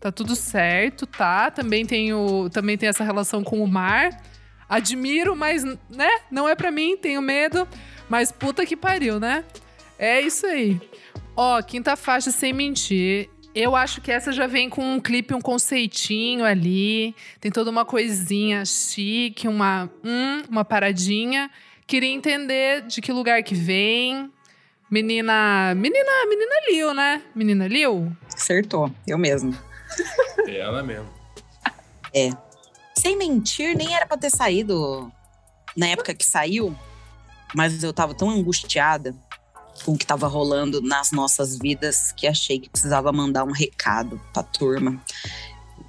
tá 0.00 0.12
tudo 0.12 0.36
certo, 0.36 1.06
tá? 1.06 1.50
Também 1.50 1.84
tenho, 1.84 2.48
também 2.50 2.78
tem 2.78 2.88
essa 2.88 3.02
relação 3.02 3.42
com 3.42 3.62
o 3.62 3.66
mar. 3.66 4.10
Admiro, 4.68 5.34
mas, 5.34 5.64
né? 5.64 6.10
Não 6.30 6.48
é 6.48 6.54
pra 6.54 6.70
mim, 6.70 6.96
tenho 6.96 7.20
medo. 7.20 7.66
Mas 8.08 8.30
puta 8.30 8.64
que 8.64 8.76
pariu, 8.76 9.18
né? 9.18 9.44
É 9.98 10.20
isso 10.20 10.46
aí. 10.46 10.80
Ó, 11.36 11.60
quinta 11.62 11.96
faixa 11.96 12.30
sem 12.30 12.52
mentir. 12.52 13.28
Eu 13.54 13.76
acho 13.76 14.00
que 14.00 14.10
essa 14.10 14.32
já 14.32 14.46
vem 14.48 14.68
com 14.68 14.82
um 14.82 15.00
clipe, 15.00 15.32
um 15.32 15.40
conceitinho 15.40 16.44
ali. 16.44 17.14
Tem 17.40 17.52
toda 17.52 17.70
uma 17.70 17.84
coisinha 17.84 18.64
chique, 18.64 19.46
uma, 19.46 19.88
hum, 20.02 20.42
uma 20.50 20.64
paradinha. 20.64 21.50
Queria 21.86 22.10
entender 22.10 22.82
de 22.82 23.00
que 23.00 23.12
lugar 23.12 23.42
que 23.44 23.54
vem. 23.54 24.28
Menina. 24.90 25.72
Menina. 25.76 26.10
Menina 26.28 26.54
Lil, 26.68 26.94
né? 26.94 27.22
Menina 27.34 27.68
Lil? 27.68 28.16
Acertou, 28.34 28.90
eu 29.06 29.16
mesmo. 29.16 29.56
É 30.46 30.58
ela 30.58 30.82
mesmo. 30.82 31.08
Sem 32.98 33.16
mentir, 33.16 33.76
nem 33.76 33.94
era 33.94 34.06
pra 34.06 34.16
ter 34.16 34.30
saído 34.30 35.12
na 35.76 35.88
época 35.88 36.14
que 36.14 36.24
saiu, 36.24 36.74
mas 37.54 37.82
eu 37.82 37.92
tava 37.92 38.14
tão 38.14 38.30
angustiada 38.30 39.14
o 39.86 39.96
que 39.96 40.06
tava 40.06 40.26
rolando 40.26 40.80
nas 40.80 41.12
nossas 41.12 41.58
vidas 41.58 42.12
que 42.12 42.26
achei 42.26 42.58
que 42.58 42.68
precisava 42.68 43.12
mandar 43.12 43.44
um 43.44 43.52
recado 43.52 44.20
pra 44.32 44.42
turma. 44.42 45.00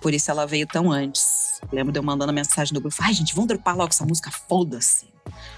Por 0.01 0.13
isso 0.13 0.29
ela 0.29 0.45
veio 0.45 0.67
tão 0.67 0.91
antes. 0.91 1.59
Lembro 1.71 1.91
de 1.91 1.99
eu 1.99 2.03
mandando 2.03 2.31
mensagem 2.33 2.73
no 2.73 2.81
grupo: 2.81 2.95
ai, 2.99 3.13
gente, 3.13 3.33
vamos 3.33 3.47
dropar 3.47 3.75
logo 3.75 3.89
essa 3.89 4.05
música, 4.05 4.29
foda-se. 4.31 5.07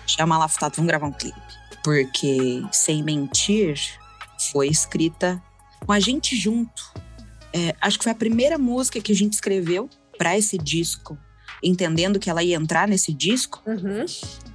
Chama 0.05 0.37
lá, 0.37 0.47
Futato, 0.47 0.77
vamos 0.77 0.87
gravar 0.87 1.07
um 1.07 1.11
clipe. 1.11 1.39
porque 1.83 2.63
Sem 2.71 3.03
Mentir 3.03 3.79
foi 4.51 4.67
escrita 4.67 5.41
com 5.85 5.91
a 5.91 5.99
gente 5.99 6.35
junto. 6.35 6.93
É, 7.53 7.75
acho 7.81 7.97
que 7.97 8.03
foi 8.03 8.11
a 8.11 8.15
primeira 8.15 8.57
música 8.57 9.01
que 9.01 9.11
a 9.11 9.15
gente 9.15 9.33
escreveu 9.33 9.89
para 10.17 10.37
esse 10.37 10.57
disco, 10.57 11.17
entendendo 11.63 12.19
que 12.19 12.29
ela 12.29 12.43
ia 12.43 12.55
entrar 12.55 12.87
nesse 12.87 13.13
disco. 13.13 13.61
Uhum. 13.65 14.05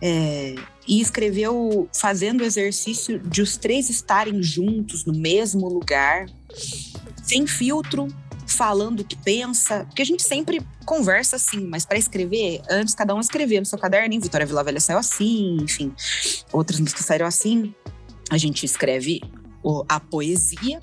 É, 0.00 0.54
e 0.86 1.00
escreveu 1.00 1.88
fazendo 1.94 2.40
o 2.40 2.44
exercício 2.44 3.18
de 3.18 3.42
os 3.42 3.56
três 3.56 3.88
estarem 3.88 4.42
juntos 4.42 5.04
no 5.04 5.12
mesmo 5.12 5.68
lugar, 5.68 6.26
sem 7.22 7.46
filtro, 7.46 8.08
falando 8.46 9.00
o 9.00 9.04
que 9.04 9.16
pensa, 9.16 9.84
porque 9.86 10.02
a 10.02 10.04
gente 10.06 10.22
sempre 10.22 10.60
conversa 10.84 11.36
assim, 11.36 11.60
mas 11.66 11.86
para 11.86 11.98
escrever, 11.98 12.60
antes 12.68 12.94
cada 12.94 13.14
um 13.14 13.20
escrevia 13.20 13.60
no 13.60 13.66
seu 13.66 13.78
caderno, 13.78 14.20
Vitória 14.20 14.46
Vila 14.46 14.64
Velha 14.64 14.80
saiu 14.80 14.98
assim, 14.98 15.56
enfim, 15.62 15.92
outras 16.52 16.78
músicas 16.78 17.06
saíram 17.06 17.26
assim. 17.26 17.74
A 18.30 18.38
gente 18.38 18.64
escreve 18.64 19.20
a 19.88 20.00
poesia, 20.00 20.80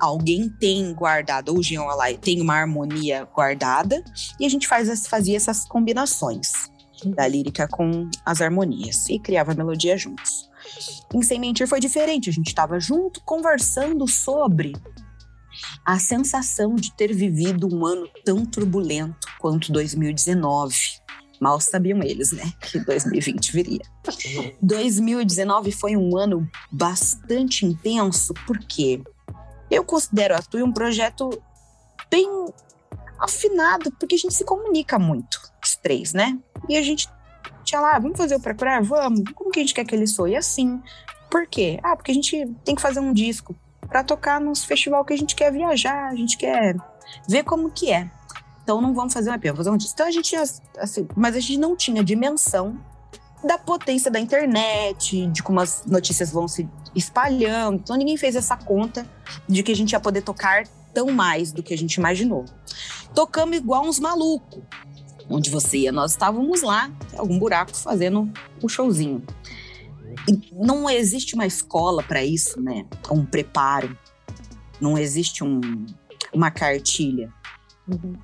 alguém 0.00 0.48
tem 0.48 0.92
guardado, 0.94 1.50
ou 1.50 1.58
o 1.58 1.62
Jean 1.62 1.82
Alai 1.82 2.16
tem 2.16 2.40
uma 2.40 2.54
harmonia 2.54 3.28
guardada, 3.34 4.02
e 4.40 4.46
a 4.46 4.48
gente 4.48 4.66
faz, 4.66 5.06
fazia 5.06 5.36
essas 5.36 5.66
combinações 5.66 6.71
da 7.10 7.26
lírica 7.26 7.68
com 7.68 8.08
as 8.24 8.40
harmonias 8.40 9.08
e 9.08 9.18
criava 9.18 9.52
a 9.52 9.54
melodia 9.54 9.96
juntos. 9.96 10.50
Em 11.12 11.22
Sem 11.22 11.40
Mentir 11.40 11.66
foi 11.66 11.80
diferente, 11.80 12.30
a 12.30 12.32
gente 12.32 12.48
estava 12.48 12.78
junto 12.78 13.20
conversando 13.22 14.06
sobre 14.08 14.72
a 15.84 15.98
sensação 15.98 16.74
de 16.74 16.94
ter 16.94 17.12
vivido 17.12 17.68
um 17.72 17.84
ano 17.84 18.08
tão 18.24 18.44
turbulento 18.44 19.28
quanto 19.38 19.72
2019. 19.72 20.74
Mal 21.40 21.60
sabiam 21.60 22.00
eles, 22.02 22.30
né, 22.30 22.52
que 22.60 22.78
2020 22.78 23.52
viria. 23.52 23.82
2019 24.62 25.72
foi 25.72 25.96
um 25.96 26.16
ano 26.16 26.48
bastante 26.70 27.66
intenso, 27.66 28.32
porque 28.46 29.02
eu 29.68 29.84
considero 29.84 30.36
a 30.36 30.42
TUI 30.42 30.62
um 30.62 30.72
projeto 30.72 31.30
bem 32.08 32.28
afinado, 33.18 33.90
porque 33.92 34.14
a 34.14 34.18
gente 34.18 34.34
se 34.34 34.44
comunica 34.44 34.98
muito, 34.98 35.40
três, 35.82 36.12
né? 36.12 36.38
E 36.68 36.76
a 36.76 36.82
gente 36.82 37.08
tinha 37.64 37.80
lá, 37.80 37.98
vamos 37.98 38.16
fazer 38.16 38.36
o 38.36 38.40
procurar? 38.40 38.82
Vamos. 38.82 39.22
Como 39.34 39.50
que 39.50 39.60
a 39.60 39.62
gente 39.62 39.74
quer 39.74 39.84
que 39.84 39.94
ele 39.94 40.06
soe? 40.06 40.36
Assim. 40.36 40.80
Por 41.30 41.46
quê? 41.46 41.80
Ah, 41.82 41.96
porque 41.96 42.10
a 42.10 42.14
gente 42.14 42.46
tem 42.64 42.74
que 42.74 42.82
fazer 42.82 43.00
um 43.00 43.12
disco 43.12 43.54
para 43.88 44.04
tocar 44.04 44.40
nos 44.40 44.64
festival 44.64 45.04
que 45.04 45.12
a 45.12 45.16
gente 45.18 45.34
quer 45.34 45.52
viajar, 45.52 46.08
a 46.08 46.14
gente 46.14 46.36
quer 46.36 46.76
ver 47.28 47.42
como 47.42 47.70
que 47.70 47.92
é. 47.92 48.10
Então 48.62 48.80
não 48.80 48.94
vamos 48.94 49.12
fazer 49.12 49.30
um 49.30 49.34
EP, 49.34 49.44
vamos 49.44 49.58
fazer 49.58 49.70
um 49.70 49.76
disco. 49.76 49.94
Então 49.94 50.06
a 50.06 50.10
gente, 50.10 50.36
assim, 50.78 51.06
mas 51.16 51.36
a 51.36 51.40
gente 51.40 51.58
não 51.58 51.76
tinha 51.76 52.02
dimensão 52.02 52.78
da 53.44 53.58
potência 53.58 54.10
da 54.10 54.20
internet, 54.20 55.26
de 55.26 55.42
como 55.42 55.60
as 55.60 55.84
notícias 55.84 56.30
vão 56.30 56.46
se 56.46 56.68
espalhando. 56.94 57.80
Então 57.82 57.96
ninguém 57.96 58.16
fez 58.16 58.36
essa 58.36 58.56
conta 58.56 59.06
de 59.48 59.62
que 59.62 59.72
a 59.72 59.76
gente 59.76 59.92
ia 59.92 60.00
poder 60.00 60.22
tocar 60.22 60.66
tão 60.94 61.10
mais 61.10 61.50
do 61.50 61.62
que 61.62 61.74
a 61.74 61.78
gente 61.78 61.94
imaginou. 61.94 62.44
Tocamos 63.14 63.56
igual 63.56 63.84
uns 63.84 63.98
malucos. 63.98 64.62
Onde 65.34 65.50
você 65.50 65.78
ia, 65.78 65.92
nós 65.92 66.12
estávamos 66.12 66.62
lá, 66.62 66.90
em 67.12 67.18
algum 67.18 67.38
buraco, 67.38 67.74
fazendo 67.74 68.30
um 68.62 68.68
showzinho. 68.68 69.22
E 70.28 70.38
não 70.52 70.88
existe 70.90 71.34
uma 71.34 71.46
escola 71.46 72.02
para 72.02 72.22
isso, 72.24 72.60
né? 72.60 72.84
Um 73.10 73.24
preparo. 73.24 73.96
Não 74.80 74.98
existe 74.98 75.42
um, 75.42 75.60
uma 76.32 76.50
cartilha. 76.50 77.32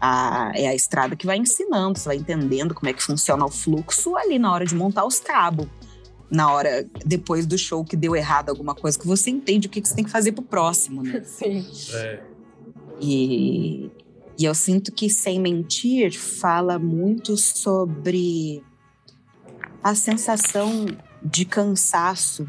A- 0.01 0.53
é 0.55 0.69
a 0.69 0.75
estrada 0.75 1.17
que 1.17 1.27
vai 1.27 1.37
ensinando, 1.39 1.99
você 1.99 2.09
vai 2.09 2.17
entendendo 2.17 2.75
como 2.75 2.89
é 2.89 2.93
que 2.93 3.03
funciona 3.03 3.45
o 3.45 3.51
fluxo 3.51 4.17
ali 4.17 4.39
na 4.39 4.53
hora 4.53 4.65
de 4.67 4.75
montar 4.75 5.05
os 5.05 5.19
cabos. 5.19 5.67
Na 6.31 6.53
hora, 6.53 6.87
depois 7.07 7.47
do 7.47 7.57
show 7.57 7.83
que 7.83 7.97
deu 7.97 8.15
errado 8.15 8.51
alguma 8.51 8.75
coisa, 8.75 8.99
que 8.99 9.07
você 9.07 9.31
entende 9.31 9.67
o 9.67 9.71
que, 9.71 9.81
que 9.81 9.89
você 9.89 9.95
tem 9.95 10.05
que 10.05 10.11
fazer 10.11 10.33
pro 10.33 10.43
próximo, 10.45 11.03
né? 11.03 11.23
Sim. 11.25 11.67
É. 11.95 12.21
E, 13.01 13.91
e 14.39 14.45
eu 14.45 14.55
sinto 14.55 14.93
que 14.93 15.11
Sem 15.11 15.41
Mentir 15.41 16.16
fala 16.16 16.78
muito 16.78 17.36
sobre 17.36 18.62
a 19.82 19.95
sensação 19.95 20.86
de 21.22 21.45
cansaço. 21.45 22.49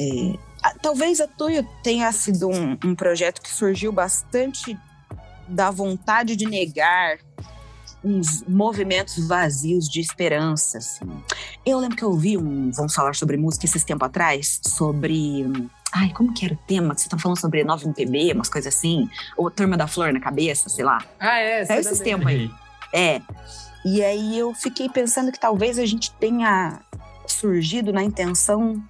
É, 0.00 0.38
talvez 0.80 1.20
a 1.20 1.26
Tuyo 1.26 1.66
tenha 1.82 2.10
sido 2.12 2.48
um, 2.48 2.78
um 2.84 2.94
projeto 2.94 3.42
que 3.42 3.50
surgiu 3.50 3.92
bastante 3.92 4.78
da 5.46 5.70
vontade 5.70 6.34
de 6.34 6.46
negar 6.46 7.18
uns 8.02 8.42
movimentos 8.48 9.26
vazios 9.26 9.88
de 9.88 10.00
esperança. 10.00 10.78
Assim. 10.78 11.22
Eu 11.64 11.78
lembro 11.78 11.96
que 11.96 12.02
eu 12.02 12.10
ouvi 12.10 12.36
um 12.38 12.70
Vamos 12.70 12.94
Falar 12.94 13.14
sobre 13.14 13.36
Música 13.36 13.66
esses 13.66 13.84
tempos 13.84 14.06
atrás, 14.06 14.60
sobre. 14.66 15.44
Ai, 15.94 16.10
como 16.10 16.32
que 16.32 16.44
era 16.44 16.54
o 16.54 16.58
tema? 16.66 16.94
Que 16.94 17.02
você 17.02 17.08
tá 17.08 17.18
falando 17.18 17.38
sobre 17.38 17.62
9 17.62 17.84
MPB, 17.84 18.32
umas 18.32 18.48
coisas 18.48 18.74
assim? 18.74 19.08
Ou 19.36 19.50
Turma 19.50 19.76
da 19.76 19.86
Flor 19.86 20.12
na 20.12 20.20
cabeça, 20.20 20.68
sei 20.68 20.84
lá. 20.84 21.04
Ah, 21.20 21.38
é. 21.38 21.64
Saiu 21.64 21.82
você 21.82 21.90
esses 21.90 22.00
tempos 22.00 22.26
aí. 22.26 22.50
É. 22.94 23.20
E 23.84 24.02
aí 24.02 24.38
eu 24.38 24.54
fiquei 24.54 24.88
pensando 24.88 25.30
que 25.32 25.38
talvez 25.38 25.78
a 25.78 25.84
gente 25.84 26.12
tenha 26.12 26.80
surgido 27.26 27.92
na 27.92 28.02
intenção, 28.02 28.82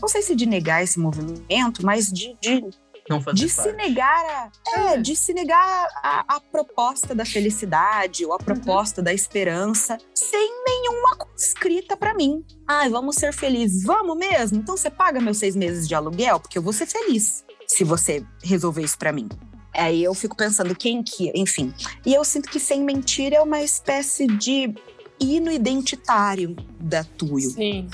não 0.00 0.08
sei 0.08 0.22
se 0.22 0.34
de 0.34 0.46
negar 0.46 0.82
esse 0.82 0.98
movimento, 0.98 1.84
mas 1.84 2.12
de, 2.12 2.36
de, 2.40 2.64
Não 3.08 3.20
fazer 3.20 3.36
de 3.36 3.48
se 3.48 3.56
parte. 3.56 3.76
negar 3.76 4.50
a, 4.74 4.80
é, 4.80 4.96
de 4.98 5.16
se 5.16 5.32
negar 5.32 5.88
a, 6.02 6.36
a 6.36 6.40
proposta 6.40 7.14
da 7.14 7.24
felicidade 7.24 8.24
ou 8.24 8.32
a 8.32 8.38
proposta 8.38 9.02
da 9.02 9.12
esperança 9.12 9.98
sem 10.14 10.50
nenhuma 10.66 11.16
escrita 11.36 11.96
pra 11.96 12.14
mim. 12.14 12.44
Ai, 12.66 12.88
vamos 12.88 13.16
ser 13.16 13.32
felizes. 13.32 13.84
Vamos 13.84 14.16
mesmo? 14.16 14.58
Então 14.58 14.76
você 14.76 14.90
paga 14.90 15.20
meus 15.20 15.38
seis 15.38 15.56
meses 15.56 15.88
de 15.88 15.94
aluguel 15.94 16.40
porque 16.40 16.58
eu 16.58 16.62
vou 16.62 16.72
ser 16.72 16.86
feliz 16.86 17.44
se 17.66 17.84
você 17.84 18.24
resolver 18.42 18.82
isso 18.82 18.98
pra 18.98 19.12
mim. 19.12 19.28
Aí 19.74 20.02
eu 20.02 20.14
fico 20.14 20.36
pensando 20.36 20.74
quem 20.74 21.02
que, 21.02 21.30
enfim. 21.34 21.72
E 22.04 22.12
eu 22.12 22.24
sinto 22.24 22.48
que 22.48 22.58
sem 22.58 22.82
mentira 22.82 23.36
é 23.36 23.40
uma 23.40 23.62
espécie 23.62 24.26
de 24.26 24.74
hino 25.20 25.50
identitário 25.50 26.56
da 26.80 27.04
Tuyo 27.04 27.50
Sim. 27.50 27.88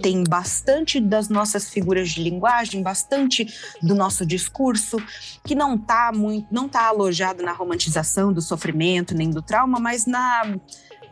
Tem 0.00 0.24
bastante 0.24 1.00
das 1.00 1.28
nossas 1.28 1.68
figuras 1.68 2.10
de 2.10 2.22
linguagem, 2.22 2.82
bastante 2.82 3.46
do 3.82 3.94
nosso 3.94 4.24
discurso, 4.26 4.96
que 5.44 5.54
não 5.54 5.74
está 5.76 6.10
muito, 6.14 6.46
não 6.52 6.68
tá 6.68 6.86
alojado 6.86 7.42
na 7.42 7.52
romantização 7.52 8.32
do 8.32 8.40
sofrimento 8.40 9.14
nem 9.14 9.30
do 9.30 9.42
trauma, 9.42 9.78
mas 9.78 10.06
na 10.06 10.42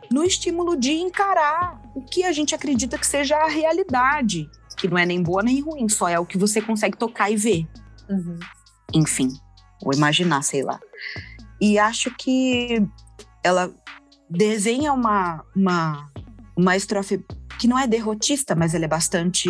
no 0.09 0.23
estímulo 0.23 0.77
de 0.77 0.93
encarar 0.93 1.81
o 1.93 2.01
que 2.01 2.23
a 2.23 2.31
gente 2.31 2.55
acredita 2.55 2.97
que 2.97 3.05
seja 3.05 3.35
a 3.35 3.47
realidade, 3.49 4.49
que 4.77 4.87
não 4.87 4.97
é 4.97 5.05
nem 5.05 5.21
boa 5.21 5.43
nem 5.43 5.59
ruim, 5.59 5.89
só 5.89 6.07
é 6.07 6.17
o 6.17 6.25
que 6.25 6.37
você 6.37 6.61
consegue 6.61 6.97
tocar 6.97 7.29
e 7.29 7.35
ver, 7.35 7.67
Uhum. 8.09 8.39
enfim, 8.93 9.27
ou 9.83 9.93
imaginar, 9.93 10.41
sei 10.43 10.63
lá. 10.63 10.79
E 11.59 11.77
acho 11.77 12.09
que 12.15 12.81
ela 13.43 13.73
desenha 14.29 14.93
uma, 14.93 15.43
uma, 15.55 16.09
uma 16.55 16.77
estrofe 16.77 17.25
que 17.59 17.67
não 17.67 17.77
é 17.77 17.87
derrotista, 17.87 18.55
mas 18.55 18.73
ela 18.73 18.85
é 18.85 18.87
bastante 18.87 19.49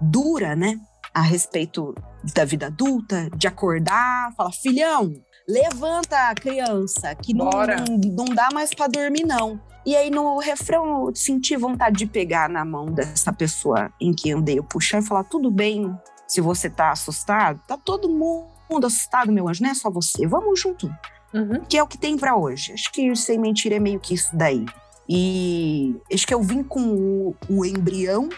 dura, 0.00 0.54
né? 0.56 0.78
A 1.14 1.20
respeito 1.22 1.94
da 2.34 2.44
vida 2.44 2.66
adulta, 2.66 3.28
de 3.36 3.46
acordar, 3.46 4.32
falar, 4.36 4.52
filhão, 4.52 5.12
levanta, 5.48 6.34
criança, 6.34 7.14
que 7.14 7.34
não, 7.34 7.50
não, 7.50 7.96
não 8.14 8.24
dá 8.24 8.48
mais 8.52 8.72
pra 8.72 8.86
dormir, 8.86 9.24
não. 9.24 9.60
E 9.84 9.96
aí 9.96 10.10
no 10.10 10.38
refrão 10.38 11.08
eu 11.08 11.14
senti 11.14 11.56
vontade 11.56 11.98
de 11.98 12.06
pegar 12.06 12.48
na 12.48 12.64
mão 12.64 12.86
dessa 12.86 13.32
pessoa 13.32 13.92
em 14.00 14.12
que 14.14 14.30
eu 14.30 14.40
dei 14.40 14.58
o 14.60 14.64
puxão 14.64 15.00
e 15.00 15.04
falar, 15.04 15.24
tudo 15.24 15.50
bem, 15.50 15.92
se 16.28 16.40
você 16.40 16.70
tá 16.70 16.92
assustado, 16.92 17.60
tá 17.66 17.76
todo 17.76 18.08
mundo 18.08 18.86
assustado, 18.86 19.32
meu 19.32 19.48
anjo, 19.48 19.62
não 19.62 19.70
é 19.70 19.74
só 19.74 19.90
você, 19.90 20.26
vamos 20.26 20.60
junto 20.60 20.90
Uhum. 21.34 21.64
que 21.66 21.78
é 21.78 21.82
o 21.82 21.86
que 21.86 21.96
tem 21.96 22.16
pra 22.18 22.36
hoje. 22.36 22.74
Acho 22.74 22.92
que 22.92 23.16
Sem 23.16 23.38
Mentira 23.38 23.76
é 23.76 23.80
meio 23.80 23.98
que 23.98 24.12
isso 24.12 24.36
daí. 24.36 24.66
E 25.08 25.94
acho 26.12 26.26
que 26.26 26.34
eu 26.34 26.42
vim 26.42 26.62
com 26.62 26.80
o, 26.80 27.36
o 27.48 27.64
embrião 27.64 28.28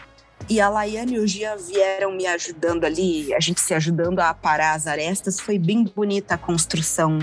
e 0.49 0.61
a 0.61 0.69
Laiane 0.69 1.15
e 1.15 1.19
o 1.19 1.27
Gia 1.27 1.57
vieram 1.57 2.13
me 2.13 2.27
ajudando 2.27 2.85
ali, 2.85 3.33
a 3.33 3.41
gente 3.41 3.61
se 3.61 3.73
ajudando 3.73 4.21
a 4.21 4.35
parar 4.35 4.75
as 4.75 4.87
arestas. 4.87 5.41
Foi 5.41 5.59
bem 5.59 5.85
bonita 5.85 6.35
a 6.35 6.39
construção 6.39 7.19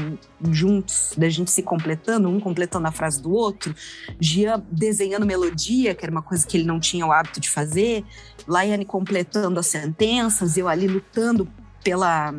juntos, 0.49 1.13
da 1.15 1.29
gente 1.29 1.51
se 1.51 1.61
completando, 1.61 2.27
um 2.27 2.39
completando 2.39 2.87
a 2.87 2.91
frase 2.91 3.21
do 3.21 3.31
outro. 3.31 3.75
Gia 4.19 4.57
desenhando 4.71 5.25
melodia, 5.25 5.93
que 5.93 6.03
era 6.03 6.11
uma 6.11 6.23
coisa 6.23 6.47
que 6.47 6.57
ele 6.57 6.65
não 6.65 6.79
tinha 6.79 7.05
o 7.05 7.11
hábito 7.11 7.39
de 7.39 7.49
fazer. 7.49 8.03
Laiane 8.47 8.85
completando 8.85 9.59
as 9.59 9.67
sentenças, 9.67 10.57
eu 10.57 10.67
ali 10.67 10.87
lutando 10.87 11.47
pela, 11.83 12.33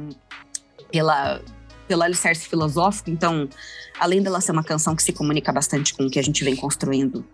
pela, 0.91 1.41
pelo 1.87 2.03
alicerce 2.03 2.49
filosófico. 2.49 3.11
Então, 3.11 3.49
além 3.99 4.23
dela 4.23 4.41
ser 4.41 4.53
uma 4.53 4.65
canção 4.65 4.95
que 4.97 5.03
se 5.03 5.13
comunica 5.13 5.53
bastante 5.53 5.95
com 5.95 6.05
o 6.05 6.11
que 6.11 6.19
a 6.19 6.23
gente 6.23 6.45
vem 6.45 6.57
construindo 6.57 7.25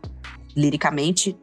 liricamente, 0.57 1.37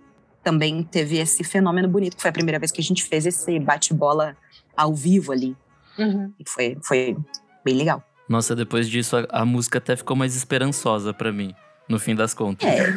também 0.43 0.83
teve 0.83 1.17
esse 1.17 1.43
fenômeno 1.43 1.87
bonito, 1.87 2.15
que 2.15 2.21
foi 2.21 2.29
a 2.29 2.33
primeira 2.33 2.59
vez 2.59 2.71
que 2.71 2.79
a 2.79 2.83
gente 2.83 3.03
fez 3.03 3.25
esse 3.25 3.59
bate-bola 3.59 4.37
ao 4.75 4.93
vivo 4.93 5.31
ali. 5.31 5.55
Uhum. 5.97 6.31
E 6.39 6.43
foi, 6.47 6.77
foi 6.83 7.17
bem 7.63 7.75
legal. 7.75 8.03
Nossa, 8.27 8.55
depois 8.55 8.89
disso 8.89 9.17
a, 9.17 9.25
a 9.29 9.45
música 9.45 9.77
até 9.77 9.95
ficou 9.95 10.15
mais 10.15 10.35
esperançosa 10.35 11.13
pra 11.13 11.31
mim, 11.31 11.55
no 11.87 11.97
fim 11.99 12.15
das 12.15 12.33
contas. 12.33 12.67
É. 12.67 12.93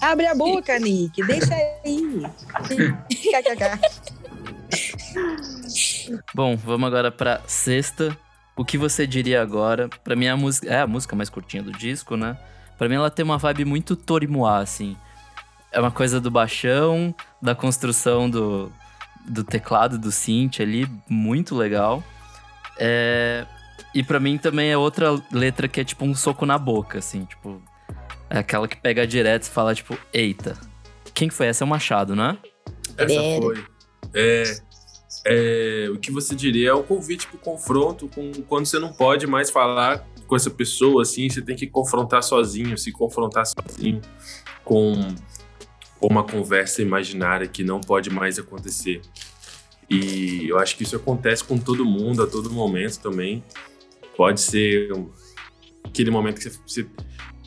Abre 0.00 0.26
a 0.26 0.34
boca, 0.34 0.78
Nick. 0.78 1.22
Deixa 1.24 1.54
aí. 1.84 2.22
Bom, 6.34 6.56
vamos 6.56 6.86
agora 6.86 7.12
pra 7.12 7.40
sexta. 7.46 8.16
O 8.60 8.64
que 8.64 8.76
você 8.76 9.06
diria 9.06 9.40
agora? 9.40 9.88
Pra 10.04 10.14
mim, 10.14 10.28
a 10.28 10.36
música 10.36 10.68
é 10.68 10.82
a 10.82 10.86
música 10.86 11.16
mais 11.16 11.30
curtinha 11.30 11.62
do 11.62 11.72
disco, 11.72 12.14
né? 12.14 12.36
Pra 12.76 12.90
mim, 12.90 12.96
ela 12.96 13.10
tem 13.10 13.24
uma 13.24 13.38
vibe 13.38 13.64
muito 13.64 13.96
Torimoá, 13.96 14.58
assim. 14.58 14.98
É 15.72 15.80
uma 15.80 15.90
coisa 15.90 16.20
do 16.20 16.30
baixão, 16.30 17.14
da 17.40 17.54
construção 17.54 18.28
do, 18.28 18.70
do 19.26 19.42
teclado, 19.42 19.98
do 19.98 20.12
synth 20.12 20.60
ali, 20.60 20.86
muito 21.08 21.56
legal. 21.56 22.04
É... 22.78 23.46
E 23.94 24.02
pra 24.02 24.20
mim 24.20 24.36
também 24.36 24.70
é 24.70 24.76
outra 24.76 25.18
letra 25.32 25.66
que 25.66 25.80
é 25.80 25.84
tipo 25.84 26.04
um 26.04 26.14
soco 26.14 26.44
na 26.44 26.58
boca, 26.58 26.98
assim, 26.98 27.24
tipo... 27.24 27.62
É 28.28 28.40
aquela 28.40 28.68
que 28.68 28.76
pega 28.76 29.06
direto 29.06 29.44
e 29.44 29.48
fala, 29.48 29.74
tipo, 29.74 29.96
eita. 30.12 30.54
Quem 31.14 31.28
que 31.30 31.34
foi? 31.34 31.46
Essa 31.46 31.64
é 31.64 31.66
o 31.66 31.68
Machado, 31.68 32.14
né? 32.14 32.36
Essa 32.98 33.40
foi. 33.40 33.64
É, 34.12 34.60
é, 35.24 35.88
o 35.92 35.98
que 35.98 36.10
você 36.10 36.34
diria 36.34 36.70
é 36.70 36.74
um 36.74 36.82
convite 36.82 37.26
pro 37.26 37.38
confronto 37.38 38.08
com 38.08 38.32
quando 38.48 38.66
você 38.66 38.78
não 38.78 38.92
pode 38.92 39.26
mais 39.26 39.50
falar 39.50 40.06
com 40.26 40.36
essa 40.36 40.50
pessoa, 40.50 41.02
assim, 41.02 41.28
você 41.28 41.42
tem 41.42 41.56
que 41.56 41.66
confrontar 41.66 42.22
sozinho, 42.22 42.78
se 42.78 42.92
confrontar 42.92 43.44
sozinho 43.46 44.00
com 44.64 44.92
uma 46.00 46.24
conversa 46.24 46.80
imaginária 46.80 47.46
que 47.46 47.62
não 47.62 47.80
pode 47.80 48.08
mais 48.10 48.38
acontecer. 48.38 49.02
E 49.90 50.48
eu 50.48 50.58
acho 50.58 50.76
que 50.76 50.84
isso 50.84 50.96
acontece 50.96 51.42
com 51.42 51.58
todo 51.58 51.84
mundo, 51.84 52.22
a 52.22 52.26
todo 52.26 52.48
momento 52.50 53.00
também. 53.00 53.42
Pode 54.16 54.40
ser 54.40 54.90
aquele 55.84 56.10
momento 56.10 56.36
que 56.36 56.48
você, 56.48 56.58
você- 56.66 56.86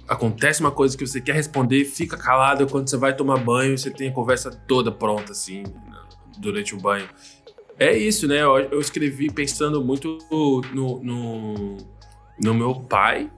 acontece 0.07 0.59
uma 0.59 0.71
coisa 0.71 0.97
que 0.97 1.07
você 1.07 1.21
quer 1.21 1.34
responder, 1.34 1.86
fica 1.86 2.17
calado 2.17 2.67
quando 2.67 2.89
você 2.89 2.97
vai 2.97 3.15
tomar 3.15 3.38
banho, 3.38 3.78
você 3.78 3.89
tem 3.89 4.09
a 4.09 4.11
conversa 4.11 4.51
toda 4.67 4.91
pronta, 4.91 5.32
assim, 5.32 5.63
durante 6.38 6.76
o 6.76 6.78
banho. 6.78 7.07
É 7.80 7.95
isso, 7.97 8.28
né? 8.28 8.41
Eu, 8.41 8.57
eu 8.57 8.80
escrevi 8.80 9.32
pensando 9.32 9.84
muito 9.84 10.17
no, 10.30 10.61
no, 11.01 11.78
no 12.41 12.53
meu 12.53 12.76
pai, 12.76 13.32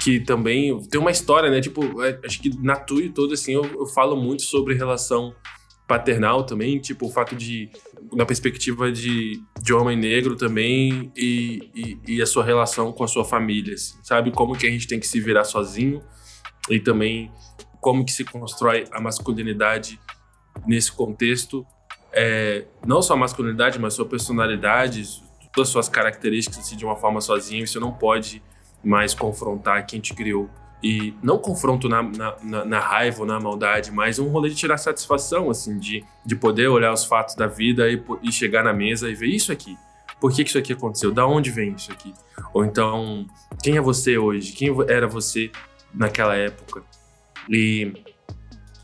que 0.00 0.20
também 0.20 0.80
tem 0.82 1.00
uma 1.00 1.10
história, 1.10 1.50
né? 1.50 1.60
Tipo, 1.60 2.02
é, 2.02 2.18
acho 2.24 2.40
que 2.40 2.50
na 2.62 2.76
TUI 2.76 3.10
todo, 3.10 3.34
assim, 3.34 3.52
eu, 3.52 3.64
eu 3.64 3.86
falo 3.86 4.16
muito 4.16 4.42
sobre 4.42 4.74
relação 4.74 5.34
paternal 5.86 6.44
também, 6.44 6.80
tipo, 6.80 7.06
o 7.06 7.10
fato 7.10 7.36
de, 7.36 7.70
na 8.12 8.26
perspectiva 8.26 8.90
de, 8.90 9.40
de 9.62 9.72
homem 9.72 9.96
negro 9.96 10.34
também, 10.34 11.12
e, 11.16 11.70
e, 11.74 12.16
e 12.16 12.22
a 12.22 12.26
sua 12.26 12.44
relação 12.44 12.92
com 12.92 13.04
a 13.04 13.08
sua 13.08 13.24
família, 13.24 13.74
assim, 13.74 13.96
sabe? 14.02 14.32
Como 14.32 14.56
que 14.56 14.66
a 14.66 14.70
gente 14.70 14.88
tem 14.88 14.98
que 14.98 15.06
se 15.06 15.20
virar 15.20 15.44
sozinho, 15.44 16.02
e 16.68 16.80
também 16.80 17.30
como 17.80 18.04
que 18.04 18.12
se 18.12 18.24
constrói 18.24 18.84
a 18.90 19.00
masculinidade 19.00 20.00
nesse 20.66 20.90
contexto, 20.90 21.64
é, 22.12 22.64
não 22.86 23.02
só 23.02 23.14
a 23.14 23.16
masculinidade, 23.16 23.78
mas 23.78 23.94
sua 23.94 24.06
personalidade, 24.06 25.02
todas 25.52 25.68
as 25.68 25.72
suas 25.72 25.88
características 25.88 26.58
assim, 26.60 26.76
de 26.76 26.84
uma 26.84 26.96
forma 26.96 27.20
sozinho, 27.20 27.64
e 27.64 27.66
você 27.66 27.78
não 27.78 27.92
pode 27.92 28.42
mais 28.84 29.14
confrontar 29.14 29.84
quem 29.86 30.00
te 30.00 30.14
criou. 30.14 30.48
E 30.82 31.14
não 31.22 31.38
confronto 31.38 31.88
na, 31.88 32.02
na, 32.02 32.36
na- 32.42 32.64
na 32.64 32.78
raiva 32.78 33.20
ou 33.20 33.26
na 33.26 33.40
maldade, 33.40 33.90
mas 33.90 34.18
um 34.18 34.28
rolê 34.28 34.50
de 34.50 34.54
tirar 34.54 34.76
satisfação, 34.76 35.50
assim, 35.50 35.78
de, 35.78 36.04
de 36.24 36.36
poder 36.36 36.68
olhar 36.68 36.92
os 36.92 37.04
fatos 37.04 37.34
da 37.34 37.46
vida 37.46 37.88
e, 37.90 38.02
e 38.22 38.30
chegar 38.30 38.62
na 38.62 38.72
mesa 38.72 39.08
e 39.10 39.14
ver 39.14 39.28
isso 39.28 39.50
aqui. 39.50 39.76
Por 40.20 40.32
que, 40.32 40.44
que 40.44 40.50
isso 40.50 40.58
aqui 40.58 40.72
aconteceu? 40.74 41.10
Da 41.10 41.26
onde 41.26 41.50
vem 41.50 41.72
isso 41.72 41.90
aqui? 41.90 42.12
Ou 42.52 42.64
então, 42.64 43.26
quem 43.62 43.76
é 43.76 43.80
você 43.80 44.16
hoje? 44.18 44.52
Quem 44.52 44.68
era 44.88 45.06
você 45.08 45.50
naquela 45.92 46.34
época? 46.36 46.82
E 47.48 47.92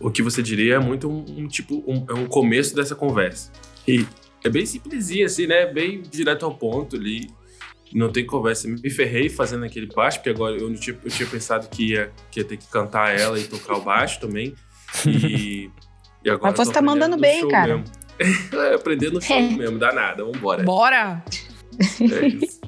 o 0.02 0.10
que 0.10 0.22
você 0.22 0.42
diria 0.42 0.74
é 0.74 0.78
muito 0.78 1.08
um, 1.08 1.24
um 1.38 1.48
tipo, 1.48 1.82
um, 1.86 2.04
é 2.08 2.12
um 2.12 2.26
começo 2.26 2.74
dessa 2.74 2.94
conversa. 2.94 3.50
E 3.86 4.04
é 4.44 4.48
bem 4.48 4.66
simplesinho, 4.66 5.24
assim, 5.24 5.46
né? 5.46 5.66
Bem 5.66 6.02
direto 6.02 6.44
ao 6.44 6.54
ponto 6.54 6.96
ali. 6.96 7.30
Não 7.94 8.10
tem 8.10 8.26
conversa. 8.26 8.68
Me 8.68 8.90
ferrei 8.90 9.28
fazendo 9.28 9.64
aquele 9.64 9.86
baixo, 9.86 10.18
porque 10.18 10.30
agora 10.30 10.56
eu, 10.56 10.68
não 10.68 10.76
tinha, 10.76 10.98
eu 11.04 11.10
tinha 11.10 11.28
pensado 11.28 11.68
que 11.68 11.92
ia, 11.92 12.10
que 12.30 12.40
ia 12.40 12.44
ter 12.44 12.56
que 12.56 12.66
cantar 12.68 13.18
ela 13.18 13.38
e 13.38 13.44
tocar 13.44 13.76
o 13.76 13.82
baixo 13.82 14.18
também. 14.20 14.54
E, 15.06 15.70
e 16.24 16.30
agora. 16.30 16.50
Mas 16.50 16.66
você 16.66 16.72
tá 16.72 16.80
aprendendo 16.80 17.00
mandando 17.00 17.16
no 17.16 17.20
bem, 17.22 17.40
show 17.40 17.50
cara. 17.50 17.76
mesmo. 17.76 17.92
é, 18.60 18.74
aprender 18.74 19.10
no 19.10 19.20
show 19.20 19.40
mesmo, 19.52 19.78
dá 19.78 19.92
nada, 19.92 20.24
vambora. 20.24 20.62
Bora! 20.62 21.24
É 22.00 22.26
isso. 22.26 22.60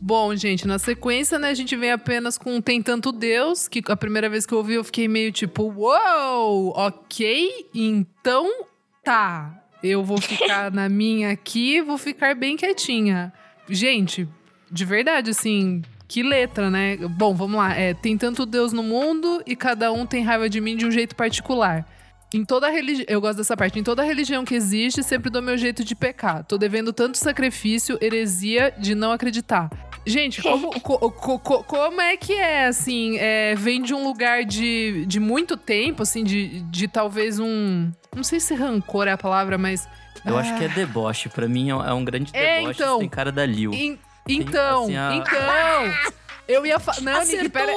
Bom, 0.00 0.34
gente, 0.36 0.66
na 0.66 0.78
sequência, 0.78 1.38
né, 1.38 1.50
a 1.50 1.54
gente 1.54 1.74
vem 1.76 1.90
apenas 1.90 2.38
com 2.38 2.60
Tem 2.60 2.80
Tanto 2.80 3.10
Deus, 3.10 3.66
que 3.66 3.82
a 3.88 3.96
primeira 3.96 4.28
vez 4.28 4.46
que 4.46 4.54
eu 4.54 4.58
ouvi 4.58 4.74
eu 4.74 4.84
fiquei 4.84 5.08
meio 5.08 5.32
tipo, 5.32 5.64
uou, 5.64 6.72
ok, 6.76 7.68
então 7.74 8.64
tá. 9.02 9.64
Eu 9.82 10.04
vou 10.04 10.20
ficar 10.20 10.70
na 10.72 10.88
minha 10.88 11.30
aqui, 11.30 11.80
vou 11.80 11.98
ficar 11.98 12.34
bem 12.34 12.56
quietinha. 12.56 13.32
Gente, 13.68 14.28
de 14.70 14.84
verdade, 14.84 15.30
assim, 15.30 15.82
que 16.06 16.22
letra, 16.22 16.70
né? 16.70 16.96
Bom, 16.96 17.34
vamos 17.34 17.56
lá. 17.56 17.74
É, 17.74 17.92
tem 17.92 18.16
tanto 18.16 18.46
Deus 18.46 18.72
no 18.72 18.82
mundo 18.82 19.42
e 19.46 19.56
cada 19.56 19.92
um 19.92 20.06
tem 20.06 20.22
raiva 20.22 20.48
de 20.48 20.60
mim 20.60 20.76
de 20.76 20.86
um 20.86 20.90
jeito 20.90 21.16
particular. 21.16 21.86
Em 22.32 22.44
toda 22.44 22.68
religião, 22.68 23.06
eu 23.08 23.20
gosto 23.20 23.38
dessa 23.38 23.56
parte. 23.56 23.78
Em 23.78 23.82
toda 23.82 24.02
religião 24.02 24.44
que 24.44 24.54
existe, 24.54 25.02
sempre 25.02 25.30
dou 25.30 25.40
meu 25.40 25.56
jeito 25.56 25.82
de 25.82 25.94
pecar. 25.94 26.44
Tô 26.44 26.58
devendo 26.58 26.92
tanto 26.92 27.16
sacrifício, 27.16 27.98
heresia 28.02 28.72
de 28.76 28.94
não 28.94 29.12
acreditar. 29.12 29.70
Gente, 30.06 30.42
como, 30.42 30.78
co- 30.80 31.10
co- 31.10 31.38
co- 31.38 31.64
como 31.64 32.00
é 32.00 32.16
que 32.16 32.34
é, 32.34 32.66
assim? 32.66 33.16
é, 33.18 33.54
vem 33.54 33.82
de 33.82 33.94
um 33.94 34.04
lugar 34.04 34.44
de, 34.44 35.04
de 35.06 35.18
muito 35.18 35.56
tempo, 35.56 36.02
assim, 36.02 36.22
de, 36.22 36.60
de 36.62 36.86
talvez 36.86 37.38
um. 37.38 37.90
Não 38.14 38.22
sei 38.22 38.40
se 38.40 38.54
rancor 38.54 39.06
é 39.08 39.12
a 39.12 39.18
palavra, 39.18 39.56
mas. 39.56 39.88
Eu 40.24 40.36
acho 40.36 40.54
que 40.56 40.64
é 40.64 40.68
deboche. 40.68 41.28
Pra 41.30 41.48
mim 41.48 41.70
é 41.70 41.74
um- 41.74 42.00
é 42.00 42.04
grande 42.04 42.30
É, 42.34 42.58
deboche. 42.60 42.80
então. 42.82 42.98
Tem 42.98 43.08
cara 43.08 43.32
da 43.32 43.44
Liu. 43.46 43.72
En- 43.72 43.98
então, 44.28 44.84
assim, 44.84 44.96
a- 44.96 45.14
então. 45.14 46.18
Eu 46.46 46.64
ia 46.64 46.78
falar. 46.78 47.00
Não, 47.02 47.20
Nick, 47.24 47.48
pera. 47.50 47.72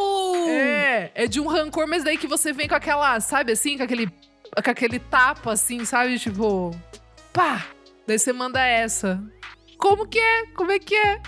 É, 0.47 1.11
é 1.15 1.27
de 1.27 1.39
um 1.41 1.47
rancor, 1.47 1.85
mas 1.87 2.03
daí 2.03 2.17
que 2.17 2.27
você 2.27 2.53
vem 2.53 2.67
com 2.67 2.75
aquela, 2.75 3.19
sabe 3.19 3.51
assim, 3.51 3.77
com 3.77 3.83
aquele, 3.83 4.09
com 4.63 4.69
aquele 4.69 4.99
tapa, 4.99 5.53
assim, 5.53 5.85
sabe? 5.85 6.19
Tipo, 6.19 6.71
pá! 7.31 7.65
Daí 8.07 8.19
você 8.19 8.33
manda 8.33 8.65
essa. 8.65 9.21
Como 9.77 10.07
que 10.07 10.19
é? 10.19 10.47
Como 10.47 10.71
é 10.71 10.79
que 10.79 10.95
é? 10.95 11.21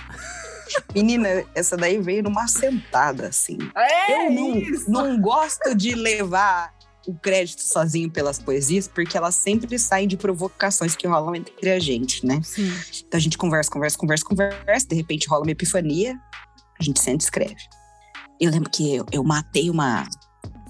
Menina, 0.94 1.44
essa 1.54 1.78
daí 1.78 2.00
veio 2.00 2.24
numa 2.24 2.48
sentada, 2.48 3.28
assim. 3.28 3.58
É 3.76 4.28
eu 4.28 4.32
não, 4.32 4.62
não 4.88 5.22
gosto 5.22 5.76
de 5.76 5.94
levar 5.96 6.74
o 7.06 7.14
crédito 7.14 7.62
sozinho 7.62 8.10
pelas 8.10 8.40
poesias, 8.40 8.88
porque 8.88 9.18
elas 9.18 9.36
sempre 9.36 9.78
saem 9.78 10.08
de 10.08 10.16
provocações 10.16 10.96
que 10.96 11.08
rolam 11.08 11.36
entre 11.36 11.70
a 11.70 11.80
gente, 11.80 12.26
né? 12.26 12.42
Sim. 12.44 12.72
Então 13.06 13.18
a 13.18 13.22
gente 13.22 13.38
conversa, 13.38 13.70
conversa, 13.70 13.98
conversa, 13.98 14.26
conversa, 14.26 14.88
de 14.88 14.96
repente 14.96 15.28
rola 15.28 15.44
uma 15.44 15.52
epifania, 15.52 16.18
a 16.80 16.84
gente 16.84 17.00
sente 17.00 17.22
e 17.22 17.26
escreve. 17.26 17.58
Eu 18.40 18.52
lembro 18.52 18.70
que 18.70 18.96
eu, 18.96 19.06
eu 19.12 19.24
matei 19.24 19.70
uma. 19.70 20.08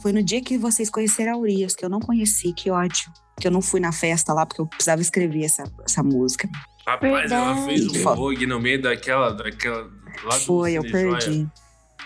Foi 0.04 0.12
no 0.12 0.22
dia 0.22 0.42
que 0.42 0.58
vocês 0.58 0.90
conheceram 0.90 1.32
a 1.32 1.38
Urias, 1.38 1.78
que 1.78 1.86
eu 1.86 1.90
não 1.90 2.02
conheci, 2.02 2.52
que 2.52 2.70
ódio. 2.70 3.10
Que 3.40 3.48
eu 3.48 3.52
não 3.52 3.62
fui 3.62 3.80
na 3.80 3.94
festa 3.94 4.34
lá, 4.34 4.46
porque 4.46 4.60
eu 4.60 4.68
precisava 4.68 5.02
escrever 5.02 5.46
essa, 5.46 5.64
essa 5.88 6.04
música. 6.04 6.50
Rapaz, 6.86 7.32
ela 7.32 7.54
Verdade. 7.54 7.66
fez 7.66 8.06
um 8.06 8.14
rogue 8.14 8.46
no 8.46 8.60
meio 8.60 8.82
daquela. 8.82 9.32
daquela 9.32 9.90
lá 10.26 10.38
do 10.38 10.44
Foi, 10.44 10.74
eu 10.74 10.82
Cine 10.82 10.92
Joia. 10.92 11.18
perdi. 11.18 11.48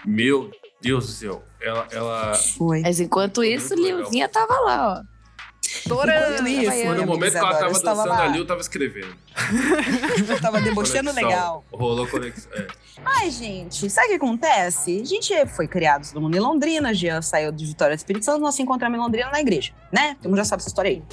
Meu 0.06 0.52
Deus 0.80 1.08
do 1.08 1.12
céu. 1.12 1.43
Ela. 1.60 1.88
ela 1.91 2.36
Foi. 2.36 2.82
Mas 2.82 3.00
enquanto 3.00 3.43
isso. 3.43 3.74
Liuzinha 3.74 4.30
tava 4.30 4.54
lá, 4.60 5.00
ó. 5.00 5.16
Estourando. 5.62 6.47
Enquanto 6.47 6.47
isso, 6.47 6.72
minha 6.72 6.95
no 6.95 7.05
momento 7.05 7.32
que 7.32 7.38
ela 7.38 7.51
estava 7.51 7.74
dançando 7.74 8.10
lá. 8.10 8.24
ali, 8.24 8.38
eu 8.39 8.47
tava 8.47 8.62
escrevendo. 8.62 9.16
Eu 10.28 10.41
tava 10.41 10.62
debochando 10.62 11.10
Conexão. 11.10 11.30
legal. 11.30 11.66
Rolou 11.72 12.08
conexão. 12.08 12.51
É. 12.53 12.68
Ai, 13.05 13.30
gente, 13.30 13.89
sabe 13.89 14.08
o 14.08 14.10
que 14.10 14.16
acontece? 14.16 14.99
A 15.01 15.05
gente 15.05 15.45
foi 15.47 15.68
criado 15.68 16.08
todo 16.08 16.22
mundo 16.22 16.36
em 16.36 16.39
Londrina, 16.39 16.93
Jean 16.93 17.22
saiu 17.22 17.51
de 17.51 17.66
Vitória 17.66 17.95
do 17.95 17.99
Espírito 17.99 18.26
Santo, 18.26 18.41
nós 18.41 18.55
se 18.55 18.62
encontramos 18.62 18.97
em 18.97 19.01
Londrina 19.01 19.30
na 19.30 19.39
igreja, 19.39 19.72
né? 19.91 20.16
Todo 20.16 20.30
mundo 20.30 20.38
já 20.38 20.45
sabe 20.45 20.62
essa 20.62 20.70
história 20.70 20.89
aí. 20.89 21.03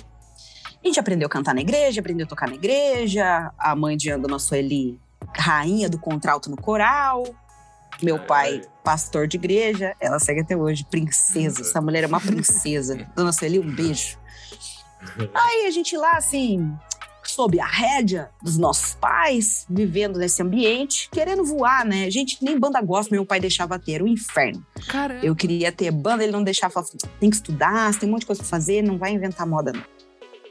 A 0.82 0.86
gente 0.86 0.98
aprendeu 0.98 1.26
a 1.26 1.30
cantar 1.30 1.54
na 1.54 1.60
igreja, 1.60 2.00
aprendeu 2.00 2.26
a 2.26 2.28
tocar 2.28 2.48
na 2.48 2.54
igreja, 2.54 3.50
a 3.58 3.76
mãe 3.76 3.96
de 3.96 4.04
Jean, 4.04 4.18
dona 4.18 4.38
Sueli, 4.38 4.98
rainha 5.36 5.88
do 5.88 5.98
contralto 5.98 6.50
no 6.50 6.56
coral, 6.56 7.24
meu 8.02 8.18
pai, 8.18 8.62
pastor 8.82 9.26
de 9.26 9.36
igreja, 9.36 9.94
ela 10.00 10.18
segue 10.18 10.40
até 10.40 10.56
hoje, 10.56 10.84
princesa, 10.90 11.60
essa 11.62 11.80
mulher 11.80 12.04
é 12.04 12.06
uma 12.06 12.20
princesa. 12.20 13.06
Dona 13.14 13.32
Sueli, 13.32 13.58
um 13.58 13.74
beijo. 13.74 14.18
Aí 15.34 15.66
a 15.66 15.70
gente 15.70 15.96
lá, 15.96 16.12
assim, 16.12 16.72
sob 17.22 17.58
a 17.58 17.66
rédea 17.66 18.30
dos 18.42 18.56
nossos 18.56 18.94
pais, 18.94 19.66
vivendo 19.68 20.18
nesse 20.18 20.42
ambiente, 20.42 21.08
querendo 21.10 21.44
voar, 21.44 21.84
né? 21.84 22.10
Gente, 22.10 22.38
nem 22.42 22.58
banda 22.58 22.80
gospel 22.80 23.16
meu 23.16 23.26
pai 23.26 23.40
deixava 23.40 23.78
ter, 23.78 23.92
era 23.92 24.04
um 24.04 24.08
inferno. 24.08 24.64
Caramba. 24.88 25.24
Eu 25.24 25.34
queria 25.34 25.72
ter 25.72 25.90
banda, 25.90 26.22
ele 26.22 26.32
não 26.32 26.44
deixava, 26.44 26.72
falava 26.72 26.90
assim, 26.94 27.12
tem 27.18 27.30
que 27.30 27.36
estudar, 27.36 27.94
tem 27.98 28.08
um 28.08 28.12
monte 28.12 28.20
de 28.20 28.26
coisa 28.26 28.42
pra 28.42 28.48
fazer, 28.48 28.82
não 28.82 28.98
vai 28.98 29.12
inventar 29.12 29.46
moda 29.46 29.72
não. 29.72 29.84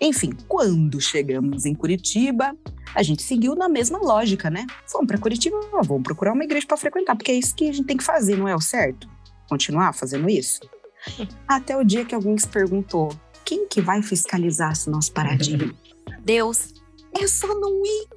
Enfim, 0.01 0.32
quando 0.47 0.99
chegamos 0.99 1.66
em 1.66 1.74
Curitiba, 1.74 2.56
a 2.93 3.01
gente 3.01 3.24
seguiu 3.24 3.56
na 3.56 3.70
mesma 3.70 3.99
lógica, 3.99 4.49
né? 4.49 4.66
Fomos 4.86 5.08
pra 5.08 5.18
Curitiba, 5.18 5.58
vamos 5.84 6.04
procurar 6.04 6.34
uma 6.34 6.43
igreja 6.43 6.68
pra 6.68 6.76
frequentar, 6.76 7.16
porque 7.16 7.32
é 7.32 7.36
isso 7.36 7.56
que 7.56 7.70
a 7.70 7.74
gente 7.74 7.86
tem 7.86 7.95
que 7.95 8.04
fazer, 8.04 8.36
não 8.36 8.47
é 8.47 8.56
o 8.56 8.60
certo? 8.60 9.08
Continuar 9.47 9.93
fazendo 9.93 10.30
isso? 10.30 10.60
Até 11.47 11.78
o 11.78 11.84
dia 11.84 12.04
que 12.04 12.14
alguém 12.16 12.38
se 12.38 12.47
perguntou: 12.47 13.10
quem 13.46 13.68
que 13.68 13.82
vai 13.82 14.02
fiscalizar 14.02 14.76
se 14.76 14.89
nós 14.89 15.10
paradinho? 15.10 15.76
Deus. 16.24 16.74
é 17.20 17.28
só 17.28 17.48
não 17.48 17.86
ir. 17.86 18.08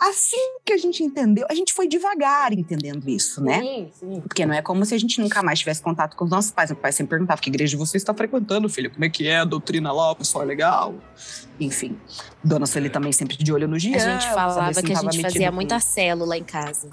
Assim 0.00 0.58
que 0.64 0.72
a 0.72 0.76
gente 0.76 1.02
entendeu, 1.02 1.44
a 1.50 1.54
gente 1.54 1.72
foi 1.72 1.88
devagar 1.88 2.52
entendendo 2.52 3.08
isso, 3.10 3.42
né? 3.42 3.60
Sim, 3.60 3.90
sim. 3.92 4.20
Porque 4.20 4.46
não 4.46 4.54
é 4.54 4.62
como 4.62 4.84
se 4.86 4.94
a 4.94 4.98
gente 4.98 5.20
nunca 5.20 5.42
mais 5.42 5.58
tivesse 5.58 5.82
contato 5.82 6.16
com 6.16 6.24
os 6.24 6.30
nossos 6.30 6.52
pais. 6.52 6.70
Meu 6.70 6.78
pai 6.78 6.92
sempre 6.92 7.10
perguntava: 7.10 7.40
que 7.40 7.50
igreja 7.50 7.76
você 7.76 7.96
está 7.96 8.14
frequentando, 8.14 8.68
filho? 8.68 8.88
Como 8.88 9.04
é 9.04 9.08
que 9.08 9.26
é 9.26 9.38
a 9.38 9.44
doutrina 9.44 9.90
lá? 9.90 10.12
O 10.12 10.16
pessoal 10.16 10.44
é 10.44 10.46
legal? 10.46 10.94
Enfim, 11.58 11.98
Dona 12.44 12.66
Sueli 12.66 12.88
também 12.88 13.10
sempre 13.10 13.36
de 13.36 13.52
olho 13.52 13.66
no 13.66 13.80
Jean. 13.80 13.96
A 13.96 13.98
gente 13.98 14.32
falava 14.32 14.72
se 14.72 14.82
que 14.82 14.92
a 14.92 14.96
gente 14.96 15.22
fazia 15.22 15.50
muita 15.50 15.80
célula 15.80 16.38
em 16.38 16.44
casa. 16.44 16.88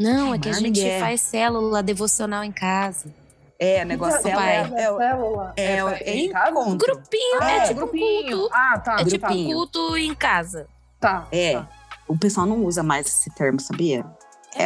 Não, 0.00 0.34
é 0.34 0.38
que 0.38 0.48
a 0.48 0.52
gente 0.52 0.80
Miguel. 0.80 0.98
faz 0.98 1.20
célula 1.20 1.80
devocional 1.80 2.42
em 2.42 2.50
casa. 2.50 3.14
É, 3.62 3.84
negócio 3.84 4.26
é, 4.26 4.32
pai. 4.34 4.56
é, 4.56 5.54
é, 5.56 5.76
é, 5.76 6.10
é 6.10 6.16
em 6.16 6.30
casa? 6.30 6.50
encontro. 6.50 6.78
Grupinho, 6.94 7.38
Ah, 7.40 7.50
é 7.52 7.56
É, 7.56 7.60
tipo 7.68 7.74
grupinho. 7.80 8.38
culto. 8.38 8.50
Ah, 8.54 8.78
tá. 8.78 8.96
É 9.00 9.04
tipo 9.04 9.26
grupinho. 9.26 9.54
culto 9.56 9.96
em 9.96 10.14
casa. 10.14 10.66
Tá. 10.98 11.26
É. 11.30 11.54
tá. 11.54 11.68
O 12.08 12.18
pessoal 12.18 12.46
não 12.46 12.64
usa 12.64 12.82
mais 12.82 13.06
esse 13.06 13.30
termo, 13.30 13.60
sabia? 13.60 14.04
É, 14.54 14.64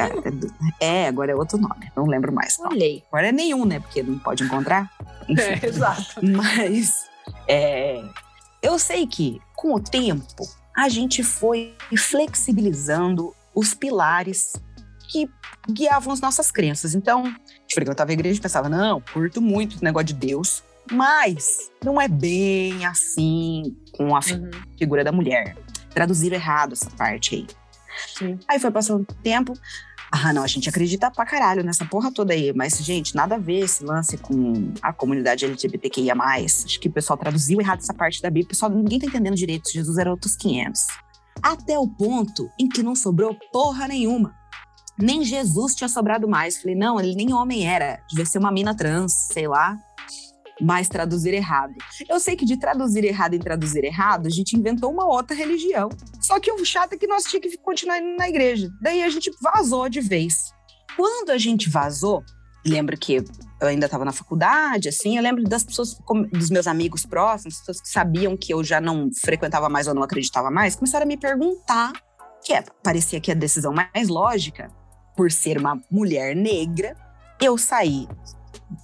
é, 0.81 1.05
é, 1.05 1.07
agora 1.09 1.31
é 1.31 1.35
outro 1.35 1.59
nome. 1.59 1.93
Não 1.95 2.07
lembro 2.07 2.33
mais. 2.33 2.59
Não. 2.59 2.71
Olhei. 2.71 3.05
Agora 3.09 3.29
é 3.29 3.33
nenhum, 3.33 3.65
né? 3.65 3.79
Porque 3.81 4.03
não 4.03 4.19
pode 4.19 4.43
encontrar. 4.43 4.91
Enfim. 5.29 5.43
É, 5.43 5.67
exato. 5.67 6.05
Mas 6.25 7.05
é, 7.47 8.03
eu 8.63 8.79
sei 8.79 9.07
que, 9.07 9.41
com 9.55 9.75
o 9.75 9.81
tempo, 9.81 10.49
a 10.77 10.89
gente 10.89 11.23
foi 11.23 11.77
flexibilizando 11.97 13.35
os 13.55 13.75
pilares 13.75 14.55
que 15.09 15.31
guiavam 15.71 16.13
as 16.13 16.21
nossas 16.21 16.51
crenças. 16.51 16.95
Então, 16.95 17.33
frequentava 17.73 18.11
a 18.11 18.15
igreja 18.15 18.39
e 18.39 18.43
pensava, 18.43 18.69
não, 18.69 19.01
curto 19.01 19.41
muito 19.41 19.79
o 19.79 19.85
negócio 19.85 20.07
de 20.07 20.15
Deus, 20.15 20.63
mas 20.91 21.71
não 21.85 22.01
é 22.01 22.09
bem 22.09 22.85
assim 22.87 23.77
com 23.93 24.15
a 24.15 24.21
Uhum. 24.21 24.51
figura 24.79 25.03
da 25.05 25.13
mulher. 25.13 25.57
Traduziram 25.91 26.37
errado 26.37 26.73
essa 26.75 26.91
parte 26.91 27.35
aí. 27.35 27.47
Sim. 28.19 28.39
Aí 28.47 28.59
foi 28.59 28.71
passando 28.71 29.03
o 29.03 29.15
tempo. 29.23 29.55
Ah, 30.13 30.33
não, 30.33 30.43
a 30.43 30.47
gente 30.47 30.69
acredita 30.69 31.11
pra 31.11 31.27
caralho 31.27 31.65
nessa 31.65 31.85
porra 31.85 32.13
toda 32.13 32.33
aí. 32.33 32.53
Mas, 32.55 32.77
gente, 32.79 33.17
nada 33.17 33.35
a 33.35 33.39
ver 33.39 33.61
esse 33.65 33.83
lance 33.83 34.17
com 34.17 34.73
a 34.81 34.93
comunidade 34.93 35.45
LGBTQIA. 35.45 36.15
Acho 36.15 36.79
que 36.79 36.89
o 36.89 36.93
pessoal 36.93 37.17
traduziu 37.17 37.61
errado 37.61 37.81
essa 37.81 37.93
parte 37.95 38.23
da 38.23 38.29
Bíblia. 38.29 38.45
O 38.45 38.49
pessoal, 38.49 38.71
ninguém 38.71 38.99
tá 39.01 39.07
entendendo 39.07 39.35
direito. 39.35 39.71
Jesus 39.73 39.99
era 39.99 40.11
outros 40.11 40.37
500. 40.37 40.87
Até 41.43 41.79
o 41.79 41.89
ponto 41.89 42.49
em 42.59 42.69
que 42.69 42.83
não 42.83 42.95
sobrou 42.95 43.37
porra 43.53 43.89
nenhuma. 43.89 44.35
Nem 44.99 45.23
Jesus 45.23 45.75
tinha 45.75 45.89
sobrado 45.89 46.29
mais. 46.29 46.57
Falei, 46.59 46.75
não, 46.75 46.99
ele 46.99 47.15
nem 47.15 47.33
homem 47.33 47.69
era. 47.69 48.01
Devia 48.09 48.25
ser 48.27 48.39
uma 48.39 48.51
mina 48.51 48.75
trans, 48.75 49.13
sei 49.33 49.47
lá. 49.47 49.79
Mas 50.61 50.89
traduzir 50.89 51.35
errado. 51.35 51.75
Eu 52.09 52.19
sei 52.19 52.35
que 52.35 52.45
de 52.45 52.57
traduzir 52.59 53.05
errado 53.05 53.35
em 53.35 53.39
traduzir 53.39 53.85
errado, 53.85 54.27
a 54.27 54.31
gente 54.31 54.57
inventou 54.57 54.91
uma 54.91 55.07
outra 55.07 55.37
religião. 55.37 55.91
Só 56.21 56.41
que 56.41 56.51
o 56.51 56.65
chato 56.65 56.95
é 56.95 56.97
que 56.97 57.07
nós 57.07 57.25
tínhamos 57.25 57.51
que 57.51 57.59
continuar 57.59 57.99
indo 57.99 58.17
na 58.17 58.29
igreja. 58.29 58.71
Daí 58.81 59.03
a 59.03 59.11
gente 59.11 59.31
vazou 59.43 59.89
de 59.89 60.01
vez. 60.01 60.35
Quando 60.97 61.29
a 61.31 61.37
gente 61.37 61.69
vazou, 61.69 62.25
lembro 62.65 62.97
que 62.97 63.23
eu 63.61 63.69
ainda 63.69 63.87
estava 63.87 64.05
na 64.05 64.13
faculdade, 64.13 64.89
assim, 64.89 65.17
eu 65.17 65.23
lembro 65.23 65.45
das 65.45 65.63
pessoas, 65.63 65.97
dos 66.33 66.51
meus 66.51 66.67
amigos 66.67 67.05
próximos, 67.05 67.59
pessoas 67.59 67.81
que 67.81 67.89
sabiam 67.89 68.37
que 68.37 68.53
eu 68.53 68.65
já 68.65 68.81
não 68.81 69.11
frequentava 69.23 69.69
mais 69.69 69.87
ou 69.87 69.95
não 69.95 70.03
acreditava 70.03 70.51
mais, 70.51 70.75
começaram 70.77 71.05
a 71.05 71.07
me 71.07 71.17
perguntar, 71.17 71.93
que 72.45 72.53
é, 72.53 72.63
parecia 72.83 73.21
que 73.21 73.31
a 73.31 73.35
decisão 73.35 73.73
mais 73.73 74.09
lógica, 74.09 74.71
por 75.17 75.33
ser 75.33 75.59
uma 75.59 75.81
mulher 75.91 76.37
negra, 76.37 76.97
eu 77.41 77.57
sair 77.57 78.07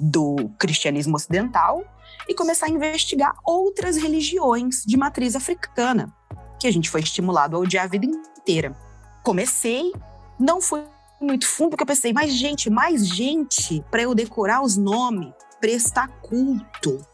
do 0.00 0.50
cristianismo 0.58 1.16
ocidental 1.16 1.84
e 2.28 2.34
começar 2.34 2.66
a 2.66 2.70
investigar 2.70 3.34
outras 3.44 3.96
religiões 3.96 4.82
de 4.84 4.96
matriz 4.96 5.36
africana, 5.36 6.12
que 6.58 6.66
a 6.66 6.72
gente 6.72 6.88
foi 6.88 7.00
estimulado 7.00 7.56
a 7.56 7.60
odiar 7.60 7.84
a 7.84 7.88
vida 7.88 8.06
inteira. 8.06 8.76
Comecei, 9.22 9.92
não 10.38 10.60
fui 10.60 10.84
muito 11.20 11.46
fundo, 11.46 11.70
porque 11.70 11.82
eu 11.82 11.86
pensei, 11.86 12.12
mais 12.12 12.32
gente, 12.32 12.70
mais 12.70 13.06
gente 13.06 13.84
para 13.90 14.02
eu 14.02 14.14
decorar 14.14 14.62
os 14.62 14.76
nomes, 14.76 15.32
prestar 15.60 16.08
culto, 16.20 17.04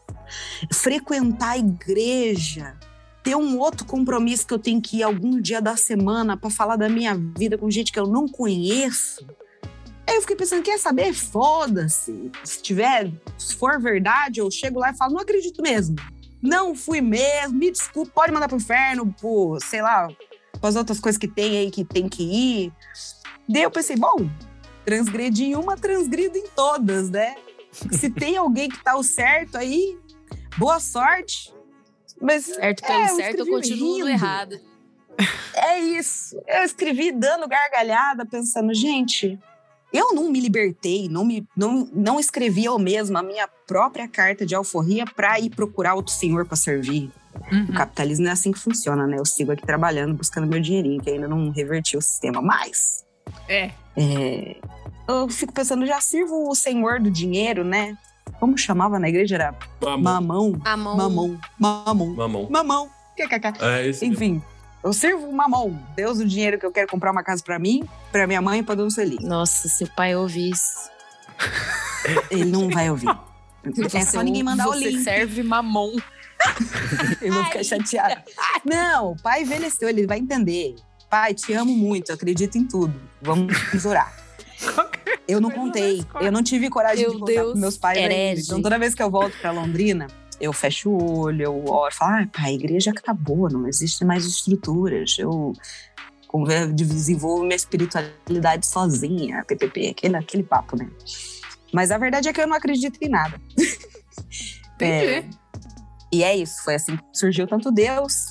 frequentar 0.71 1.51
a 1.51 1.57
igreja, 1.57 2.75
ter 3.29 3.35
um 3.35 3.59
outro 3.59 3.85
compromisso 3.85 4.47
que 4.47 4.53
eu 4.55 4.57
tenho 4.57 4.81
que 4.81 4.97
ir 4.97 5.03
algum 5.03 5.39
dia 5.39 5.61
da 5.61 5.77
semana 5.77 6.35
para 6.35 6.49
falar 6.49 6.77
da 6.77 6.89
minha 6.89 7.15
vida 7.37 7.59
com 7.59 7.69
gente 7.69 7.91
que 7.91 7.99
eu 7.99 8.07
não 8.07 8.27
conheço. 8.27 9.23
Aí 10.07 10.15
eu 10.15 10.21
fiquei 10.21 10.35
pensando, 10.35 10.63
quer 10.63 10.79
saber? 10.79 11.13
Foda-se. 11.13 12.31
Se 12.43 12.59
tiver, 12.59 13.11
se 13.37 13.55
for 13.55 13.79
verdade, 13.79 14.39
eu 14.39 14.49
chego 14.49 14.79
lá 14.79 14.89
e 14.89 14.97
falo, 14.97 15.13
não 15.13 15.21
acredito 15.21 15.61
mesmo. 15.61 15.95
Não 16.41 16.73
fui 16.73 17.01
mesmo, 17.01 17.55
me 17.55 17.69
desculpe, 17.69 18.11
pode 18.11 18.31
mandar 18.31 18.47
pro 18.47 18.57
inferno, 18.57 19.13
por, 19.21 19.61
sei 19.61 19.83
lá, 19.83 20.07
as 20.59 20.75
outras 20.75 20.99
coisas 20.99 21.19
que 21.19 21.27
tem 21.27 21.55
aí 21.55 21.69
que 21.69 21.85
tem 21.85 22.09
que 22.09 22.23
ir. 22.23 22.73
Daí 23.47 23.61
eu 23.61 23.69
pensei, 23.69 23.95
bom, 23.95 24.27
transgredi 24.83 25.43
em 25.43 25.55
uma, 25.55 25.77
transgrido 25.77 26.35
em 26.35 26.47
todas, 26.55 27.11
né? 27.11 27.35
Se 27.91 28.09
tem 28.09 28.37
alguém 28.37 28.69
que 28.69 28.83
tá 28.83 28.97
o 28.97 29.03
certo 29.03 29.55
aí, 29.55 29.99
boa 30.57 30.79
sorte. 30.79 31.58
Mas 32.21 32.45
Certo 32.45 32.83
É, 32.83 32.87
pelo 32.87 33.01
eu 33.01 33.15
certo, 33.15 33.39
eu 33.39 33.47
continuo 33.47 33.95
rindo. 33.97 34.09
errado. 34.09 34.59
é 35.53 35.79
isso. 35.79 36.41
Eu 36.47 36.63
escrevi 36.63 37.11
dando 37.11 37.47
gargalhada, 37.47 38.25
pensando, 38.25 38.73
gente, 38.73 39.37
eu 39.91 40.13
não 40.13 40.29
me 40.29 40.39
libertei, 40.39 41.09
não, 41.09 41.25
me, 41.25 41.45
não, 41.55 41.89
não 41.93 42.19
escrevi 42.19 42.65
eu 42.65 42.77
mesma 42.77 43.19
a 43.19 43.23
minha 43.23 43.47
própria 43.67 44.07
carta 44.07 44.45
de 44.45 44.55
alforria 44.55 45.05
para 45.05 45.39
ir 45.39 45.49
procurar 45.49 45.95
outro 45.95 46.13
senhor 46.13 46.45
para 46.45 46.55
servir. 46.55 47.11
Uhum. 47.51 47.65
O 47.69 47.73
capitalismo 47.73 48.27
é 48.27 48.31
assim 48.31 48.51
que 48.51 48.59
funciona, 48.59 49.05
né? 49.07 49.17
Eu 49.19 49.25
sigo 49.25 49.51
aqui 49.51 49.65
trabalhando, 49.65 50.13
buscando 50.13 50.47
meu 50.47 50.59
dinheirinho, 50.59 51.01
que 51.01 51.09
ainda 51.09 51.27
não 51.27 51.49
reverti 51.51 51.95
o 51.97 52.01
sistema. 52.01 52.41
Mas 52.41 53.05
É. 53.47 53.71
é, 53.97 54.57
eu 55.07 55.27
fico 55.29 55.53
pensando, 55.53 55.85
já 55.85 55.99
sirvo 56.01 56.49
o 56.49 56.55
senhor 56.55 56.99
do 56.99 57.09
dinheiro, 57.09 57.63
né? 57.63 57.97
Como 58.39 58.57
chamava 58.57 58.97
na 58.99 59.09
igreja? 59.09 59.35
Era 59.35 59.55
Mamão. 59.81 60.53
mamão, 60.61 60.61
mamão, 60.97 61.39
mamão, 61.59 62.15
Mamão. 62.15 62.47
mamão. 62.49 62.89
KKK. 63.17 63.61
É 63.63 63.87
esse 63.87 64.07
mesmo. 64.07 64.13
Enfim, 64.23 64.43
eu 64.83 64.93
sirvo 64.93 65.27
o 65.27 65.35
mamão. 65.35 65.77
Deus 65.95 66.19
o 66.19 66.25
dinheiro 66.25 66.57
que 66.57 66.65
eu 66.65 66.71
quero 66.71 66.87
comprar 66.87 67.11
uma 67.11 67.21
casa 67.23 67.43
pra 67.43 67.59
mim, 67.59 67.83
pra 68.11 68.25
minha 68.25 68.41
mãe 68.41 68.59
e 68.59 68.63
pra 68.63 68.75
Dona 68.75 68.89
Sueli. 68.89 69.17
Nossa, 69.21 69.67
se 69.67 69.83
o 69.83 69.89
pai 69.93 70.15
ouvir 70.15 70.51
isso. 70.51 70.89
Ele 72.31 72.45
não 72.45 72.69
vai 72.69 72.89
ouvir. 72.89 73.09
É 73.93 74.05
só 74.05 74.21
ninguém 74.21 74.41
mandar 74.43 74.67
o 74.69 74.73
Você 74.73 74.89
link. 74.89 75.03
serve 75.03 75.43
mamão. 75.43 75.91
Eu 77.21 77.33
vou 77.33 77.43
ficar 77.45 77.63
chateada. 77.63 78.23
Não, 78.63 79.11
o 79.11 79.21
pai 79.21 79.41
envelheceu, 79.41 79.89
ele 79.89 80.07
vai 80.07 80.19
entender. 80.19 80.75
Pai, 81.09 81.33
te 81.33 81.51
amo 81.53 81.75
muito, 81.75 82.13
acredito 82.13 82.57
em 82.57 82.63
tudo. 82.65 82.93
Vamos 83.21 83.85
orar. 83.85 84.13
Eu 85.29 85.39
não 85.39 85.51
contei, 85.51 86.03
eu 86.21 86.31
não 86.31 86.41
tive 86.41 86.69
coragem 86.69 87.03
Meu 87.03 87.13
de 87.13 87.19
contar 87.19 87.31
Deus, 87.31 87.47
pros 87.49 87.59
meus 87.59 87.77
pais 87.77 87.97
ainda. 87.99 88.41
Então 88.41 88.61
toda 88.61 88.79
vez 88.79 88.95
que 88.95 89.03
eu 89.03 89.11
volto 89.11 89.37
pra 89.39 89.51
Londrina, 89.51 90.07
eu 90.41 90.51
fecho 90.51 90.89
o 90.89 91.19
olho, 91.19 91.43
eu 91.43 91.65
oro, 91.67 91.93
falo, 91.93 92.23
ah, 92.23 92.27
pai, 92.31 92.51
a 92.51 92.53
igreja 92.53 92.91
acabou, 92.91 93.47
não 93.49 93.67
existe 93.67 94.03
mais 94.03 94.25
estruturas. 94.25 95.17
Eu 95.19 95.53
desenvolvo 96.73 97.43
minha 97.43 97.55
espiritualidade 97.55 98.65
sozinha, 98.65 99.43
ppp, 99.45 99.89
aquele, 99.89 100.15
aquele 100.15 100.43
papo, 100.43 100.75
né? 100.75 100.89
Mas 101.71 101.91
a 101.91 101.97
verdade 101.97 102.27
é 102.27 102.33
que 102.33 102.41
eu 102.41 102.47
não 102.47 102.55
acredito 102.55 102.97
em 103.01 103.09
nada. 103.09 103.39
É, 104.81 105.17
Entendi. 105.17 105.37
e 106.09 106.23
é 106.23 106.37
isso, 106.37 106.63
foi 106.63 106.75
assim 106.75 106.95
que 106.95 107.03
surgiu 107.11 107.45
tanto 107.45 107.69
Deus. 107.69 108.28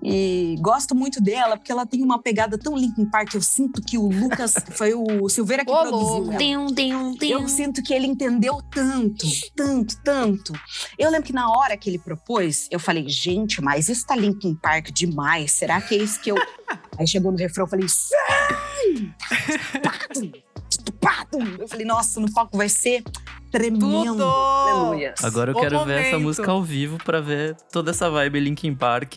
E 0.00 0.56
gosto 0.60 0.94
muito 0.94 1.20
dela, 1.20 1.56
porque 1.56 1.70
ela 1.70 1.84
tem 1.86 2.02
uma 2.02 2.20
pegada 2.20 2.58
tão 2.58 2.76
Linkin 2.76 3.06
Park. 3.06 3.34
Eu 3.34 3.42
sinto 3.42 3.80
que 3.82 3.98
o 3.98 4.08
Lucas, 4.08 4.54
foi 4.72 4.94
o 4.94 5.28
Silveira 5.28 5.64
que 5.64 5.70
Ô, 5.70 5.80
produziu 5.80 6.24
um, 6.58 6.64
um, 6.64 7.14
tem 7.14 7.30
Eu 7.30 7.48
sinto 7.48 7.82
que 7.82 7.92
ele 7.92 8.06
entendeu 8.06 8.60
tanto, 8.70 9.26
tanto, 9.54 9.96
tanto. 10.02 10.52
Eu 10.98 11.10
lembro 11.10 11.26
que 11.26 11.32
na 11.32 11.50
hora 11.50 11.76
que 11.76 11.90
ele 11.90 11.98
propôs, 11.98 12.68
eu 12.70 12.80
falei, 12.80 13.08
gente, 13.08 13.60
mas 13.60 13.88
isso 13.88 14.06
tá 14.06 14.16
Linkin 14.16 14.54
Park 14.54 14.90
demais. 14.90 15.52
Será 15.52 15.80
que 15.80 15.94
é 15.94 15.98
isso 15.98 16.20
que 16.20 16.30
eu. 16.30 16.36
Aí 16.98 17.06
chegou 17.06 17.32
no 17.32 17.38
refrão, 17.38 17.64
eu 17.64 17.70
falei, 17.70 17.86
sai! 17.88 19.14
Estupado! 19.30 20.32
Estupado! 20.70 21.38
Eu 21.58 21.68
falei, 21.68 21.86
nossa, 21.86 22.20
no 22.20 22.32
palco 22.32 22.56
vai 22.56 22.68
ser 22.68 23.02
tremendo. 23.50 24.16
Tudo! 24.16 24.24
Aleluia. 24.24 25.14
Agora 25.22 25.52
eu 25.52 25.56
O 25.56 25.60
quero 25.60 25.84
ver 25.84 26.00
essa 26.00 26.10
momento. 26.12 26.22
música 26.22 26.50
ao 26.50 26.62
vivo 26.62 26.98
pra 27.04 27.20
ver 27.20 27.56
toda 27.70 27.90
essa 27.90 28.10
vibe 28.10 28.40
Linkin 28.40 28.74
Park 28.74 29.16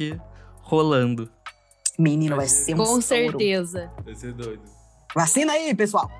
rolando. 0.66 1.30
Menino, 1.97 2.36
vai 2.36 2.47
ser 2.47 2.74
um 2.74 2.78
Com 2.78 2.84
estouro. 2.99 3.03
certeza. 3.03 3.89
Vai 4.03 4.16
ser 4.16 4.34
doido. 4.34 4.61
Vacina 5.16 5.53
aí, 5.53 5.74
pessoal. 5.74 6.11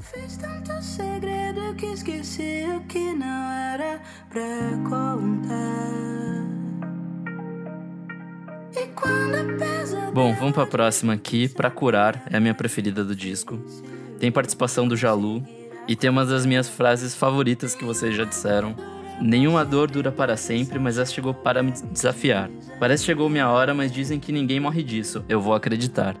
Fiz 0.00 0.36
tanto 0.36 0.80
segredo 0.82 1.74
que 1.76 1.86
esqueci 1.86 2.64
o 2.76 2.80
que 2.86 3.12
não 3.14 3.50
era 3.50 4.00
pra 4.30 4.88
contar. 4.88 6.04
E 8.76 8.86
quando 8.94 9.58
pesa. 9.58 10.10
Bom, 10.12 10.34
vamos 10.34 10.52
pra 10.52 10.66
próxima 10.66 11.14
aqui. 11.14 11.48
Pra 11.48 11.70
Curar 11.70 12.22
é 12.30 12.36
a 12.36 12.40
minha 12.40 12.54
preferida 12.54 13.02
do 13.02 13.16
disco. 13.16 13.58
Tem 14.20 14.30
participação 14.30 14.86
do 14.86 14.96
Jalu. 14.96 15.44
E 15.88 15.94
tem 15.96 16.08
uma 16.10 16.24
das 16.24 16.46
minhas 16.46 16.68
frases 16.68 17.14
favoritas 17.14 17.74
que 17.74 17.84
vocês 17.84 18.14
já 18.16 18.24
disseram. 18.24 18.74
Nenhuma 19.20 19.64
dor 19.64 19.90
dura 19.90 20.10
para 20.10 20.36
sempre, 20.36 20.78
mas 20.78 20.98
essa 20.98 21.12
chegou 21.12 21.32
para 21.32 21.62
me 21.62 21.72
desafiar. 21.72 22.50
Parece 22.78 23.02
que 23.02 23.06
chegou 23.06 23.28
minha 23.28 23.48
hora, 23.48 23.72
mas 23.72 23.92
dizem 23.92 24.18
que 24.18 24.32
ninguém 24.32 24.58
morre 24.58 24.82
disso. 24.82 25.24
Eu 25.28 25.40
vou 25.40 25.54
acreditar. 25.54 26.16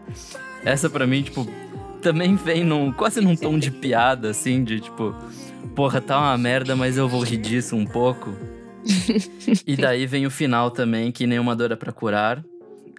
Essa 0.64 0.88
pra 0.88 1.06
mim, 1.06 1.22
tipo, 1.22 1.46
também 2.00 2.36
vem 2.36 2.64
num, 2.64 2.92
quase 2.92 3.20
num 3.20 3.34
tom 3.34 3.58
de 3.58 3.70
piada, 3.70 4.30
assim, 4.30 4.62
de 4.62 4.80
tipo, 4.80 5.14
porra, 5.74 6.00
tá 6.00 6.18
uma 6.18 6.38
merda, 6.38 6.76
mas 6.76 6.96
eu 6.96 7.08
vou 7.08 7.22
rir 7.22 7.38
disso 7.38 7.74
um 7.74 7.86
pouco. 7.86 8.34
e 9.66 9.76
daí 9.76 10.06
vem 10.06 10.26
o 10.26 10.30
final 10.30 10.70
também, 10.70 11.10
que 11.10 11.26
nenhuma 11.26 11.56
dor 11.56 11.72
é 11.72 11.76
pra 11.76 11.92
curar, 11.92 12.44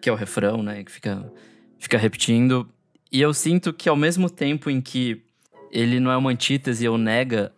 que 0.02 0.10
é 0.10 0.12
o 0.12 0.16
refrão, 0.16 0.62
né, 0.62 0.84
que 0.84 0.91
fica, 0.91 1.32
fica 1.78 1.98
repetindo. 1.98 2.68
E 3.12 3.22
eu 3.22 3.34
sinto 3.34 3.72
que 3.72 3.88
ao 3.88 3.96
mesmo 3.96 4.30
tempo 4.30 4.70
em 4.70 4.82
que 4.82 5.22
ele 5.72 6.00
não 6.00 6.12
é 6.12 6.18
uma 6.18 6.32
antítese 6.32 6.88
ou 6.88 6.98
nega 6.98 7.52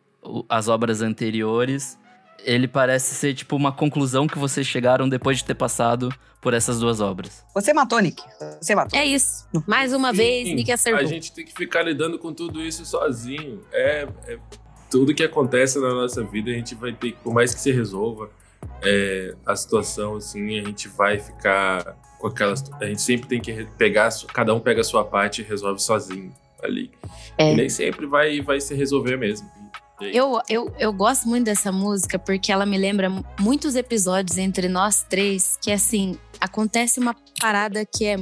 as 0.49 0.67
obras 0.67 1.01
anteriores, 1.01 1.97
ele 2.39 2.67
parece 2.67 3.15
ser 3.15 3.33
tipo 3.33 3.55
uma 3.55 3.71
conclusão 3.71 4.27
que 4.27 4.37
vocês 4.37 4.65
chegaram 4.65 5.07
depois 5.07 5.37
de 5.37 5.45
ter 5.45 5.55
passado 5.55 6.09
por 6.41 6.53
essas 6.53 6.79
duas 6.79 7.01
obras. 7.01 7.43
Você 7.53 7.73
matou, 7.73 7.99
Nick. 7.99 8.21
Você 8.61 8.75
matou. 8.75 8.97
É 8.97 9.05
isso. 9.05 9.47
Mais 9.65 9.93
uma 9.93 10.13
vez, 10.13 10.47
Nick 10.47 10.71
A 10.71 10.75
acertou. 10.75 11.05
gente 11.05 11.31
tem 11.31 11.43
que 11.43 11.53
ficar 11.53 11.83
lidando 11.83 12.17
com 12.19 12.33
tudo 12.33 12.61
isso 12.61 12.85
sozinho. 12.85 13.61
É, 13.71 14.07
é 14.27 14.39
tudo 14.89 15.13
que 15.13 15.23
acontece 15.23 15.79
na 15.79 15.93
nossa 15.93 16.23
vida, 16.23 16.51
a 16.51 16.53
gente 16.53 16.75
vai 16.75 16.93
ter, 16.93 17.13
por 17.23 17.33
mais 17.33 17.53
que 17.53 17.59
se 17.59 17.71
resolva 17.71 18.29
é, 18.81 19.35
a 19.45 19.55
situação, 19.55 20.15
assim, 20.15 20.59
a 20.59 20.63
gente 20.63 20.87
vai 20.87 21.19
ficar 21.19 21.97
com 22.19 22.27
aquelas. 22.27 22.63
A 22.79 22.85
gente 22.85 23.01
sempre 23.01 23.27
tem 23.27 23.41
que 23.41 23.67
pegar, 23.77 24.07
a 24.07 24.33
cada 24.33 24.53
um 24.53 24.59
pega 24.59 24.81
a 24.81 24.83
sua 24.83 25.03
parte 25.03 25.41
e 25.41 25.43
resolve 25.43 25.81
sozinho 25.81 26.33
ali. 26.63 26.91
É. 27.37 27.53
E 27.53 27.55
nem 27.55 27.69
sempre 27.69 28.05
vai, 28.05 28.41
vai 28.41 28.59
se 28.59 28.73
resolver 28.75 29.17
mesmo. 29.17 29.49
Eu, 29.99 30.39
eu, 30.47 30.73
eu 30.77 30.93
gosto 30.93 31.27
muito 31.27 31.45
dessa 31.45 31.71
música 31.71 32.19
porque 32.19 32.51
ela 32.51 32.65
me 32.65 32.77
lembra 32.77 33.09
muitos 33.39 33.75
episódios 33.75 34.37
entre 34.37 34.69
nós 34.69 35.03
três 35.03 35.57
que, 35.61 35.71
assim, 35.71 36.17
acontece 36.39 36.99
uma 36.99 37.15
parada 37.39 37.83
que 37.85 38.05
é 38.05 38.17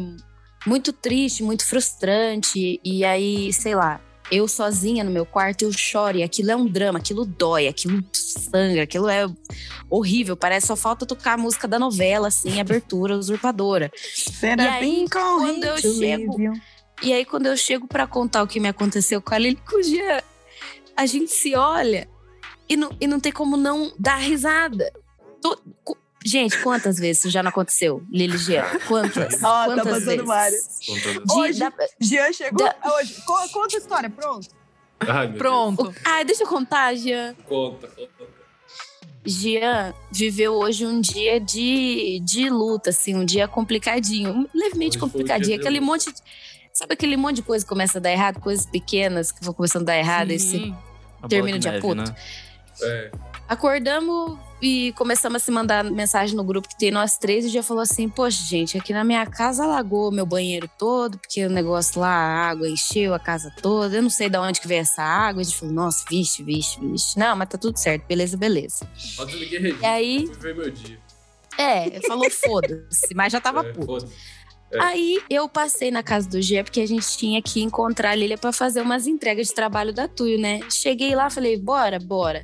muito 0.65 0.91
triste, 0.93 1.43
muito 1.43 1.65
frustrante, 1.65 2.80
e 2.84 3.05
aí, 3.05 3.53
sei 3.53 3.76
lá, 3.76 4.01
eu 4.32 4.47
sozinha 4.47 5.03
no 5.03 5.11
meu 5.11 5.26
quarto, 5.26 5.63
eu 5.63 5.71
choro, 5.71 6.17
e 6.17 6.23
aquilo 6.23 6.51
é 6.51 6.55
um 6.55 6.65
drama, 6.65 6.97
aquilo 6.97 7.26
dói, 7.26 7.67
aquilo 7.67 8.03
sangra, 8.11 8.84
aquilo 8.84 9.07
é 9.07 9.28
horrível, 9.89 10.36
parece 10.36 10.67
só 10.67 10.76
falta 10.76 11.05
tocar 11.05 11.34
a 11.34 11.38
música 11.38 11.67
da 11.67 11.78
novela, 11.78 12.30
assim, 12.30 12.59
abertura 12.59 13.17
usurpadora. 13.17 13.91
Será 13.95 14.63
E 14.63 14.67
aí, 14.67 15.05
quando 15.09 15.63
eu 15.63 15.78
chego-? 15.78 16.53
E 17.03 17.13
aí, 17.13 17.26
quando 17.26 17.45
eu 17.45 17.57
chego 17.57 17.88
pra 17.88 18.07
contar 18.07 18.41
o 18.41 18.47
que 18.47 18.59
me 18.59 18.69
aconteceu 18.69 19.21
com 19.21 19.36
a 19.36 19.38
Lili 19.38 19.59
o 19.73 19.84
Jean, 19.84 20.21
a 20.95 21.05
gente 21.05 21.31
se 21.31 21.55
olha 21.55 22.07
e 22.69 22.75
não, 22.77 22.89
e 22.99 23.07
não 23.07 23.19
tem 23.19 23.31
como 23.31 23.55
não 23.57 23.91
dar 23.99 24.17
risada. 24.17 24.91
Cu- 25.83 25.97
gente, 26.25 26.57
quantas 26.63 26.97
vezes 26.97 27.19
isso 27.19 27.29
já 27.29 27.43
não 27.43 27.49
aconteceu, 27.49 28.03
Lili 28.11 28.37
Jean? 28.37 28.63
Quantas? 28.87 29.35
Ó, 29.43 29.47
tá 29.47 29.65
quantas 29.65 29.85
passando 29.85 30.05
vezes? 30.05 30.25
várias. 30.25 30.79
Hoje- 31.31 31.59
da- 31.59 31.73
Jean 31.99 32.33
chegou 32.33 32.65
Da- 32.65 32.75
hoje. 32.95 33.21
Co- 33.25 33.49
Conta 33.49 33.75
a 33.75 33.79
história, 33.79 34.09
pronto. 34.09 34.47
Ai, 34.99 35.27
meu 35.27 35.37
Pronto. 35.37 35.89
o- 35.89 35.93
ah, 36.05 36.23
deixa 36.23 36.43
eu 36.43 36.47
contar, 36.47 36.95
Jean. 36.95 37.33
Deus. 37.33 37.45
Conta, 37.47 37.87
conta. 37.89 38.35
Jean 39.27 39.93
viveu 40.11 40.53
hoje 40.53 40.85
um 40.85 41.01
dia 41.01 41.39
de, 41.39 42.21
de 42.23 42.47
luta, 42.49 42.91
assim, 42.91 43.15
um 43.15 43.25
dia 43.25 43.47
complicadinho, 43.47 44.47
levemente 44.53 44.97
Hoje 44.97 44.99
complicadinho. 44.99 45.57
Aquele 45.59 45.79
monte 45.79 46.11
de, 46.13 46.21
Sabe 46.76 46.93
aquele 46.93 47.15
monte 47.15 47.38
de 47.38 47.41
coisa 47.41 47.63
que 47.63 47.69
começa 47.69 47.99
a 47.99 48.01
dar 48.01 48.11
errado, 48.11 48.41
coisas 48.41 48.65
pequenas 48.65 49.32
que 49.32 49.41
vão 49.45 49.53
começando 49.53 49.84
a 49.84 49.86
dar 49.93 49.97
errado, 49.97 50.32
e 50.32 50.38
se 50.38 50.76
Termina 51.30 51.57
de 51.57 51.69
aputo. 51.69 51.95
né? 51.95 52.15
É. 52.82 53.11
Acordamos 53.47 54.38
e 54.61 54.91
começamos 54.97 55.41
a 55.41 55.45
se 55.45 55.51
mandar 55.51 55.86
mensagem 55.86 56.36
no 56.36 56.43
grupo 56.43 56.67
que 56.67 56.78
tem 56.78 56.91
nós 56.91 57.17
três 57.17 57.45
e 57.45 57.49
já 57.49 57.63
falou 57.63 57.82
assim: 57.82 58.09
Poxa, 58.09 58.43
gente, 58.43 58.78
aqui 58.78 58.91
na 58.91 59.05
minha 59.05 59.26
casa 59.26 59.63
alagou 59.63 60.11
meu 60.11 60.26
banheiro 60.26 60.69
todo, 60.78 61.17
porque 61.17 61.45
o 61.45 61.49
negócio 61.49 62.01
lá, 62.01 62.09
a 62.09 62.49
água 62.49 62.67
encheu 62.67 63.13
a 63.13 63.19
casa 63.19 63.53
toda. 63.61 63.95
Eu 63.95 64.03
não 64.03 64.09
sei 64.09 64.30
de 64.30 64.38
onde 64.38 64.59
que 64.59 64.67
veio 64.67 64.82
essa 64.82 65.01
água. 65.01 65.41
A 65.41 65.43
gente 65.45 65.55
falou: 65.57 65.73
Nossa, 65.73 66.03
vixe, 66.09 66.43
vixe, 66.43 66.78
vixe. 66.82 67.17
Não, 67.17 67.38
mas 67.38 67.47
tá 67.47 67.57
tudo 67.57 67.78
certo, 67.78 68.05
beleza, 68.05 68.36
beleza. 68.36 68.86
Eu 69.17 69.26
liguei 69.28 69.59
Regina, 69.59 69.82
E 69.82 69.86
aí, 69.86 70.32
meu 70.43 70.69
dia. 70.71 70.99
é, 71.57 72.01
falou: 72.05 72.30
Foda-se, 72.30 73.13
mas 73.15 73.32
já 73.32 73.39
tava 73.39 73.61
É, 73.65 73.71
puto. 73.71 74.09
É. 74.74 74.80
Aí 74.82 75.22
eu 75.30 75.47
passei 75.47 75.91
na 75.91 76.01
casa 76.03 76.28
do 76.30 76.41
Gê, 76.41 76.63
porque 76.63 76.82
a 76.82 76.88
gente 76.88 77.18
tinha 77.18 77.41
que 77.41 77.61
encontrar 77.61 78.11
a 78.11 78.16
Lilia 78.16 78.38
pra 78.38 78.51
fazer 78.51 78.82
umas 78.82 79.07
entregas 79.07 79.47
de 79.47 79.53
trabalho 79.53 79.93
da 79.93 80.07
Tuyo, 80.07 80.39
né? 80.39 80.59
Cheguei 80.72 81.16
lá, 81.16 81.30
falei, 81.30 81.57
bora, 81.57 81.99
bora. 81.99 82.41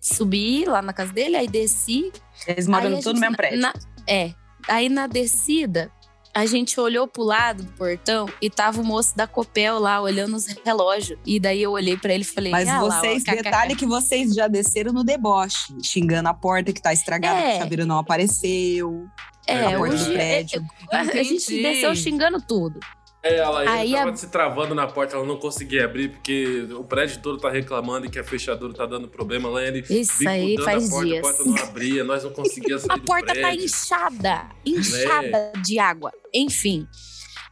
Subi 0.00 0.64
lá 0.64 0.80
na 0.80 0.92
casa 0.92 1.12
dele, 1.12 1.36
aí 1.36 1.46
desci. 1.48 2.10
Eles 2.46 2.66
moram 2.66 2.86
a 2.88 2.90
todos 3.02 3.04
no 3.04 3.10
gente- 3.12 3.20
mesmo 3.20 3.36
prédio. 3.36 3.60
na- 3.60 3.74
é. 4.06 4.32
Aí 4.68 4.88
na 4.88 5.06
descida, 5.06 5.90
a 6.34 6.46
gente 6.46 6.78
olhou 6.80 7.06
pro 7.08 7.22
lado 7.22 7.62
do 7.64 7.72
portão 7.72 8.26
e 8.40 8.48
tava 8.48 8.80
o 8.80 8.84
moço 8.84 9.16
da 9.16 9.26
Copel 9.26 9.78
lá, 9.78 10.00
olhando 10.00 10.36
os 10.36 10.46
relógios. 10.64 11.18
E 11.26 11.38
daí 11.40 11.62
eu 11.62 11.72
olhei 11.72 11.96
pra 11.96 12.14
ele 12.14 12.22
e 12.22 12.26
falei, 12.26 12.52
Mas 12.52 12.68
ah 12.68 12.80
lá, 12.80 12.96
ó, 12.98 13.00
vocês, 13.00 13.24
detalhe 13.24 13.74
que 13.76 13.84
vocês 13.86 14.32
já 14.34 14.46
desceram 14.48 14.92
no 14.92 15.02
deboche, 15.04 15.74
xingando 15.82 16.28
a 16.28 16.34
porta 16.34 16.72
que 16.72 16.80
tá 16.80 16.92
estragada, 16.92 17.38
É. 17.40 17.50
que 17.52 17.56
o 17.58 17.62
chaveiro 17.62 17.86
não 17.86 17.98
apareceu. 17.98 19.06
É, 19.46 19.78
hoje 19.78 20.04
do 20.04 20.12
prédio. 20.12 20.62
a, 20.92 21.00
a 21.00 21.22
gente 21.22 21.62
desceu 21.62 21.94
xingando 21.94 22.40
tudo. 22.40 22.78
É, 23.22 23.36
ela 23.36 23.60
Aí 23.70 23.92
tava 23.92 24.10
a- 24.12 24.16
se 24.16 24.28
travando 24.30 24.74
na 24.74 24.86
porta, 24.86 25.14
ela 25.16 25.26
não 25.26 25.36
conseguia 25.36 25.84
abrir, 25.84 26.08
porque 26.08 26.66
o 26.72 26.82
prédio 26.84 27.20
todo 27.20 27.38
tá 27.38 27.50
reclamando 27.50 28.06
e 28.06 28.08
que 28.10 28.18
a 28.18 28.24
fechadura 28.24 28.72
tá 28.72 28.86
dando 28.86 29.08
problema. 29.08 29.48
Lá 29.50 29.62
ele 29.62 29.84
Isso 29.90 30.26
aí 30.26 30.56
faz 30.62 30.86
a 30.86 30.90
porta, 30.90 31.04
dias. 31.06 31.18
a 31.18 31.22
porta 31.22 31.44
não 31.44 31.56
abria, 31.62 32.02
nós 32.04 32.24
não 32.24 32.30
conseguíamos 32.32 32.82
sair 32.84 32.92
A 32.92 32.96
do 32.96 33.02
porta 33.04 33.34
tá 33.38 33.54
inchada, 33.54 34.46
inchada 34.64 35.52
de 35.62 35.78
água. 35.78 36.10
Enfim. 36.32 36.86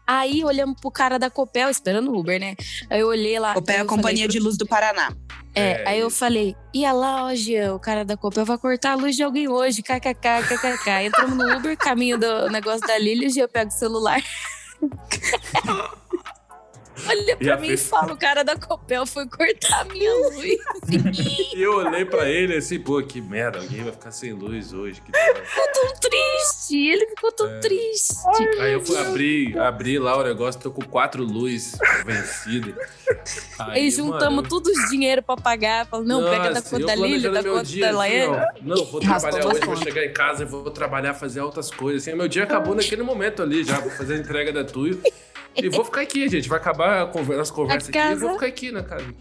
Aí 0.06 0.42
olhamos 0.42 0.80
pro 0.80 0.90
cara 0.90 1.18
da 1.18 1.28
Copel, 1.28 1.68
esperando 1.68 2.10
o 2.10 2.18
Uber, 2.18 2.40
né? 2.40 2.56
Aí 2.88 3.00
eu 3.00 3.08
olhei 3.08 3.38
lá. 3.38 3.52
Copel 3.52 3.74
é 3.76 3.78
a 3.80 3.82
eu 3.82 3.86
Companhia 3.86 4.20
falei 4.24 4.28
de 4.28 4.38
Luz 4.40 4.56
do 4.56 4.66
Paraná. 4.66 5.12
É, 5.58 5.82
É, 5.82 5.88
aí 5.88 6.00
eu 6.00 6.10
falei, 6.10 6.56
ia 6.72 6.92
lá, 6.92 7.24
ó, 7.24 7.34
Jean, 7.34 7.74
o 7.74 7.78
cara 7.78 8.04
da 8.04 8.16
Copel 8.16 8.44
vai 8.44 8.58
cortar 8.58 8.92
a 8.92 8.94
luz 8.94 9.16
de 9.16 9.22
alguém 9.22 9.48
hoje, 9.48 9.82
kkk, 9.82 10.14
kkk. 10.14 10.90
Entramos 11.04 11.36
no 11.36 11.56
Uber, 11.56 11.76
caminho 11.76 12.18
do 12.18 12.48
negócio 12.48 12.86
da 12.86 12.98
Lilia, 12.98 13.28
o 13.28 13.30
Jean 13.30 13.48
pega 13.48 13.68
o 13.68 13.72
celular. 13.72 14.22
Olha 17.08 17.36
pra 17.36 17.54
E 17.54 17.56
mim 17.60 17.64
e 17.64 17.68
fez- 17.68 17.88
fala, 17.88 18.12
o 18.12 18.16
cara 18.16 18.42
da 18.42 18.56
Copel 18.56 19.06
foi 19.06 19.26
cortar 19.28 19.80
a 19.80 19.84
minha 19.84 20.12
luz. 20.14 20.58
E 21.58 21.62
eu 21.62 21.76
olhei 21.78 22.04
pra 22.04 22.28
ele 22.28 22.56
assim, 22.56 22.78
pô, 22.78 23.02
que 23.02 23.20
merda, 23.20 23.58
alguém 23.58 23.82
vai 23.82 23.92
ficar 23.92 24.10
sem 24.12 24.32
luz 24.32 24.72
hoje. 24.72 25.00
Que 25.00 25.10
droga. 25.10 25.42
tão 25.74 25.94
triste, 26.00 26.76
ele 26.88 27.06
ficou 27.08 27.32
tão 27.32 27.48
É. 27.48 27.58
triste. 27.60 28.14
Aí 28.60 28.72
eu 28.74 28.80
fui 28.84 28.96
abrir, 28.96 29.58
abrir 29.58 29.98
lá 29.98 30.16
o 30.16 30.22
negócio, 30.22 30.60
tô 30.60 30.70
com 30.70 30.82
quatro 30.82 31.24
luzes 31.24 31.76
vencidas. 32.04 32.74
Aí 33.58 33.90
juntamos 33.90 34.36
mano, 34.36 34.48
todos 34.48 34.70
os 34.76 34.90
dinheiro 34.90 35.22
pra 35.22 35.36
pagar. 35.36 35.86
Falando, 35.86 36.06
não, 36.06 36.22
pega 36.24 36.44
da 36.44 36.50
Nossa, 36.50 36.70
conta 36.70 36.86
da 36.86 36.94
Lília, 36.94 37.30
planejando 37.30 37.34
da 37.34 37.42
conta 37.50 37.64
dia, 37.64 37.80
da 37.82 37.88
assim, 37.88 37.98
Laiane. 37.98 38.36
ó, 38.36 38.46
Não, 38.62 38.84
vou 38.84 39.00
trabalhar 39.00 39.46
hoje, 39.46 39.60
vou 39.60 39.76
chegar 39.76 40.04
em 40.04 40.12
casa, 40.12 40.44
vou 40.44 40.70
trabalhar, 40.70 41.14
fazer 41.14 41.40
altas 41.40 41.70
coisas. 41.70 42.06
Assim, 42.06 42.16
meu 42.16 42.28
dia 42.28 42.44
acabou 42.44 42.74
naquele 42.74 43.02
momento 43.02 43.42
ali 43.42 43.64
já, 43.64 43.80
vou 43.80 43.90
fazer 43.90 44.14
a 44.14 44.18
entrega 44.18 44.52
da 44.52 44.64
Tuyo. 44.64 45.00
E 45.62 45.68
vou 45.68 45.84
ficar 45.84 46.02
aqui, 46.02 46.28
gente. 46.28 46.48
Vai 46.48 46.58
acabar 46.58 47.02
a 47.02 47.06
conversa, 47.06 47.38
nossa 47.38 47.52
conversa 47.52 47.88
aqui. 47.88 47.98
Eu 47.98 48.02
casa- 48.02 48.20
vou 48.20 48.32
ficar 48.34 48.46
aqui 48.46 48.72
na 48.72 48.82
casa. 48.82 49.14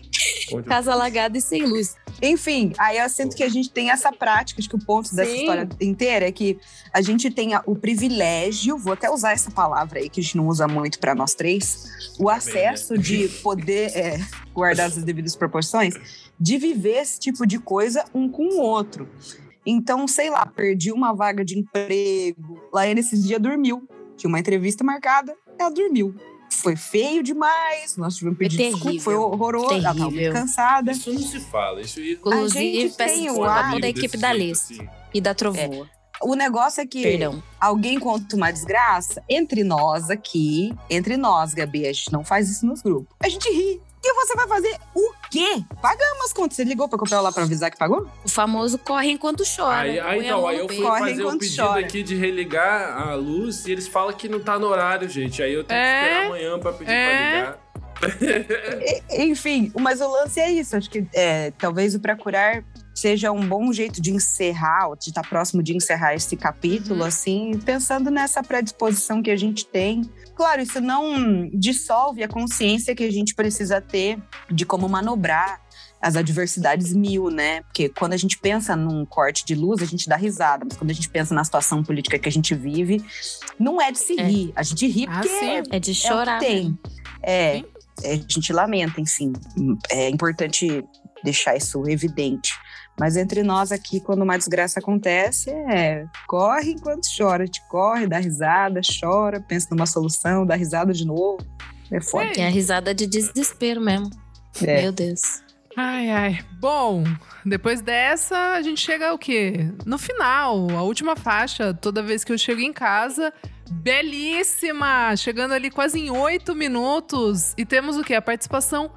Onde 0.53 0.67
Casa 0.67 0.93
alagada 0.93 1.37
e 1.37 1.41
sem 1.41 1.63
luz. 1.65 1.95
Enfim, 2.21 2.73
aí 2.77 2.97
eu 2.97 3.09
sinto 3.09 3.35
que 3.35 3.43
a 3.43 3.49
gente 3.49 3.69
tem 3.69 3.91
essa 3.91 4.11
prática, 4.11 4.59
acho 4.59 4.69
que 4.69 4.75
o 4.75 4.79
ponto 4.83 5.13
dessa 5.15 5.29
Sim. 5.29 5.39
história 5.39 5.69
inteira 5.81 6.27
é 6.27 6.31
que 6.31 6.57
a 6.93 7.01
gente 7.01 7.29
tem 7.29 7.51
o 7.65 7.75
privilégio, 7.75 8.77
vou 8.77 8.93
até 8.93 9.09
usar 9.09 9.33
essa 9.33 9.51
palavra 9.51 9.99
aí 9.99 10.09
que 10.09 10.19
a 10.19 10.23
gente 10.23 10.37
não 10.37 10.47
usa 10.47 10.67
muito 10.67 10.99
para 10.99 11.13
nós 11.13 11.35
três, 11.35 12.15
o 12.17 12.29
acesso 12.29 12.93
né? 12.93 12.99
de 13.01 13.27
poder 13.43 13.91
é, 13.95 14.19
guardar 14.53 14.87
as 14.87 14.95
devidas 14.97 15.35
proporções, 15.35 15.95
de 16.39 16.57
viver 16.57 17.01
esse 17.01 17.19
tipo 17.19 17.45
de 17.45 17.59
coisa 17.59 18.03
um 18.13 18.29
com 18.29 18.43
o 18.47 18.61
outro. 18.61 19.07
Então, 19.65 20.07
sei 20.07 20.29
lá, 20.29 20.45
perdi 20.45 20.91
uma 20.93 21.13
vaga 21.13 21.43
de 21.43 21.59
emprego, 21.59 22.59
lá 22.73 22.85
nesses 22.93 23.23
dias 23.23 23.39
dormiu, 23.41 23.87
tinha 24.15 24.29
uma 24.29 24.39
entrevista 24.39 24.83
marcada, 24.83 25.35
ela 25.59 25.69
dormiu. 25.69 26.15
Foi 26.49 26.75
feio 26.75 27.21
demais, 27.21 27.97
nós 27.97 28.15
tivemos 28.15 28.39
pedir 28.39 28.57
terrível, 28.57 28.77
desculpa, 28.77 29.01
foi 29.01 29.15
horroroso, 29.15 29.73
ela 29.73 29.83
tava 29.83 29.99
muito 29.99 30.13
terrível. 30.13 30.33
cansada. 30.33 30.91
Isso 30.91 31.11
não 31.13 31.21
se 31.21 31.39
fala. 31.41 31.81
Isso. 31.81 31.99
Inclusive, 32.01 32.81
gente 32.81 32.95
peço 32.95 33.13
tem 33.13 33.29
o 33.29 33.33
desculpa 33.33 33.71
toda 33.71 33.85
a 33.85 33.89
equipe 33.89 34.17
da 34.17 34.29
Alice 34.29 34.73
assim. 34.73 34.89
e 35.13 35.21
da 35.21 35.33
Trovoa. 35.33 35.89
O 36.21 36.33
negócio 36.33 36.81
é 36.81 36.85
que 36.87 37.03
Perdão. 37.03 37.43
alguém 37.59 37.99
conta 37.99 38.35
uma 38.35 38.49
desgraça, 38.49 39.21
entre 39.29 39.63
nós 39.63 40.09
aqui, 40.09 40.73
entre 40.89 41.15
nós, 41.15 41.53
Gabi, 41.53 41.85
a 41.85 41.93
gente 41.93 42.11
não 42.11 42.23
faz 42.23 42.49
isso 42.49 42.65
nos 42.65 42.81
grupos. 42.81 43.15
A 43.19 43.29
gente 43.29 43.47
ri. 43.49 43.79
E 44.09 44.13
você 44.13 44.35
vai 44.35 44.47
fazer 44.47 44.73
o 44.95 45.13
quê? 45.29 45.61
Pagamos 45.81 46.25
as 46.25 46.31
contas. 46.33 46.55
Você 46.55 46.63
ligou 46.63 46.87
pra 46.87 46.97
comprar 46.97 47.19
lá 47.19 47.29
pra 47.29 47.43
avisar 47.43 47.69
que 47.69 47.77
pagou? 47.77 48.07
O 48.23 48.29
famoso 48.29 48.77
corre 48.77 49.11
enquanto 49.11 49.43
chora. 49.43 49.81
Aí, 49.81 49.99
aí, 49.99 50.25
então, 50.25 50.47
aí 50.47 50.59
eu 50.59 50.67
fui. 50.67 50.77
Corre 50.77 50.99
fazer 50.99 51.11
o 51.11 51.19
enquanto 51.25 51.39
pedido 51.41 51.61
chora. 51.67 51.79
aqui 51.81 52.03
de 52.03 52.15
religar 52.15 52.97
a 53.09 53.15
luz 53.15 53.65
e 53.65 53.71
eles 53.73 53.85
falam 53.85 54.13
que 54.13 54.29
não 54.29 54.39
tá 54.39 54.57
no 54.57 54.67
horário, 54.67 55.09
gente. 55.09 55.43
Aí 55.43 55.53
eu 55.53 55.63
tenho 55.65 55.77
que 55.79 55.85
É? 55.85 56.03
esperar 56.03 56.25
amanhã 56.27 56.57
pra 56.59 56.71
pedir 56.71 56.91
É? 56.91 57.41
pra 57.41 57.41
ligar. 57.41 57.67
Enfim, 59.11 59.71
mas 59.79 59.99
o 60.01 60.07
lance 60.09 60.39
é 60.39 60.51
isso. 60.51 60.75
Acho 60.77 60.89
que 60.89 61.05
é, 61.13 61.51
talvez 61.57 61.93
o 61.95 61.99
Pra 61.99 62.15
Curar 62.15 62.63
seja 62.95 63.31
um 63.31 63.45
bom 63.47 63.71
jeito 63.73 64.01
de 64.01 64.11
encerrar, 64.11 64.87
ou 64.87 64.95
de 64.95 65.09
estar 65.09 65.21
próximo 65.27 65.61
de 65.61 65.75
encerrar 65.75 66.15
esse 66.15 66.35
capítulo, 66.35 67.03
assim, 67.03 67.59
pensando 67.63 68.09
nessa 68.09 68.41
predisposição 68.41 69.21
que 69.21 69.29
a 69.29 69.35
gente 69.35 69.65
tem. 69.65 70.01
Claro, 70.37 70.61
isso 70.61 70.79
não 70.79 71.49
dissolve 71.51 72.23
a 72.23 72.27
consciência 72.27 72.95
que 72.95 73.03
a 73.03 73.11
gente 73.11 73.33
precisa 73.33 73.81
ter 73.81 74.19
de 74.51 74.65
como 74.67 74.87
manobrar 74.87 75.59
as 75.99 76.15
adversidades 76.15 76.93
mil, 76.93 77.31
né? 77.31 77.61
Porque 77.63 77.89
quando 77.89 78.13
a 78.13 78.17
gente 78.17 78.37
pensa 78.37 78.75
num 78.75 79.03
corte 79.03 79.43
de 79.43 79.55
luz, 79.55 79.81
a 79.81 79.85
gente 79.85 80.07
dá 80.07 80.15
risada, 80.15 80.63
mas 80.63 80.77
quando 80.77 80.91
a 80.91 80.93
gente 80.93 81.09
pensa 81.09 81.33
na 81.33 81.43
situação 81.43 81.83
política 81.83 82.19
que 82.19 82.29
a 82.29 82.31
gente 82.31 82.53
vive, 82.53 83.03
não 83.59 83.81
é 83.81 83.91
de 83.91 83.97
se 83.97 84.19
É. 84.19 84.23
rir. 84.27 84.53
A 84.55 84.61
gente 84.61 84.85
ri 84.85 85.07
Ah, 85.09 85.21
porque 85.21 85.29
sim. 85.29 85.63
É 85.71 85.79
de 85.79 85.91
é 85.91 85.93
chorar. 85.95 86.37
o 86.37 86.39
que 86.39 86.45
tem. 86.45 86.79
É, 87.23 87.57
é, 88.03 88.13
a 88.13 88.15
gente 88.15 88.53
lamenta, 88.53 89.01
enfim. 89.01 89.33
É 89.89 90.07
importante 90.07 90.85
deixar 91.23 91.57
isso 91.57 91.83
evidente. 91.89 92.53
Mas 92.99 93.15
entre 93.15 93.43
nós 93.43 93.71
aqui, 93.71 93.99
quando 93.99 94.23
uma 94.23 94.37
desgraça 94.37 94.79
acontece, 94.79 95.51
é 95.51 96.05
corre 96.27 96.71
enquanto 96.71 97.07
chora. 97.15 97.43
A 97.43 97.45
gente 97.45 97.61
corre, 97.67 98.07
dá 98.07 98.17
risada, 98.17 98.81
chora, 98.99 99.39
pensa 99.39 99.67
numa 99.71 99.85
solução, 99.85 100.45
dá 100.45 100.55
risada 100.55 100.91
de 100.91 101.05
novo. 101.05 101.37
É 101.91 102.01
foda. 102.01 102.31
É 102.35 102.45
a 102.45 102.49
risada 102.49 102.93
de 102.93 103.05
desespero 103.05 103.79
mesmo. 103.79 104.09
É. 104.61 104.81
Meu 104.81 104.91
Deus. 104.91 105.43
Ai, 105.75 106.09
ai. 106.09 106.39
Bom, 106.59 107.03
depois 107.45 107.81
dessa, 107.81 108.53
a 108.55 108.61
gente 108.63 108.81
chega 108.81 109.09
ao 109.09 109.17
quê? 109.17 109.71
No 109.85 109.99
final, 109.99 110.67
a 110.71 110.81
última 110.81 111.15
faixa, 111.15 111.71
toda 111.71 112.01
vez 112.01 112.23
que 112.23 112.33
eu 112.33 112.37
chego 112.37 112.61
em 112.61 112.73
casa. 112.73 113.31
Belíssima! 113.69 115.15
Chegando 115.15 115.53
ali 115.53 115.69
quase 115.69 115.99
em 115.99 116.09
oito 116.09 116.55
minutos. 116.55 117.53
E 117.55 117.63
temos 117.63 117.95
o 117.95 118.03
quê? 118.03 118.15
A 118.15 118.21
participação 118.21 118.89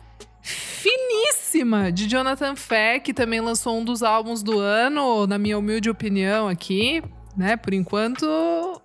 finíssima 0.43 1.93
de 1.93 2.09
Jonathan 2.09 2.57
Fé, 2.57 2.99
que 2.99 3.13
também 3.13 3.41
lançou 3.41 3.79
um 3.79 3.85
dos 3.85 4.03
álbuns 4.03 4.43
do 4.43 4.59
ano, 4.59 5.27
na 5.27 5.39
minha 5.39 5.59
humilde 5.59 5.91
opinião 5.91 6.49
aqui, 6.49 7.03
né? 7.37 7.57
Por 7.57 7.75
enquanto. 7.75 8.81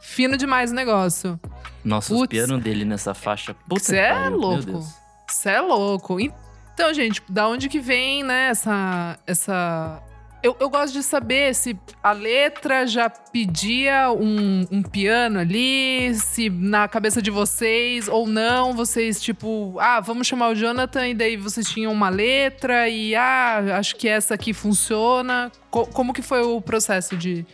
Fino 0.00 0.36
demais 0.36 0.72
o 0.72 0.74
negócio. 0.74 1.38
Nossa, 1.84 2.12
os 2.12 2.20
Putz. 2.20 2.30
pianos 2.30 2.62
dele 2.62 2.84
nessa 2.84 3.14
faixa. 3.14 3.54
Puta 3.68 3.84
Cê 3.84 3.98
é 3.98 4.12
pariu, 4.12 4.36
louco. 4.38 4.80
Você 5.28 5.50
é 5.50 5.60
louco. 5.60 6.20
Então, 6.20 6.92
gente, 6.92 7.22
da 7.28 7.48
onde 7.48 7.68
que 7.68 7.78
vem, 7.78 8.22
né, 8.22 8.48
essa. 8.48 9.18
essa... 9.26 10.02
Eu, 10.46 10.56
eu 10.60 10.70
gosto 10.70 10.92
de 10.92 11.02
saber 11.02 11.52
se 11.56 11.76
a 12.00 12.12
letra 12.12 12.86
já 12.86 13.10
pedia 13.10 14.12
um, 14.12 14.64
um 14.70 14.80
piano 14.80 15.40
ali, 15.40 16.14
se 16.14 16.48
na 16.48 16.86
cabeça 16.86 17.20
de 17.20 17.32
vocês 17.32 18.06
ou 18.06 18.28
não, 18.28 18.72
vocês, 18.72 19.20
tipo, 19.20 19.74
ah, 19.80 19.98
vamos 19.98 20.28
chamar 20.28 20.50
o 20.50 20.54
Jonathan, 20.54 21.08
e 21.08 21.14
daí 21.14 21.36
vocês 21.36 21.68
tinham 21.68 21.92
uma 21.92 22.08
letra, 22.08 22.88
e 22.88 23.12
ah, 23.16 23.76
acho 23.76 23.96
que 23.96 24.06
essa 24.06 24.34
aqui 24.34 24.52
funciona. 24.52 25.50
Co- 25.68 25.86
como 25.86 26.12
que 26.12 26.22
foi 26.22 26.42
o 26.42 26.60
processo 26.60 27.16
de. 27.16 27.44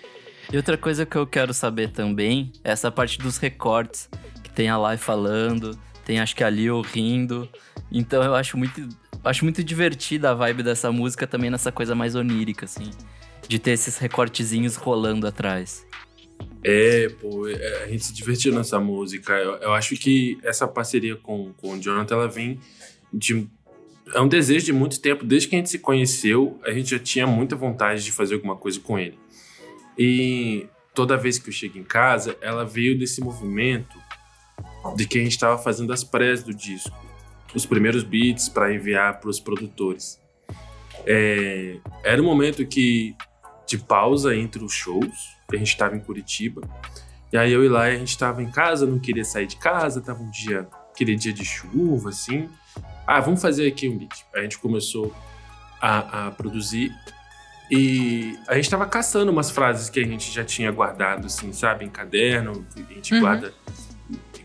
E 0.52 0.56
outra 0.58 0.76
coisa 0.76 1.06
que 1.06 1.16
eu 1.16 1.26
quero 1.26 1.54
saber 1.54 1.92
também 1.92 2.52
é 2.62 2.72
essa 2.72 2.90
parte 2.90 3.16
dos 3.16 3.38
recortes. 3.38 4.10
Que 4.42 4.50
tem 4.50 4.68
a 4.68 4.76
Lai 4.76 4.98
falando, 4.98 5.78
tem 6.04 6.20
acho 6.20 6.36
que 6.36 6.44
a 6.44 6.50
Lil 6.50 6.82
rindo. 6.82 7.48
Então 7.92 8.22
eu 8.22 8.34
acho 8.34 8.56
muito, 8.56 8.88
acho 9.22 9.44
muito 9.44 9.62
divertida 9.62 10.30
a 10.30 10.34
vibe 10.34 10.62
dessa 10.62 10.90
música 10.90 11.26
também 11.26 11.50
nessa 11.50 11.70
coisa 11.70 11.94
mais 11.94 12.14
onírica, 12.14 12.64
assim. 12.64 12.90
De 13.46 13.58
ter 13.58 13.72
esses 13.72 13.98
recortezinhos 13.98 14.76
rolando 14.76 15.26
atrás. 15.26 15.86
É, 16.64 17.08
pô, 17.20 17.48
é, 17.48 17.84
a 17.84 17.88
gente 17.88 18.04
se 18.04 18.14
divertiu 18.14 18.54
nessa 18.54 18.78
música. 18.78 19.32
Eu, 19.34 19.54
eu 19.56 19.72
acho 19.74 19.96
que 19.96 20.38
essa 20.42 20.66
parceria 20.66 21.16
com, 21.16 21.52
com 21.54 21.74
o 21.74 21.80
Jonathan, 21.80 22.14
ela 22.14 22.28
vem 22.28 22.58
de. 23.12 23.46
É 24.14 24.20
um 24.20 24.28
desejo 24.28 24.66
de 24.66 24.72
muito 24.72 25.00
tempo. 25.00 25.24
Desde 25.24 25.48
que 25.48 25.56
a 25.56 25.58
gente 25.58 25.70
se 25.70 25.78
conheceu, 25.78 26.60
a 26.64 26.70
gente 26.72 26.90
já 26.90 26.98
tinha 26.98 27.26
muita 27.26 27.56
vontade 27.56 28.02
de 28.04 28.12
fazer 28.12 28.34
alguma 28.34 28.56
coisa 28.56 28.78
com 28.80 28.98
ele. 28.98 29.18
E 29.98 30.66
toda 30.94 31.16
vez 31.16 31.38
que 31.38 31.48
eu 31.48 31.52
chego 31.52 31.78
em 31.78 31.84
casa, 31.84 32.36
ela 32.40 32.64
veio 32.64 32.98
desse 32.98 33.20
movimento 33.20 33.98
de 34.96 35.06
que 35.06 35.18
a 35.18 35.22
gente 35.22 35.32
estava 35.32 35.58
fazendo 35.58 35.92
as 35.92 36.02
prés 36.02 36.42
do 36.42 36.52
disco, 36.52 36.94
os 37.54 37.66
primeiros 37.66 38.02
beats 38.02 38.48
para 38.48 38.72
enviar 38.72 39.20
para 39.20 39.28
os 39.30 39.38
produtores. 39.40 40.20
É, 41.06 41.78
era 42.04 42.20
um 42.22 42.24
momento 42.24 42.64
que 42.66 43.14
de 43.66 43.78
pausa 43.78 44.34
entre 44.36 44.62
os 44.62 44.72
shows, 44.72 45.36
a 45.52 45.56
gente 45.56 45.68
estava 45.68 45.96
em 45.96 46.00
Curitiba. 46.00 46.62
E 47.32 47.36
aí 47.36 47.50
eu 47.52 47.64
e 47.64 47.68
lá 47.68 47.84
a 47.84 47.94
gente 47.94 48.08
estava 48.08 48.42
em 48.42 48.50
casa, 48.50 48.86
não 48.86 48.98
queria 48.98 49.24
sair 49.24 49.46
de 49.46 49.56
casa, 49.56 50.00
tava 50.00 50.22
um 50.22 50.30
dia, 50.30 50.68
aquele 50.92 51.16
dia 51.16 51.32
de 51.32 51.44
chuva 51.44 52.10
assim. 52.10 52.48
Ah, 53.06 53.20
vamos 53.20 53.40
fazer 53.40 53.66
aqui 53.66 53.88
um 53.88 53.96
beat. 53.98 54.24
A 54.34 54.40
gente 54.40 54.58
começou 54.58 55.14
a, 55.80 56.26
a 56.26 56.30
produzir 56.30 56.92
e 57.70 58.38
a 58.46 58.54
gente 58.56 58.68
tava 58.68 58.86
caçando 58.86 59.32
umas 59.32 59.50
frases 59.50 59.88
que 59.88 59.98
a 59.98 60.04
gente 60.04 60.30
já 60.30 60.44
tinha 60.44 60.70
guardado, 60.70 61.26
assim, 61.26 61.52
sabe, 61.52 61.86
em 61.86 61.88
caderno, 61.88 62.66
a 62.76 62.92
gente 62.92 63.14
Uhum. 63.14 63.20
guarda, 63.20 63.54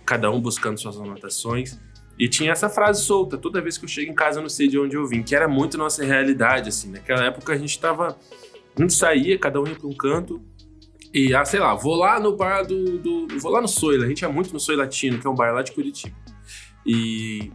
cada 0.05 0.31
um 0.31 0.39
buscando 0.39 0.79
suas 0.79 0.95
anotações. 0.97 1.77
E 2.19 2.27
tinha 2.27 2.51
essa 2.51 2.67
frase 2.69 3.03
solta, 3.03 3.37
toda 3.37 3.61
vez 3.61 3.77
que 3.77 3.85
eu 3.85 3.89
chego 3.89 4.11
em 4.11 4.15
casa 4.15 4.39
eu 4.39 4.41
não 4.41 4.49
sei 4.49 4.67
de 4.67 4.79
onde 4.79 4.95
eu 4.95 5.05
vim, 5.05 5.21
que 5.21 5.35
era 5.35 5.47
muito 5.47 5.77
nossa 5.77 6.03
realidade, 6.03 6.69
assim. 6.69 6.91
Naquela 6.91 7.25
época 7.25 7.53
a 7.53 7.57
gente 7.57 7.79
tava. 7.79 8.17
A 8.77 8.81
gente 8.81 8.93
saía, 8.93 9.37
cada 9.37 9.59
um 9.61 9.67
ia 9.67 9.75
pra 9.75 9.87
um 9.87 9.93
canto. 9.93 10.41
E, 11.13 11.33
ah, 11.33 11.45
sei 11.45 11.59
lá, 11.59 11.73
vou 11.73 11.95
lá 11.95 12.19
no 12.19 12.35
bar 12.35 12.63
do. 12.65 12.97
do 12.97 13.27
vou 13.39 13.51
lá 13.51 13.61
no 13.61 13.67
Soila, 13.67 14.05
a 14.05 14.07
gente 14.07 14.21
ia 14.21 14.29
muito 14.29 14.51
no 14.51 14.59
Soila 14.59 14.83
Latino, 14.83 15.19
que 15.19 15.25
é 15.27 15.29
um 15.29 15.35
bar 15.35 15.53
lá 15.53 15.61
de 15.61 15.71
Curitiba. 15.71 16.15
E 16.85 17.51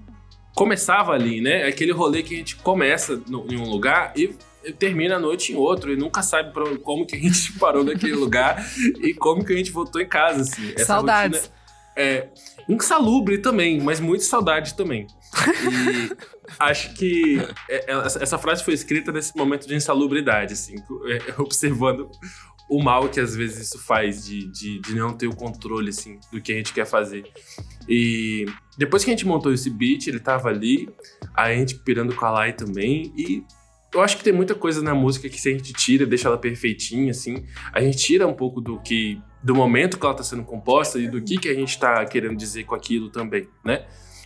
começava 0.55 1.13
ali, 1.13 1.41
né? 1.41 1.65
Aquele 1.65 1.93
rolê 1.93 2.23
que 2.23 2.35
a 2.35 2.39
gente 2.39 2.57
começa 2.57 3.21
no- 3.29 3.47
em 3.51 3.57
um 3.59 3.69
lugar 3.69 4.13
e 4.17 4.29
termina 4.79 5.17
a 5.17 5.19
noite 5.19 5.53
em 5.53 5.57
outro 5.57 5.93
e 5.93 5.97
nunca 5.97 6.23
sabe 6.23 6.53
pra, 6.53 6.65
como 6.79 7.05
que 7.07 7.17
a 7.17 7.19
gente 7.19 7.53
parou 7.59 7.83
naquele 7.83 8.15
lugar 8.15 8.65
e 9.01 9.13
como 9.15 9.45
que 9.45 9.53
a 9.53 9.57
gente 9.57 9.71
voltou 9.73 10.01
em 10.01 10.09
casa, 10.09 10.43
assim. 10.43 10.73
Essa 10.75 10.85
Saudades. 10.87 11.39
rotina 11.41 11.55
é 11.97 12.29
insalubre 12.69 13.39
também, 13.39 13.81
mas 13.81 14.01
muito 14.01 14.25
saudade 14.25 14.75
também. 14.75 15.07
E 15.71 16.17
acho 16.59 16.95
que 16.95 17.39
é, 17.69 17.93
é, 17.93 17.97
essa 18.05 18.39
frase 18.39 18.65
foi 18.65 18.75
escrita 18.75 19.13
nesse 19.13 19.37
momento 19.37 19.67
de 19.67 19.75
insalubridade, 19.75 20.53
assim, 20.53 20.77
é, 21.07 21.35
observando 21.41 22.11
o 22.69 22.83
mal 22.83 23.09
que 23.09 23.21
às 23.21 23.35
vezes 23.37 23.67
isso 23.67 23.79
faz 23.79 24.25
de, 24.25 24.51
de, 24.51 24.81
de 24.81 24.95
não 24.95 25.13
ter 25.13 25.27
o 25.27 25.37
controle, 25.37 25.91
assim, 25.91 26.19
do 26.33 26.41
que 26.41 26.53
a 26.53 26.57
gente 26.57 26.73
quer 26.73 26.87
fazer. 26.87 27.25
E 27.89 28.47
depois 28.79 29.05
que 29.05 29.11
a 29.11 29.13
gente 29.13 29.27
montou 29.27 29.53
esse 29.53 29.69
beat, 29.69 30.07
ele 30.07 30.21
tava 30.21 30.49
ali, 30.49 30.89
a 31.35 31.53
gente 31.53 31.75
pirando 31.77 32.15
com 32.15 32.25
a 32.25 32.31
Lai 32.31 32.53
também, 32.53 33.13
e 33.17 33.45
eu 33.95 34.01
acho 34.01 34.17
que 34.17 34.25
tem 34.25 34.33
muita 34.33 34.55
coisa 34.55 34.81
na 34.81 34.95
música 34.95 35.29
que 35.29 35.39
se 35.39 35.51
a 35.51 35.53
gente 35.53 35.73
tira, 35.73 36.07
deixa 36.07 36.29
ela 36.29 36.39
perfeitinha, 36.39 37.11
assim, 37.11 37.45
a 37.73 37.81
gente 37.81 37.99
tira 37.99 38.27
um 38.27 38.33
pouco 38.33 38.61
do 38.61 38.81
que 38.81 39.21
do 39.43 39.55
momento 39.55 39.99
que 39.99 40.05
ela 40.05 40.14
está 40.14 40.24
sendo 40.24 40.45
composta 40.45 40.99
e 40.99 41.09
do 41.09 41.20
que, 41.20 41.36
que 41.36 41.49
a 41.49 41.55
gente 41.55 41.70
está 41.70 42.05
querendo 42.05 42.36
dizer 42.36 42.64
com 42.64 42.74
aquilo 42.74 43.11
também, 43.11 43.49
né? 43.64 43.84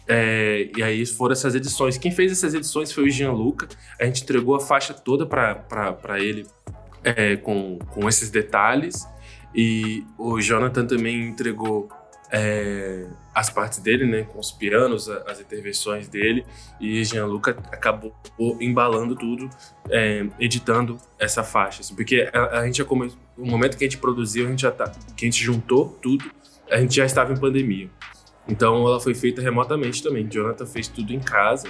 É, 0.09 0.71
e 0.77 0.83
aí 0.83 1.05
foram 1.05 1.33
essas 1.33 1.55
edições. 1.55 1.99
Quem 1.99 2.13
fez 2.13 2.31
essas 2.31 2.55
edições 2.55 2.93
foi 2.93 3.05
o 3.05 3.11
Gianluca. 3.11 3.69
A 4.01 4.05
gente 4.05 4.23
entregou 4.23 4.55
a 4.55 4.61
faixa 4.61 4.95
toda 4.95 5.27
para 5.27 6.21
ele 6.21 6.47
é, 7.03 7.37
com, 7.37 7.79
com 7.91 8.09
esses 8.09 8.31
detalhes. 8.31 9.07
E 9.55 10.05
o 10.19 10.41
Jonathan 10.41 10.87
também 10.87 11.29
entregou 11.29 11.89
é, 12.31 13.07
as 13.35 13.51
partes 13.51 13.79
dele, 13.79 14.07
né? 14.07 14.23
Com 14.23 14.39
os 14.39 14.53
pianos, 14.53 15.09
as 15.09 15.41
intervenções 15.41 16.09
dele. 16.09 16.45
E 16.81 17.05
Gianluca 17.05 17.57
acabou 17.73 18.15
embalando 18.61 19.17
tudo, 19.17 19.51
é, 19.91 20.27
editando 20.39 20.99
essa 21.19 21.43
faixa. 21.43 21.81
assim, 21.81 21.95
porque 21.95 22.29
a, 22.33 22.61
a 22.61 22.67
gente 22.67 22.79
já 22.79 22.85
começou. 22.85 23.26
No 23.37 23.47
momento 23.47 23.77
que 23.77 23.85
a 23.85 23.87
gente 23.89 23.99
produziu, 23.99 24.47
a 24.47 24.51
gente 24.51 24.63
já 24.63 24.71
tá. 24.71 24.93
Que 25.17 25.25
a 25.25 25.29
gente 25.29 25.43
juntou 25.43 25.89
tudo, 26.01 26.31
a 26.71 26.81
gente 26.81 26.95
já 26.95 27.05
estava 27.05 27.33
em 27.33 27.37
pandemia. 27.37 27.91
Então 28.49 28.87
ela 28.87 29.01
foi 29.01 29.15
feita 29.15 29.43
remotamente 29.43 30.03
também. 30.03 30.27
Jonathan 30.29 30.67
fez 30.67 30.89
tudo 30.89 31.13
em 31.13 31.21
casa 31.21 31.69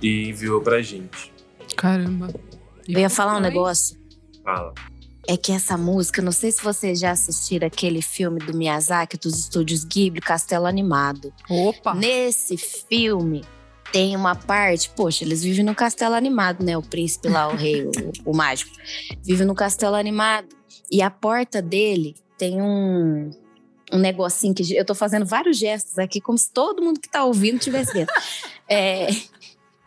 e 0.00 0.28
enviou 0.28 0.60
pra 0.60 0.82
gente. 0.82 1.32
Caramba. 1.76 2.32
E 2.86 2.94
Eu 2.94 3.00
ia 3.00 3.10
falar 3.10 3.36
um 3.36 3.40
negócio. 3.40 3.96
Fala. 4.44 4.74
É 5.26 5.36
que 5.36 5.52
essa 5.52 5.78
música, 5.78 6.20
não 6.20 6.32
sei 6.32 6.50
se 6.50 6.62
vocês 6.62 6.98
já 6.98 7.12
assistiram 7.12 7.66
aquele 7.66 8.02
filme 8.02 8.40
do 8.40 8.56
Miyazaki, 8.56 9.16
dos 9.16 9.38
estúdios 9.38 9.84
Ghibli, 9.84 10.20
Castelo 10.20 10.66
Animado. 10.66 11.32
Opa! 11.48 11.94
Nesse 11.94 12.56
filme 12.56 13.44
tem 13.92 14.16
uma 14.16 14.34
parte, 14.34 14.90
poxa, 14.96 15.22
eles 15.22 15.42
vivem 15.42 15.64
no 15.64 15.74
castelo 15.74 16.14
animado, 16.14 16.64
né? 16.64 16.76
O 16.76 16.82
príncipe 16.82 17.28
lá, 17.28 17.46
o 17.48 17.54
rei, 17.54 17.84
o, 17.84 17.90
o 18.30 18.34
mágico, 18.34 18.72
vive 19.22 19.44
no 19.44 19.54
castelo 19.54 19.94
animado. 19.94 20.48
E 20.90 21.02
a 21.02 21.10
porta 21.10 21.60
dele 21.60 22.16
tem 22.38 22.60
um, 22.60 23.30
um 23.92 23.98
negocinho 23.98 24.54
que 24.54 24.74
eu 24.74 24.84
tô 24.84 24.94
fazendo 24.94 25.26
vários 25.26 25.58
gestos 25.58 25.98
aqui, 25.98 26.20
como 26.20 26.38
se 26.38 26.50
todo 26.50 26.82
mundo 26.82 26.98
que 26.98 27.08
tá 27.08 27.22
ouvindo 27.24 27.60
tivesse 27.60 27.92
dentro. 27.92 28.14
É, 28.68 29.08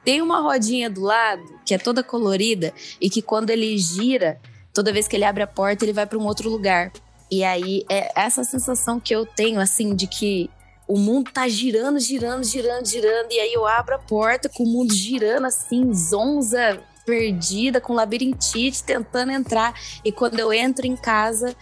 tem 0.04 0.22
uma 0.22 0.40
rodinha 0.40 0.88
do 0.88 1.02
lado 1.02 1.44
que 1.66 1.74
é 1.74 1.78
toda 1.80 2.04
colorida 2.04 2.72
e 3.02 3.10
que 3.10 3.24
quando 3.24 3.50
ele 3.50 3.76
gira, 3.80 4.40
toda 4.72 4.94
vez 4.94 5.08
que 5.08 5.16
ele 5.16 5.26
abre 5.26 5.42
a 5.42 5.48
porta, 5.48 5.84
ele 5.84 5.94
vai 5.94 6.06
para 6.06 6.20
um 6.20 6.26
outro 6.26 6.48
lugar. 6.48 6.92
E 7.32 7.44
aí 7.44 7.84
é 7.90 8.12
essa 8.16 8.44
sensação 8.44 9.00
que 9.00 9.16
eu 9.16 9.26
tenho, 9.26 9.60
assim, 9.60 9.96
de 9.96 10.06
que 10.06 10.52
o 10.88 10.98
mundo 10.98 11.32
tá 11.32 11.48
girando, 11.48 12.00
girando, 12.00 12.44
girando, 12.44 12.86
girando, 12.86 13.32
e 13.32 13.40
aí 13.40 13.54
eu 13.54 13.66
abro 13.66 13.96
a 13.96 14.00
porta 14.00 14.50
com 14.50 14.64
o 14.64 14.68
mundo 14.68 14.94
girando 14.94 15.46
assim, 15.46 15.94
zonza, 15.94 16.82
perdida, 17.06 17.80
com 17.80 17.94
labirintite, 17.94 18.84
tentando 18.84 19.32
entrar. 19.32 19.74
E 20.04 20.12
quando 20.12 20.40
eu 20.40 20.52
entro 20.52 20.86
em 20.86 20.96
casa, 20.96 21.56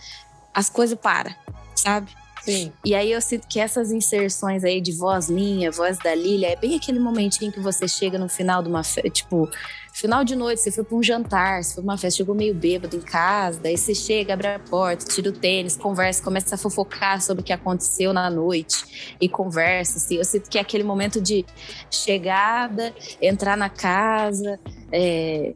as 0.53 0.69
coisas 0.69 0.97
param, 0.97 1.34
sabe? 1.76 2.11
Sim. 2.44 2.74
E 2.84 2.94
aí 2.94 3.10
eu 3.10 3.22
sinto 3.22 3.48
que 3.48 3.58
essas 3.58 3.89
inserções 3.89 4.66
aí 4.66 4.82
de 4.82 4.91
voz 4.91 5.30
minha, 5.30 5.72
voz 5.72 5.98
da 6.00 6.14
Lilia, 6.14 6.50
é 6.50 6.56
bem 6.58 6.76
aquele 6.76 7.00
momentinho 7.00 7.54
que 7.54 7.60
você 7.62 7.88
chega 7.88 8.20
no 8.20 8.28
final 8.28 8.62
de 8.62 8.68
uma 8.68 8.84
festa, 8.84 9.10
tipo, 9.10 9.50
final 9.94 10.26
de 10.26 10.36
noite, 10.36 10.60
você 10.60 10.70
foi 10.70 10.84
pra 10.84 10.98
um 10.98 11.02
jantar, 11.02 11.64
você 11.64 11.76
foi 11.76 11.84
pra 11.84 11.94
uma 11.94 11.98
festa, 11.98 12.18
chegou 12.18 12.36
meio 12.36 12.54
bêbado 12.54 12.98
em 12.98 13.00
casa, 13.00 13.62
daí 13.62 13.78
você 13.78 13.96
chega, 13.96 14.34
abre 14.34 14.48
a 14.48 14.60
porta, 14.60 15.06
tira 15.06 15.30
o 15.30 15.32
tênis, 15.32 15.78
conversa, 15.78 16.22
começa 16.22 16.56
a 16.56 16.58
fofocar 16.58 17.22
sobre 17.22 17.41
o 17.41 17.46
que 17.46 17.54
aconteceu 17.54 18.12
na 18.12 18.30
noite 18.30 19.16
e 19.22 19.30
conversa, 19.30 19.98
assim. 19.98 20.16
Eu 20.18 20.26
sinto 20.26 20.50
que 20.50 20.58
é 20.58 20.62
aquele 20.62 20.84
momento 20.84 21.22
de 21.22 21.46
chegada, 21.89 22.94
entrar 23.22 23.56
na 23.56 23.70
casa, 23.70 24.60
é, 24.91 25.54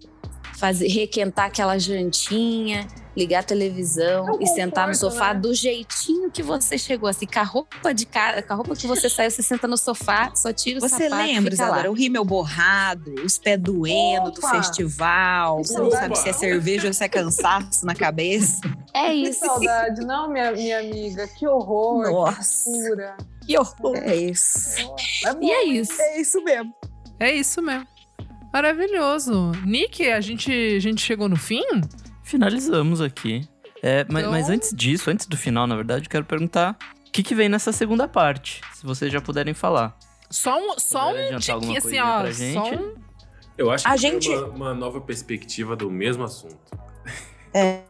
fazer, 0.58 0.88
requentar 0.88 1.48
aquela 1.48 1.78
jantinha, 1.78 2.88
ligar 3.18 3.39
a 3.39 3.43
televisão 3.43 4.39
É 4.39 4.43
e 4.43 4.47
sentar 4.47 4.88
no 4.88 4.93
conforto, 4.93 5.11
sofá 5.13 5.34
né? 5.34 5.39
do 5.39 5.51
jeitinho 5.53 6.30
que 6.30 6.43
você 6.43 6.78
chegou, 6.78 7.09
assim, 7.09 7.26
com 7.26 7.39
a 7.39 7.43
roupa 7.43 7.91
de 7.91 8.05
cara, 8.05 8.43
com 8.43 8.53
a 8.53 8.55
roupa 8.55 8.76
que 8.76 8.86
você 8.86 9.09
saiu, 9.09 9.32
você 9.32 9.41
senta 9.41 9.68
no 9.68 9.76
sofá, 9.76 10.32
só 10.36 10.53
tira 10.53 10.78
o 10.78 10.82
Você 10.82 11.09
sapato, 11.09 11.15
lembra, 11.15 11.51
fica 11.51 11.63
lá. 11.63 11.70
Isadora? 11.72 11.91
O 11.91 11.95
rímel 11.95 12.24
borrado, 12.24 13.15
os 13.26 13.39
pés 13.39 13.59
doendo 13.59 14.30
do 14.30 14.41
festival. 14.41 15.57
Você 15.63 15.80
não 15.80 15.89
sabe 15.89 16.15
se 16.15 16.30
é 16.30 16.34
cerveja 16.34 16.88
ou 16.88 16.93
se 16.93 17.03
é 17.03 17.09
cansaço 17.09 17.84
na 17.86 17.95
cabeça. 17.95 18.61
É 18.93 19.07
Que 19.09 19.13
isso. 19.30 19.39
saudade, 19.39 20.05
não, 20.05 20.30
minha, 20.32 20.51
minha 20.51 20.80
amiga? 20.80 21.28
Que 21.28 21.47
horror, 21.47 22.03
Nossa. 22.11 22.63
que 22.65 22.78
loucura. 22.78 23.18
Que 23.47 23.57
horror. 23.57 23.97
É 23.97 24.15
isso. 24.15 24.80
É 25.26 25.34
bom. 25.34 25.39
E 25.41 25.49
é 25.51 25.63
isso. 25.65 25.99
É 26.01 26.22
isso 26.22 26.43
mesmo. 26.43 26.74
É 27.20 27.32
isso 27.34 27.61
mesmo. 27.63 27.88
Maravilhoso. 28.53 29.51
Nick, 29.65 30.09
a 30.09 30.22
gente, 30.22 30.51
a 30.51 30.80
gente 30.80 31.01
chegou 31.01 31.28
no 31.28 31.36
fim? 31.36 31.63
Finalizamos 32.28 32.99
aqui. 33.01 33.47
É, 33.82 34.05
mas, 34.09 34.23
Então- 34.23 34.32
mas 34.32 34.49
antes 34.49 34.71
disso, 34.75 35.09
antes 35.09 35.25
do 35.25 35.38
final, 35.38 35.65
na 35.67 35.75
verdade, 35.75 36.09
quero 36.09 36.25
perguntar 36.25 36.78
o 37.07 37.11
que, 37.11 37.23
que 37.23 37.34
vem 37.34 37.47
nessa 37.47 37.71
segunda 37.71 38.07
parte, 38.07 38.61
se 38.73 38.86
vocês 38.86 39.11
já 39.11 39.21
puderem 39.21 39.53
falar. 39.53 39.97
Só 40.30 40.57
um, 40.59 40.78
só 40.78 41.11
um 41.11 41.38
tiquinho 41.39 41.78
assim, 41.78 41.99
ó. 41.99 42.19
pra 42.21 42.34
Só 42.34 42.38
gente? 42.65 42.75
um... 42.84 42.95
Eu 43.57 43.71
acho 43.71 43.86
que 43.86 43.89
A 43.89 43.95
gente- 43.95 44.30
uma, 44.30 44.47
uma 44.47 44.73
nova 44.73 44.99
perspectiva 44.99 45.75
do 45.75 45.89
mesmo 45.89 46.23
assunto. 46.23 46.57
É. 47.53 47.82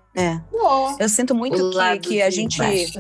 Bom, 0.51 0.95
Eu 0.99 1.09
sinto 1.09 1.33
muito 1.35 1.55
O 1.61 1.71
que, 1.71 1.99
que 1.99 2.21
a 2.21 2.29
gente. 2.29 2.57
baixo. 2.57 2.99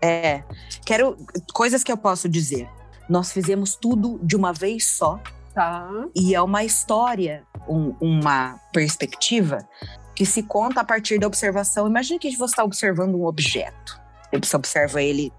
É. 0.00 0.42
Quero. 0.84 1.16
Coisas 1.54 1.82
que 1.82 1.90
eu 1.92 1.96
posso 1.96 2.28
dizer. 2.28 2.68
Nós 3.08 3.32
fizemos 3.32 3.74
tudo 3.76 4.18
de 4.22 4.36
uma 4.36 4.52
vez 4.52 4.86
só. 4.88 5.18
tá. 5.54 5.88
E 6.16 6.34
é 6.34 6.40
uma 6.42 6.64
história, 6.64 7.44
um- 7.68 7.94
uma 8.00 8.58
perspectiva 8.72 9.58
que 10.22 10.26
se 10.26 10.44
conta 10.44 10.82
a 10.82 10.84
partir 10.84 11.18
da 11.18 11.26
observação. 11.26 11.88
Imagine 11.88 12.16
que 12.16 12.30
você 12.36 12.52
está 12.52 12.62
observando 12.62 13.16
um 13.16 13.26
objeto. 13.26 14.00
Você 14.40 14.54
observa 14.54 15.02
ele 15.02 15.32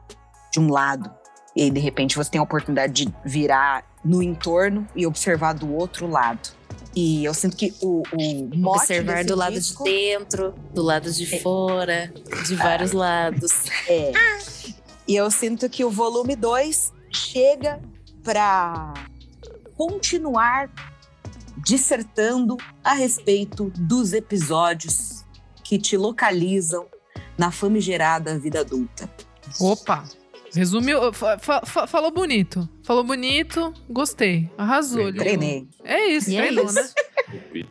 de 0.51 0.59
um 0.59 0.69
lado. 0.69 1.09
E 1.55 1.61
aí, 1.61 1.71
de 1.71 1.79
repente, 1.79 2.17
você 2.17 2.29
tem 2.29 2.38
a 2.38 2.43
oportunidade 2.43 3.05
de 3.05 3.15
virar 3.23 3.86
no 4.03 4.21
entorno 4.21 4.86
e 4.93 5.07
observar 5.07 5.53
do 5.53 5.73
outro 5.73 6.05
lado. 6.05 6.49
E 6.93 7.23
eu 7.23 7.34
sinto 7.34 7.55
que 7.55 7.73
o, 7.81 8.03
o 8.11 8.69
Observar 8.71 9.23
do 9.23 9.38
lado 9.38 9.53
disco 9.53 9.86
de 9.86 9.89
dentro, 9.89 10.53
do 10.73 10.81
lado 10.81 11.09
de 11.09 11.39
fora, 11.39 12.13
de 12.45 12.53
vários 12.55 12.91
lados. 12.91 13.63
É. 13.88 14.11
E 15.07 15.15
eu 15.15 15.31
sinto 15.31 15.69
que 15.69 15.86
o 15.86 15.89
volume 15.89 16.36
2 16.36 16.91
chega 17.09 17.79
para 18.21 18.93
continuar 19.77 20.69
dissertando 21.64 22.57
a 22.84 22.93
respeito 22.93 23.72
dos 23.78 24.14
episódios 24.14 25.24
que 25.64 25.78
te 25.80 25.95
localizam 25.97 26.86
na 27.38 27.51
famigerada 27.51 28.38
vida 28.38 28.59
adulta. 28.59 29.09
Opa! 29.59 30.03
Resumiu. 30.55 31.11
fa- 31.14 31.39
fa- 31.39 31.61
fa- 31.66 31.88
falou 31.88 32.11
bonito. 32.11 32.70
Falou 32.84 33.03
bonito. 33.03 33.74
Gostei. 33.89 34.51
Arrasou. 34.55 35.11
Treinei. 35.11 35.68
É 35.84 36.05
isso, 36.09 36.30
E 36.30 36.36
é 36.38 36.41
treinou, 36.43 36.66
isso. 36.66 36.76
né? 36.76 36.88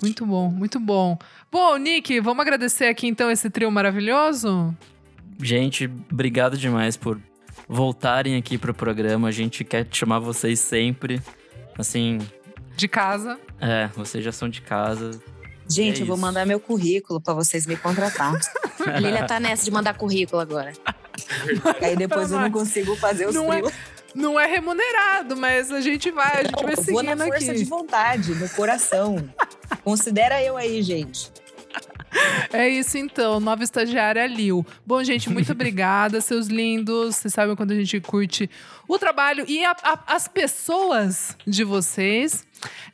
Muito 0.03 0.27
bom, 0.27 0.51
muito 0.51 0.81
bom. 0.81 1.17
Bom, 1.51 1.77
Nick, 1.77 2.19
vamos 2.19 2.41
agradecer 2.43 2.87
aqui 2.87 3.07
então 3.07 3.31
esse 3.31 3.49
trio 3.49 3.71
maravilhoso? 3.71 4.77
Gente, 5.41 5.89
obrigado 6.11 6.57
demais 6.57 6.97
por 6.97 7.21
voltarem 7.69 8.37
aqui 8.37 8.59
pro 8.59 8.75
programa. 8.75 9.29
A 9.29 9.33
gente 9.33 9.63
quer 9.63 9.87
chamar 9.93 10.19
vocês 10.19 10.59
sempre. 10.59 11.23
Assim, 11.79 12.19
De 12.77 12.89
casa. 12.89 13.39
É, 13.63 13.89
vocês 13.97 14.23
já 14.25 14.33
são 14.33 14.49
de 14.49 14.61
casa. 14.61 15.19
Gente, 15.71 16.01
É 16.01 16.03
eu 16.03 16.07
vou 16.07 16.17
isso. 16.17 16.23
mandar 16.27 16.45
meu 16.45 16.59
currículo 16.61 17.21
para 17.21 17.33
vocês 17.35 17.67
me 17.67 17.77
contratar. 17.77 18.35
A 18.87 18.99
Lilia 18.99 19.25
tá 19.27 19.39
nessa 19.41 19.65
de 19.65 19.71
mandar 19.71 19.95
currículo 19.97 20.43
agora. 20.43 20.73
Aí 21.81 21.97
depois 21.97 22.31
eu 22.33 22.41
não 22.41 22.51
consigo 22.51 22.97
fazer 22.97 23.29
os 23.29 23.35
Não 23.35 23.53
é-. 23.53 23.63
Não 24.15 24.39
é 24.39 24.45
remunerado, 24.47 25.35
mas 25.37 25.71
a 25.73 25.81
gente 25.81 26.11
vai, 26.11 26.41
a 26.41 26.43
gente 26.45 26.63
vai 26.63 26.75
Eu 26.75 26.83
vou 26.93 27.03
na 27.03 27.13
seguindo 27.17 27.25
força 27.33 27.51
aqui. 27.53 27.59
de 27.61 27.65
vontade, 27.65 28.35
no 28.35 28.47
coração. 28.51 29.17
Considera 29.83 30.43
eu 30.43 30.55
aí, 30.59 30.83
gente. 30.83 31.33
É 32.53 32.69
isso 32.69 32.99
então, 32.99 33.41
nova 33.41 33.65
estagiária 33.65 34.27
Lil. 34.27 34.67
Bom, 34.85 35.03
gente, 35.03 35.31
muito 35.31 35.51
obrigada, 35.53 36.21
seus 36.21 36.47
lindos. 36.49 37.17
Vocês 37.17 37.33
sabem 37.33 37.57
quando 37.57 37.71
a 37.71 37.75
gente 37.75 37.99
curte 38.03 38.51
o 38.87 38.99
trabalho 38.99 39.47
e 39.49 39.65
a- 39.65 39.75
a- 39.83 40.05
as 40.09 40.29
pessoas 40.29 41.35
de 41.47 41.65
vocês. 41.65 42.45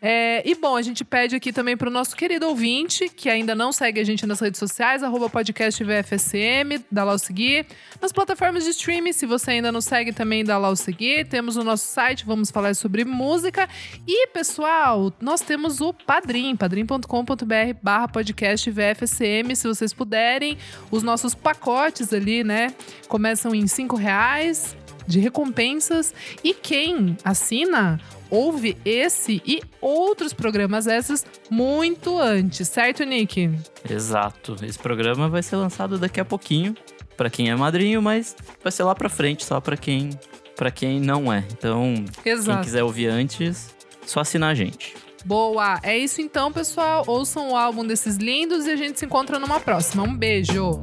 É, 0.01 0.43
e 0.49 0.55
bom, 0.55 0.77
a 0.77 0.83
gente 0.83 1.05
pede 1.05 1.37
aqui 1.37 1.53
também 1.53 1.77
para 1.77 1.89
o 1.89 1.93
nosso 1.93 2.17
querido 2.17 2.47
ouvinte, 2.47 3.09
que 3.09 3.29
ainda 3.29 3.55
não 3.55 3.73
segue 3.73 4.01
a 4.01 4.05
gente 4.05 4.27
nas 4.27 4.41
redes 4.41 4.59
sociais, 4.59 5.03
arroba 5.03 5.29
podcast 5.29 5.83
VFSM, 5.83 6.85
dá 6.91 7.05
lá 7.05 7.15
o 7.15 7.19
seguir. 7.19 7.67
Nas 8.01 8.13
plataformas 8.13 8.65
de 8.65 8.71
streaming, 8.71 9.13
se 9.13 9.27
você 9.27 9.53
ainda 9.53 9.73
não 9.73 9.81
segue, 9.81 10.13
também 10.13 10.45
dá 10.45 10.57
lá 10.59 10.69
o 10.69 10.77
seguir. 10.77 11.27
Temos 11.27 11.57
o 11.57 11.65
nosso 11.65 11.87
site, 11.87 12.25
vamos 12.25 12.51
falar 12.51 12.75
sobre 12.75 13.05
música. 13.05 13.69
E, 14.07 14.29
pessoal, 14.29 15.13
nós 15.21 15.41
temos 15.41 15.81
o 15.81 15.93
Padrim, 15.93 16.57
padrim.com.br 16.57 17.79
barra 17.83 18.09
podcast 18.09 18.71
VFSM, 18.71 19.55
se 19.55 19.67
vocês 19.67 19.93
puderem. 19.93 20.59
Os 20.91 21.03
nossos 21.03 21.35
pacotes 21.35 22.13
ali, 22.13 22.45
né, 22.45 22.75
começam 23.09 23.55
em 23.55 23.67
cinco 23.67 23.97
reais 23.97 24.77
de 25.07 25.19
recompensas. 25.19 26.15
E 26.45 26.53
quem 26.53 27.17
assina 27.25 27.99
ouve 28.31 28.77
esse 28.85 29.43
e 29.47 29.61
outros 29.81 30.33
programas 30.33 30.87
essas 30.87 31.25
muito 31.51 32.19
antes, 32.19 32.69
certo, 32.69 33.05
Nick? 33.05 33.51
Exato. 33.89 34.57
Esse 34.63 34.79
programa 34.79 35.29
vai 35.29 35.43
ser 35.43 35.57
lançado 35.57 35.99
daqui 35.99 36.21
a 36.21 36.25
pouquinho 36.25 36.75
pra 37.17 37.29
quem 37.29 37.51
é 37.51 37.57
madrinho, 37.57 38.01
mas 38.01 38.37
vai 38.63 38.71
ser 38.71 38.85
lá 38.85 38.95
pra 38.95 39.09
frente 39.09 39.45
só 39.45 39.61
pra 39.61 39.77
quem 39.77 40.11
para 40.57 40.71
quem 40.73 41.01
não 41.01 41.33
é. 41.33 41.45
Então, 41.53 41.95
quem 42.23 42.33
Exato. 42.33 42.65
quiser 42.65 42.83
ouvir 42.83 43.07
antes, 43.07 43.75
só 44.05 44.21
assinar 44.21 44.51
a 44.51 44.55
gente. 44.55 44.97
Boa! 45.25 45.79
É 45.83 45.97
isso 45.97 46.21
então, 46.21 46.53
pessoal. 46.53 47.05
Ouçam 47.07 47.51
o 47.51 47.57
álbum 47.57 47.87
desses 47.87 48.17
lindos 48.17 48.67
e 48.67 48.71
a 48.71 48.77
gente 48.77 48.99
se 48.99 49.07
encontra 49.07 49.39
numa 49.39 49.61
próxima. 49.61 50.03
Um 50.03 50.17
beijo! 50.17 50.83